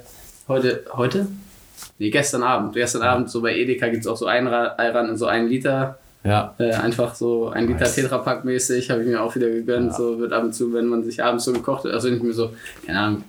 heute, 0.49 0.83
heute? 0.91 1.27
Nee, 1.99 2.09
gestern 2.09 2.43
Abend. 2.43 2.73
Gestern 2.73 3.03
Abend, 3.03 3.29
so 3.29 3.41
bei 3.41 3.55
Edeka 3.55 3.87
gibt 3.87 4.01
es 4.01 4.07
auch 4.07 4.17
so 4.17 4.27
Ayran, 4.27 4.51
Ayran 4.77 5.07
in 5.07 5.15
so 5.15 5.25
einen 5.27 5.47
Liter. 5.47 5.97
Ja. 6.23 6.55
Äh, 6.57 6.71
einfach 6.73 7.15
so 7.15 7.49
ein 7.49 7.67
Liter. 7.67 7.85
Tetrapack 7.85 8.43
mäßig, 8.45 8.89
habe 8.89 9.01
ich 9.01 9.07
mir 9.07 9.21
auch 9.21 9.35
wieder 9.35 9.49
gegönnt. 9.49 9.91
Ja. 9.91 9.97
So 9.97 10.19
wird 10.19 10.33
ab 10.33 10.43
und 10.43 10.53
zu, 10.53 10.73
wenn 10.73 10.87
man 10.87 11.03
sich 11.03 11.23
abends 11.23 11.45
so 11.45 11.53
gekocht 11.53 11.85
hat, 11.85 11.91
also 11.93 12.09
nicht 12.09 12.23
mehr 12.23 12.33
so, 12.33 12.51
keine 12.85 12.99
Ahnung, 12.99 13.23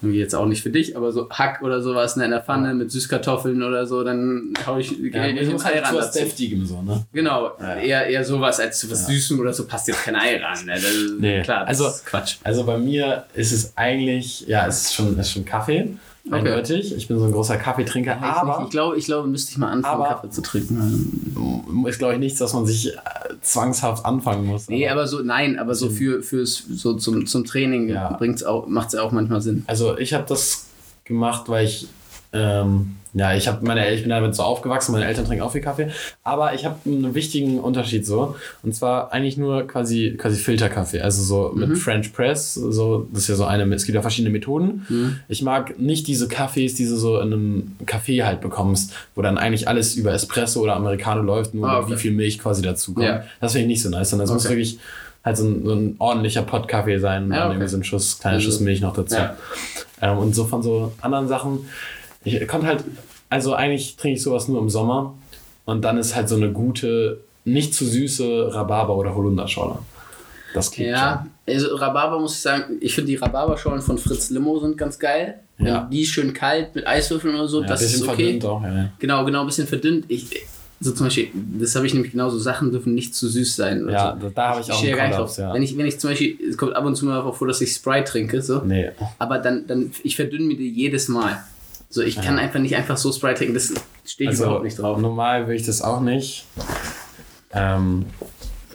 irgendwie 0.00 0.20
jetzt 0.20 0.34
auch 0.34 0.46
nicht 0.46 0.62
für 0.62 0.70
dich, 0.70 0.96
aber 0.96 1.10
so 1.10 1.28
Hack 1.30 1.60
oder 1.62 1.82
sowas 1.82 2.16
in 2.16 2.30
der 2.30 2.40
Pfanne 2.40 2.72
mit 2.74 2.92
Süßkartoffeln 2.92 3.60
oder 3.64 3.84
so, 3.84 4.04
dann 4.04 4.52
hau 4.64 4.78
ich, 4.78 4.92
Ja, 4.92 5.26
ich 5.26 5.40
ich 5.40 5.50
muss 5.50 5.64
halt 5.64 5.84
zu 5.86 5.96
was. 5.96 6.12
Deftigem 6.12 6.64
so, 6.66 6.82
ne? 6.82 7.04
Genau, 7.12 7.50
Ja. 7.60 7.74
eher, 7.76 8.06
eher 8.06 8.24
sowas 8.24 8.60
als 8.60 8.78
zu 8.78 8.88
was 8.90 9.06
Süßem 9.06 9.40
oder 9.40 9.52
so 9.52 9.66
passt 9.66 9.88
jetzt 9.88 10.04
kein 10.04 10.14
Ayran. 10.14 10.66
Ne? 10.66 10.74
Das 10.74 10.84
Nee. 11.18 11.42
Klar, 11.42 11.60
das 11.66 11.68
Also- 11.80 11.88
ist 11.88 12.06
Quatsch. 12.06 12.36
Also 12.44 12.62
bei 12.64 12.78
mir 12.78 13.24
ist 13.34 13.50
es 13.50 13.72
eigentlich, 13.76 14.46
ja, 14.46 14.66
es 14.68 14.82
ist 14.82 14.94
schon, 14.94 15.14
es 15.18 15.26
ist 15.26 15.32
schon 15.32 15.44
Kaffee. 15.44 15.96
Okay. 16.28 16.36
Eindeutig. 16.36 16.94
Ich 16.94 17.08
bin 17.08 17.18
so 17.18 17.24
ein 17.24 17.32
großer 17.32 17.56
Kaffeetrinker, 17.56 18.20
aber 18.22 18.62
ich 18.64 18.70
glaube, 18.70 18.96
ich 18.98 19.04
glaube, 19.06 19.28
müsste 19.28 19.52
ich 19.52 19.58
mal 19.58 19.70
anfangen, 19.70 20.02
Aber- 20.02 20.08
Kaffee 20.14 20.30
zu 20.30 20.42
trinken. 20.42 21.84
ist, 21.86 21.98
glaube 21.98 22.14
ich, 22.14 22.18
nichts, 22.20 22.38
dass 22.38 22.52
man 22.52 22.66
sich 22.66 22.88
äh, 22.94 22.98
zwangshaft 23.40 24.04
anfangen 24.04 24.46
muss. 24.46 24.68
Nee, 24.68 24.88
aber 24.88 25.06
so, 25.06 25.20
nein, 25.20 25.58
aber 25.58 25.74
so 25.74 25.88
für, 25.90 26.22
fürs, 26.22 26.64
so 26.68 26.94
zum, 26.94 27.26
zum 27.26 27.44
Training 27.44 27.88
Ja. 27.88 28.12
bringt's 28.18 28.42
auch, 28.44 28.66
macht 28.66 28.88
es 28.88 28.94
auch 28.96 29.10
manchmal 29.12 29.40
Sinn. 29.40 29.64
Also 29.66 29.96
ich 29.96 30.12
habe 30.12 30.24
das 30.28 30.66
gemacht, 31.04 31.48
weil 31.48 31.64
ich 31.66 31.88
ähm, 32.34 32.96
ja, 33.14 33.34
ich 33.34 33.48
habe 33.48 33.64
meine 33.64 33.90
ich 33.92 34.02
bin 34.02 34.10
damit 34.10 34.34
so 34.34 34.42
aufgewachsen, 34.42 34.92
meine 34.92 35.06
Eltern 35.06 35.24
trinken 35.24 35.42
auch 35.42 35.52
viel 35.52 35.60
Kaffee, 35.60 35.88
aber 36.24 36.54
ich 36.54 36.64
habe 36.64 36.76
einen 36.86 37.14
wichtigen 37.14 37.58
Unterschied 37.60 38.04
so 38.06 38.36
und 38.62 38.74
zwar 38.74 39.12
eigentlich 39.12 39.36
nur 39.36 39.66
quasi 39.66 40.14
quasi 40.18 40.36
Filterkaffee, 40.36 41.00
also 41.00 41.22
so 41.22 41.52
Mhm. 41.54 41.60
mit 41.68 41.78
French 41.78 42.12
Press, 42.12 42.54
so 42.54 43.08
das 43.12 43.22
ist 43.22 43.28
ja 43.28 43.34
so 43.36 43.44
eine 43.44 43.64
es 43.74 43.84
gibt 43.86 43.94
ja 43.96 44.02
verschiedene 44.02 44.30
Methoden. 44.32 44.86
Mhm. 44.88 45.20
Ich 45.28 45.42
mag 45.42 45.78
nicht 45.78 46.06
diese 46.06 46.28
Kaffees, 46.28 46.74
die 46.74 46.86
du 46.86 46.96
so 46.96 47.16
in 47.20 47.32
einem 47.32 47.76
Kaffee 47.86 48.22
halt 48.24 48.40
bekommst, 48.40 48.92
wo 49.14 49.22
dann 49.22 49.38
eigentlich 49.38 49.68
alles 49.68 49.94
über 49.96 50.12
Espresso 50.12 50.60
oder 50.60 50.76
Americano 50.76 51.22
läuft, 51.22 51.54
nur 51.54 51.68
Ah, 51.68 51.80
okay. 51.80 51.92
wie 51.92 51.96
viel 51.96 52.12
Milch 52.12 52.38
quasi 52.38 52.62
dazu 52.62 52.94
kommt. 52.94 53.06
Ja. 53.06 53.24
Das 53.40 53.52
finde 53.52 53.62
ich 53.64 53.68
nicht 53.68 53.82
so 53.82 53.88
nice, 53.90 54.10
sondern 54.10 54.26
es 54.26 54.32
muss 54.32 54.44
Okay. 54.44 54.54
wirklich 54.54 54.78
halt 55.24 55.36
so 55.36 55.44
ein, 55.44 55.64
so 55.64 55.72
ein 55.74 55.96
ordentlicher 55.98 56.42
Pott-Kaffee 56.42 56.98
sein 56.98 57.24
und 57.24 57.30
Ja, 57.32 57.38
dann 57.38 57.46
okay. 57.48 57.54
irgendwie 57.56 57.68
so 57.70 57.76
ein 57.78 57.84
Schuss, 57.84 58.18
kleiner 58.18 58.40
Schuss 58.40 58.60
Milch 58.60 58.80
noch 58.80 58.94
dazu. 58.94 59.16
Ja. 59.16 59.36
Ähm, 60.00 60.18
und 60.18 60.34
so 60.34 60.44
von 60.44 60.62
so 60.62 60.92
anderen 61.00 61.26
Sachen. 61.28 61.60
Ich 62.24 62.46
konnte 62.48 62.66
halt, 62.66 62.84
also 63.30 63.54
eigentlich 63.54 63.96
trinke 63.96 64.16
ich 64.16 64.22
sowas 64.22 64.48
nur 64.48 64.60
im 64.60 64.68
Sommer 64.70 65.14
und 65.64 65.82
dann 65.82 65.98
ist 65.98 66.14
halt 66.16 66.28
so 66.28 66.36
eine 66.36 66.50
gute, 66.52 67.20
nicht 67.44 67.74
zu 67.74 67.84
süße 67.84 68.52
Rhabarber- 68.54 68.96
oder 68.96 69.14
Holunderschorle. 69.14 69.78
Das 70.54 70.70
klingt 70.70 70.90
Ja, 70.90 71.26
also 71.46 71.76
Rhabarber 71.76 72.18
muss 72.18 72.34
ich 72.34 72.40
sagen, 72.40 72.76
ich 72.80 72.94
finde 72.94 73.10
die 73.10 73.16
Rhabarberschorlen 73.16 73.82
von 73.82 73.98
Fritz 73.98 74.30
Limo 74.30 74.58
sind 74.60 74.76
ganz 74.78 74.98
geil. 74.98 75.40
Ja. 75.58 75.82
Wenn 75.82 75.90
die 75.90 76.06
schön 76.06 76.32
kalt 76.32 76.74
mit 76.74 76.86
Eiswürfeln 76.86 77.34
oder 77.34 77.48
so, 77.48 77.58
schon. 77.58 77.64
Ja, 77.64 77.68
das 77.70 77.82
ist 77.82 78.02
okay. 78.02 78.14
verdünnt 78.14 78.44
auch. 78.44 78.62
Ja, 78.62 78.76
ja. 78.76 78.92
Genau, 78.98 79.24
genau, 79.24 79.40
ein 79.40 79.46
bisschen 79.46 79.66
verdünnt. 79.66 80.04
Ich, 80.08 80.26
so 80.80 80.92
zum 80.92 81.06
Beispiel, 81.06 81.28
das 81.58 81.74
habe 81.74 81.86
ich 81.86 81.92
nämlich 81.94 82.12
genauso, 82.12 82.38
Sachen 82.38 82.70
dürfen 82.70 82.94
nicht 82.94 83.14
zu 83.14 83.28
süß 83.28 83.56
sein. 83.56 83.88
Ja, 83.90 84.16
so. 84.20 84.30
da, 84.30 84.50
habe 84.50 84.60
ich 84.60 84.70
auch 84.70 84.78
stehe 84.78 84.96
einen 84.96 85.12
Kollaps, 85.12 85.34
drauf. 85.34 85.44
ja. 85.44 85.52
Wenn 85.54 85.62
ich, 85.62 85.76
wenn 85.76 85.86
ich 85.86 85.98
zum 85.98 86.10
Beispiel, 86.10 86.38
es 86.48 86.56
kommt 86.56 86.76
ab 86.76 86.84
und 86.84 86.94
zu 86.94 87.04
mal 87.04 87.32
vor, 87.32 87.48
dass 87.48 87.60
ich 87.60 87.72
Sprite 87.72 88.04
trinke, 88.04 88.40
so, 88.40 88.60
Nee. 88.60 88.90
aber 89.18 89.38
dann, 89.38 89.66
dann 89.66 89.90
ich 90.04 90.14
verdünne 90.14 90.44
mir 90.44 90.56
die 90.56 90.70
jedes 90.70 91.08
Mal. 91.08 91.42
So, 91.90 92.02
ich 92.02 92.16
kann 92.16 92.36
Ja. 92.36 92.42
einfach 92.42 92.60
nicht 92.60 92.76
einfach 92.76 92.96
so 92.96 93.10
Sprite 93.12 93.36
trinken, 93.38 93.54
das 93.54 93.72
stehe 94.04 94.28
ich 94.30 94.34
Also 94.36 94.44
überhaupt 94.44 94.64
nicht 94.64 94.78
drauf. 94.78 94.98
normal 94.98 95.48
will 95.48 95.56
ich 95.56 95.64
das 95.66 95.80
auch 95.82 96.00
nicht. 96.00 96.44
Ähm, 97.52 98.06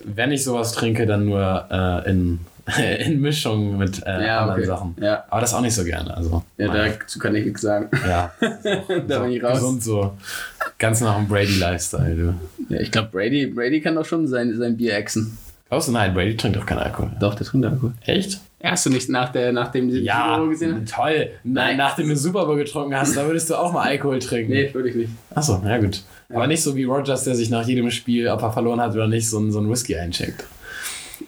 wenn 0.03 0.31
ich 0.31 0.43
sowas 0.43 0.71
trinke, 0.71 1.05
dann 1.05 1.25
nur 1.25 1.67
äh, 1.69 2.09
in, 2.09 2.39
in 2.99 3.21
Mischung 3.21 3.77
mit 3.77 4.01
äh, 4.05 4.25
Ja, 4.25 4.39
anderen 4.41 4.59
okay. 4.61 4.67
Sachen. 4.67 4.95
Ja, 4.99 5.23
Aber 5.29 5.41
das 5.41 5.53
auch 5.53 5.61
nicht 5.61 5.75
so 5.75 5.83
gerne. 5.83 6.15
Also, 6.17 6.43
ja 6.57 6.67
nein. 6.67 6.93
dazu 6.99 7.19
kann 7.19 7.35
ich 7.35 7.45
nichts 7.45 7.61
sagen. 7.61 7.89
ja. 8.07 8.31
Da 9.07 9.19
bin 9.19 9.31
ich 9.31 9.43
raus. 9.43 9.59
Gesund 9.59 9.83
so. 9.83 10.17
Ganz 10.79 11.01
nach 11.01 11.15
dem 11.17 11.27
Brady-Lifestyle, 11.27 12.15
du. 12.15 12.73
Ja, 12.73 12.81
ich 12.81 12.91
glaube, 12.91 13.09
Brady, 13.11 13.45
Brady 13.47 13.79
kann 13.81 13.95
doch 13.95 14.05
schon 14.05 14.27
sein, 14.27 14.55
sein 14.57 14.75
Bier 14.75 14.95
exen. 14.95 15.37
Außer 15.73 15.91
nein, 15.91 16.13
Brady 16.13 16.37
trinkt 16.37 16.57
doch 16.57 16.65
keinen 16.65 16.79
Alkohol. 16.79 17.11
Doch, 17.19 17.35
der 17.35 17.45
trinkt 17.45 17.65
Alkohol. 17.67 17.93
Echt? 18.05 18.39
Hast 18.63 18.85
du 18.85 18.89
nicht 18.89 19.09
nach 19.09 19.29
der, 19.31 19.51
nachdem 19.51 19.89
du 19.89 19.97
Ja, 19.97 20.37
Video 20.37 20.49
gesehen 20.49 20.81
hast? 20.81 20.93
toll. 20.93 21.29
Nein, 21.43 21.75
nachdem 21.77 22.07
du 22.07 22.15
Super 22.15 22.45
Bowl 22.45 22.55
getrunken 22.57 22.95
hast, 22.95 23.17
da 23.17 23.25
würdest 23.25 23.49
du 23.49 23.55
auch 23.55 23.73
mal 23.73 23.81
Alkohol 23.83 24.19
trinken. 24.19 24.53
Nee, 24.53 24.73
würde 24.73 24.89
ich 24.89 24.95
nicht. 24.95 25.09
Achso, 25.35 25.61
ja 25.65 25.77
gut. 25.79 26.01
Aber 26.29 26.47
nicht 26.47 26.63
so 26.63 26.75
wie 26.75 26.85
Rogers, 26.85 27.25
der 27.25 27.35
sich 27.35 27.49
nach 27.49 27.67
jedem 27.67 27.91
Spiel, 27.91 28.27
ob 28.29 28.41
er 28.41 28.51
verloren 28.53 28.79
hat 28.79 28.93
oder 28.93 29.07
nicht, 29.07 29.29
so 29.29 29.39
ein, 29.39 29.51
so 29.51 29.59
ein 29.59 29.69
Whisky 29.69 29.95
eincheckt. 29.97 30.45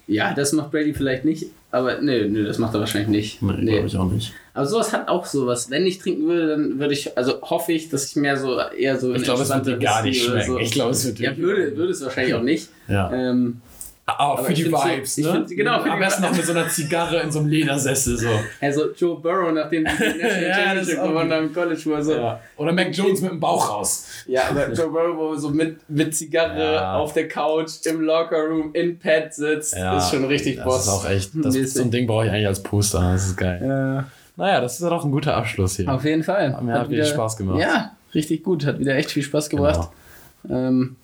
Ja, 0.08 0.34
das 0.34 0.52
macht 0.54 0.72
Brady 0.72 0.94
vielleicht 0.94 1.26
nicht, 1.26 1.46
aber 1.72 2.02
nee, 2.02 2.26
nee, 2.28 2.44
das 2.44 2.58
macht 2.58 2.74
er 2.74 2.80
wahrscheinlich 2.80 3.10
nicht. 3.10 3.42
Nee, 3.42 3.54
Nee. 3.60 3.72
glaube 3.74 3.88
ich 3.88 3.98
auch 3.98 4.10
nicht. 4.12 4.34
Aber 4.54 4.66
sowas 4.66 4.94
hat 4.94 5.08
auch 5.08 5.26
sowas. 5.26 5.70
Wenn 5.70 5.86
ich 5.86 6.00
trinken 6.00 6.28
würde, 6.28 6.48
dann 6.48 6.80
würde 6.80 6.94
ich, 6.94 7.18
also 7.18 7.42
hoffe 7.42 7.72
ich, 7.74 7.90
dass 7.90 8.06
ich 8.10 8.16
mehr 8.16 8.38
so 8.38 8.58
eher 8.78 9.00
so 9.00 9.14
Ich 9.14 9.24
glaube, 9.24 9.42
es 9.44 9.50
wird 9.50 9.66
dir 9.68 9.78
gar 9.78 10.04
nicht 10.04 10.24
schmecken. 10.24 10.58
Ich 10.60 10.72
glaube, 10.72 10.92
es 10.92 11.06
wird 11.06 11.20
dir 11.20 11.32
Ja, 11.32 11.38
würde, 11.38 11.76
würde 11.78 11.92
es 11.92 12.04
wahrscheinlich 12.04 12.34
auch 12.34 12.42
nicht. 12.44 12.70
Ja. 12.88 13.12
Ähm, 13.12 13.62
Auch 14.08 14.46
für 14.46 14.52
ich 14.52 14.58
die 14.60 14.64
find's 14.66 14.82
so- 14.84 14.88
Vibes, 14.88 15.18
ich 15.18 15.26
ne? 15.26 15.32
find's- 15.32 15.52
genau, 15.56 15.82
für 15.82 15.90
Am 15.90 15.98
die 15.98 16.06
besten 16.06 16.22
noch 16.22 16.32
mit 16.32 16.46
so 16.46 16.52
einer 16.52 16.68
Zigarre 16.70 17.22
in 17.22 17.32
so 17.32 17.40
einem 17.40 17.48
Ledersessel 17.48 18.16
so. 18.18 18.28
also 18.62 18.92
Joe 18.94 19.20
Burrow, 19.20 19.52
nachdem 19.52 19.84
die 19.84 19.92
National 20.04 20.44
Ja, 20.44 20.50
das 20.50 20.56
Championship 20.88 21.04
gewonnen 21.04 21.34
haben 21.34 21.44
im 21.48 21.54
College, 21.54 21.82
wo 21.86 21.92
er 21.94 22.04
so, 22.04 22.12
Ja. 22.14 22.40
Oder 22.58 22.72
Mac 22.74 22.96
Jones 22.96 23.22
mit 23.22 23.32
dem 23.32 23.40
Bauch 23.40 23.68
raus. 23.68 24.06
Ja, 24.28 24.44
aber 24.52 24.72
Joe 24.74 24.90
Burrow, 24.90 25.18
wo 25.18 25.36
so 25.36 25.50
mit, 25.50 25.90
mit 25.90 26.16
Zigarre 26.16 26.74
Ja. 26.76 26.96
auf 26.98 27.14
der 27.14 27.28
Couch 27.28 27.72
im 27.86 28.02
Lockerroom 28.02 28.70
in 28.74 29.00
Pad 29.00 29.34
sitzt, 29.34 29.74
ist 29.76 30.10
schon 30.12 30.26
richtig 30.26 30.58
das 30.58 30.66
Boss. 30.66 30.82
ist 30.84 30.90
auch 30.90 31.10
echt. 31.10 31.32
Das, 31.34 31.56
Mäßig. 31.56 31.74
so 31.74 31.82
ein 31.82 31.90
Ding 31.90 32.06
brauche 32.06 32.26
ich 32.26 32.32
eigentlich 32.32 32.48
als 32.48 32.62
Poster. 32.62 33.00
Das 33.12 33.26
ist 33.26 33.38
geil. 33.38 33.60
Ja, 33.66 34.06
Naja, 34.38 34.62
das 34.62 34.76
ist 34.76 34.82
ja 34.82 34.90
doch 34.92 35.04
ein 35.04 35.12
guter 35.12 35.36
Abschluss 35.36 35.78
hier. 35.78 35.92
auf 35.92 36.06
jeden 36.06 36.22
Fall. 36.24 36.56
Mir 36.62 36.74
hat 36.80 36.90
wieder 36.92 37.06
Spaß 37.06 37.38
gemacht. 37.38 37.60
Ja, 37.60 37.96
richtig 38.14 38.44
gut. 38.44 38.68
Hat 38.68 38.78
wieder 38.78 38.94
echt 38.96 39.10
viel 39.10 39.24
Spaß 39.24 39.50
gebracht. 39.50 39.90
Ähm, 40.48 40.96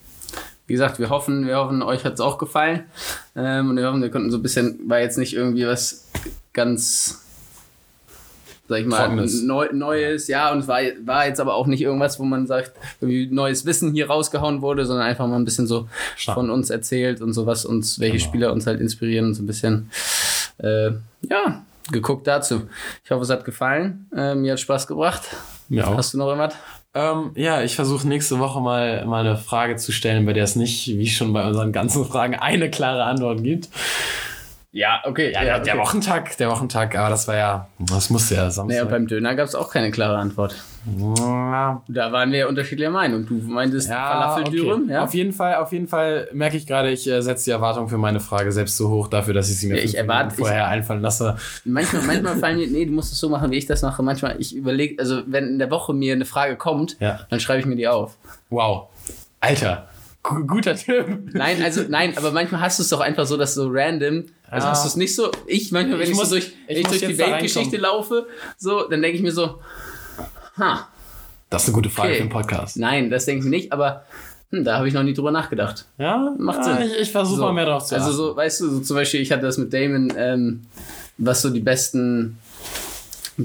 wie 0.72 0.74
gesagt, 0.74 1.00
wir 1.00 1.10
hoffen, 1.10 1.46
wir 1.48 1.58
hoffen, 1.58 1.84
euch 1.84 2.06
hat 2.06 2.14
es 2.14 2.22
auch 2.22 2.38
gefallen. 2.38 2.86
Ähm, 3.36 3.72
und 3.72 3.76
wir 3.76 3.86
hoffen, 3.90 4.02
wir 4.02 4.10
konnten 4.10 4.32
so 4.32 4.38
ein 4.38 4.42
bisschen, 4.42 4.80
war 4.88 5.02
jetzt 5.02 5.18
nicht 5.18 5.34
irgendwie 5.34 5.68
was 5.68 6.08
ganz, 6.54 7.26
sag 8.70 8.80
ich 8.80 8.86
mal, 8.86 9.10
neu, 9.44 9.68
Neues, 9.74 10.30
ja, 10.30 10.50
und 10.50 10.60
es 10.60 10.70
war, 10.70 10.80
war 11.04 11.28
jetzt 11.28 11.42
aber 11.42 11.56
auch 11.56 11.68
nicht 11.68 11.82
irgendwas, 11.82 12.22
wo 12.22 12.24
man 12.24 12.48
sagt, 12.48 12.72
irgendwie 13.02 13.28
neues 13.28 13.66
Wissen 13.66 13.92
hier 13.92 14.08
rausgehauen 14.08 14.62
wurde, 14.62 14.86
sondern 14.86 15.06
einfach 15.06 15.28
mal 15.28 15.36
ein 15.36 15.44
bisschen 15.44 15.68
so 15.68 15.90
Stark. 16.16 16.36
von 16.36 16.50
uns 16.50 16.70
erzählt 16.70 17.20
und 17.20 17.34
so 17.34 17.46
was 17.46 17.66
uns, 17.66 18.00
welche 18.00 18.16
Genau. 18.20 18.30
Spieler 18.30 18.54
uns 18.54 18.66
halt 18.66 18.80
inspirieren 18.80 19.26
und 19.26 19.34
so 19.34 19.44
ein 19.44 19.48
bisschen, 19.48 19.92
äh, 20.60 20.92
ja, 21.24 21.64
geguckt 21.92 22.28
dazu. 22.28 22.62
Ich 23.04 23.12
hoffe, 23.12 23.24
es 23.24 23.30
hat 23.30 23.44
gefallen. 23.44 24.08
Äh, 24.16 24.36
mir 24.36 24.54
hat 24.54 24.60
Spaß 24.62 24.88
gebracht. 24.88 25.24
Mir 25.68 25.86
auch. 25.86 25.98
Hast 25.98 26.14
du 26.14 26.18
noch 26.18 26.28
irgendwas? 26.30 26.54
Ähm, 26.94 27.32
ja, 27.36 27.62
ich 27.62 27.76
versuche 27.76 28.08
nächste 28.08 28.40
Woche 28.40 28.60
mal, 28.60 29.06
mal 29.06 29.26
eine 29.26 29.38
Frage 29.38 29.78
zu 29.78 29.92
stellen, 29.94 30.26
bei 30.26 30.34
der 30.34 30.44
es 30.44 30.58
nicht, 30.58 30.88
wie 30.98 31.08
schon 31.08 31.32
bei 31.32 31.48
unseren 31.48 31.72
ganzen 31.72 32.06
Fragen, 32.06 32.36
eine 32.36 32.70
klare 32.70 33.04
Antwort 33.06 33.44
gibt. 33.44 33.70
Ja, 34.74 35.02
okay. 35.06 35.34
Ja, 35.34 35.44
der, 35.44 35.60
der 35.60 35.78
Wochentag, 35.78 36.38
der 36.38 36.50
Wochentag, 36.50 36.98
aber 36.98 37.10
das 37.10 37.28
war 37.28 37.36
ja, 37.36 37.68
das 37.78 38.10
musste 38.10 38.36
ja 38.36 38.50
Samstag. 38.50 38.68
Naja, 38.78 38.86
beim 38.86 39.06
Döner 39.06 39.36
gab 39.36 39.46
es 39.48 39.54
auch 39.54 39.70
keine 39.70 39.92
klare 39.92 40.18
Antwort. 40.18 40.56
ja, 41.18 41.82
Da 41.90 42.12
waren 42.14 42.32
wir 42.32 42.40
ja 42.40 42.48
unterschiedlicher 42.48 42.90
Meinung. 42.90 43.26
Du 43.26 43.34
meintest 43.34 43.90
ja, 43.90 43.96
Falafeldürüm, 44.12 44.84
okay. 44.84 44.94
ja? 44.94 45.04
Auf 45.04 45.14
jeden 45.14 45.34
Fall, 45.34 45.56
auf 45.56 45.74
jeden 45.74 45.88
Fall 45.90 46.30
merke 46.32 46.56
ich 46.56 46.66
gerade, 46.68 46.90
ich 46.90 47.06
äh, 47.10 47.22
setze 47.22 47.46
die 47.46 47.52
Erwartung 47.52 47.90
für 47.90 47.98
meine 47.98 48.22
Frage 48.22 48.52
selbst 48.54 48.78
so 48.78 48.90
hoch 48.90 49.10
dafür, 49.10 49.34
dass 49.34 49.50
ich 49.50 49.58
sie 49.60 49.68
mir 49.68 49.78
Ja, 49.78 49.84
ich 49.84 49.98
erwarte- 49.98 50.36
vorher 50.36 50.68
einfallen 50.70 51.02
lasse. 51.02 51.36
Manchmal, 51.66 52.04
manchmal 52.04 52.36
fallen 52.40 52.58
mir, 52.58 52.68
nee, 52.68 52.86
du 52.86 52.94
musst 52.94 53.12
es 53.12 53.20
so 53.20 53.28
machen, 53.28 53.52
wie 53.52 53.58
ich 53.58 53.66
das 53.66 53.82
mache. 53.82 54.02
Manchmal, 54.04 54.36
ich 54.40 54.56
überlege, 54.56 55.00
also 55.02 55.22
wenn 55.26 55.48
in 55.50 55.60
der 55.60 55.70
Woche 55.70 55.94
mir 55.94 56.14
eine 56.14 56.24
Frage 56.26 56.56
kommt, 56.56 56.96
Ja. 57.02 57.20
dann 57.30 57.42
schreibe 57.42 57.60
ich 57.60 57.66
mir 57.66 57.76
die 57.76 57.90
auf. 57.90 58.16
Wow. 58.50 58.88
Alter. 59.42 59.88
Gu- 60.24 60.46
guter 60.46 60.76
Tipp. 60.76 61.06
Nein, 61.34 61.62
also 61.64 61.82
nein, 61.90 62.14
aber 62.16 62.32
manchmal 62.32 62.62
hast 62.62 62.78
du 62.80 62.84
es 62.84 62.90
doch 62.90 63.00
einfach 63.02 63.26
so, 63.26 63.38
dass 63.38 63.56
so 63.56 63.68
random, 63.72 64.26
also 64.52 64.68
Ja. 64.68 64.72
hast 64.72 64.84
du 64.84 64.88
es 64.90 64.96
nicht 64.96 65.16
so, 65.16 65.32
ich 65.48 65.72
manchmal, 65.72 65.98
wenn 65.98 66.04
Ich 66.06 66.12
ich, 66.12 66.16
muss- 66.16 66.30
so 66.30 66.36
durch, 66.36 66.52
ich 66.68 66.86
durch 66.86 67.00
die 67.00 67.18
Weltgeschichte 67.18 67.78
laufe, 67.78 68.28
so, 68.58 68.88
dann 68.88 69.02
denke 69.02 69.18
ich 69.18 69.24
mir 69.24 69.32
so, 69.32 69.60
ha, 70.58 70.88
Das 71.50 71.64
ist 71.64 71.70
eine 71.70 71.76
gute 71.76 71.90
Frage 71.90 72.10
Okay. 72.10 72.18
für 72.18 72.24
den 72.26 72.32
Podcast. 72.32 72.78
nein, 72.78 73.10
das 73.10 73.26
denke 73.26 73.40
ich 73.40 73.46
mir 73.46 73.50
nicht, 73.58 73.72
aber 73.74 74.06
hm, 74.52 74.64
da 74.64 74.78
habe 74.78 74.88
ich 74.88 74.94
noch 74.94 75.04
nie 75.04 75.14
drüber 75.14 75.32
nachgedacht. 75.32 75.86
Ja, 75.98 76.34
Macht 76.38 76.60
ja, 76.60 76.78
Sinn. 76.78 76.88
Ich, 76.88 77.00
ich 77.04 77.12
versuche 77.12 77.38
So. 77.38 77.44
mal 77.46 77.54
mehr 77.54 77.66
drauf 77.66 77.86
zu 77.86 77.96
Also 77.96 78.08
achten. 78.08 78.18
so, 78.18 78.36
weißt 78.36 78.62
du, 78.62 78.70
so 78.70 78.80
zum 78.82 78.96
Beispiel, 78.98 79.22
ich 79.22 79.32
hatte 79.32 79.44
das 79.44 79.58
mit 79.58 79.74
Damon, 79.74 80.14
ähm, 80.18 80.66
was 81.18 81.42
so 81.42 81.50
die 81.50 81.60
besten, 81.62 82.38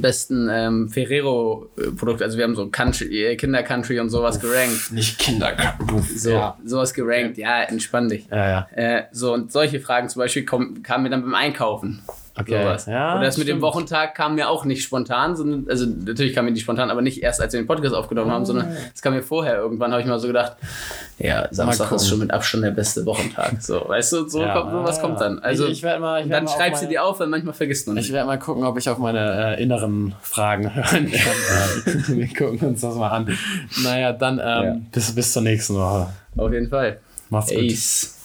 besten 0.00 0.48
ähm, 0.50 0.88
Ferrero-Produkte, 0.88 2.24
also 2.24 2.36
wir 2.38 2.44
haben 2.44 2.56
so 2.56 2.68
Country, 2.68 3.24
äh, 3.24 3.36
Kinder-Country 3.36 4.00
und 4.00 4.10
sowas 4.10 4.40
gerankt. 4.40 4.92
Nicht 4.92 5.18
Kinderbuff. 5.18 6.08
So, 6.16 6.30
Ja. 6.30 6.58
sowas 6.64 6.94
gerankt, 6.94 7.38
ja, 7.38 7.62
entspann 7.62 8.08
dich. 8.08 8.26
Ja, 8.30 8.48
ja. 8.48 8.68
Äh, 8.74 9.02
so, 9.12 9.32
und 9.34 9.52
solche 9.52 9.80
Fragen 9.80 10.08
zum 10.08 10.20
Beispiel 10.20 10.44
kommen, 10.44 10.82
kamen 10.82 11.04
mir 11.04 11.10
dann 11.10 11.22
beim 11.22 11.34
Einkaufen. 11.34 12.02
Okay. 12.38 12.62
Sowas. 12.62 12.86
Ja, 12.86 13.16
Oder 13.16 13.24
das 13.24 13.38
mit 13.38 13.48
dem 13.48 13.52
stimmt. 13.52 13.62
Wochentag 13.62 14.14
kam 14.14 14.34
mir 14.34 14.50
auch 14.50 14.64
nicht 14.66 14.82
spontan, 14.82 15.36
sondern, 15.36 15.66
also 15.70 15.86
natürlich 15.86 16.34
kam 16.34 16.44
mir 16.44 16.50
nicht 16.50 16.62
spontan, 16.62 16.90
aber 16.90 17.00
nicht 17.00 17.22
erst, 17.22 17.40
als 17.40 17.52
wir 17.54 17.60
den 17.62 17.66
Podcast 17.66 17.94
aufgenommen 17.94 18.30
haben, 18.30 18.44
sondern 18.44 18.76
es 18.94 19.00
kam 19.00 19.14
mir 19.14 19.22
vorher. 19.22 19.56
Irgendwann 19.56 19.90
habe 19.92 20.02
ich 20.02 20.06
mal 20.06 20.18
so 20.18 20.26
gedacht, 20.26 20.56
ja, 21.18 21.48
Samstag 21.50 21.92
ist 21.92 22.08
schon 22.08 22.18
mit 22.18 22.30
Abstand 22.30 22.64
der 22.64 22.72
beste 22.72 23.06
Wochentag. 23.06 23.62
So, 23.62 23.88
weißt 23.88 24.12
du, 24.12 24.28
so 24.28 24.42
Ja, 24.42 24.52
kommt, 24.60 24.70
sowas 24.72 24.96
ja, 24.96 25.02
kommt 25.02 25.20
dann. 25.20 25.38
Also, 25.38 25.66
ich, 25.66 25.82
ich 25.82 25.82
mal, 25.82 26.18
ich 26.18 26.24
und 26.24 26.30
werd 26.30 26.42
dann 26.42 26.48
schreibst 26.48 26.82
du 26.82 26.88
die 26.88 26.98
auf, 26.98 27.20
weil 27.20 27.28
manchmal 27.28 27.54
vergisst 27.54 27.86
man 27.86 27.96
Ich 27.96 28.04
nicht. 28.04 28.12
werde 28.12 28.26
mal 28.26 28.38
gucken, 28.38 28.64
ob 28.64 28.76
ich 28.76 28.88
auf 28.90 28.98
meine 28.98 29.56
äh, 29.56 29.62
inneren 29.62 30.14
Fragen 30.20 30.74
hören 30.74 31.10
kann. 31.10 32.04
Wir 32.18 32.28
gucken 32.28 32.68
uns 32.68 32.82
das 32.82 32.94
mal 32.96 33.08
an. 33.08 33.36
Naja, 33.82 34.12
dann 34.12 34.40
ähm, 34.44 34.86
bis, 34.92 35.14
bis 35.14 35.32
zur 35.32 35.42
nächsten 35.42 35.74
Woche. 35.74 36.08
Auf 36.36 36.52
jeden 36.52 36.68
Fall. 36.68 36.98
Macht's 37.30 37.50
gut. 37.50 37.62
Ace. 37.64 38.15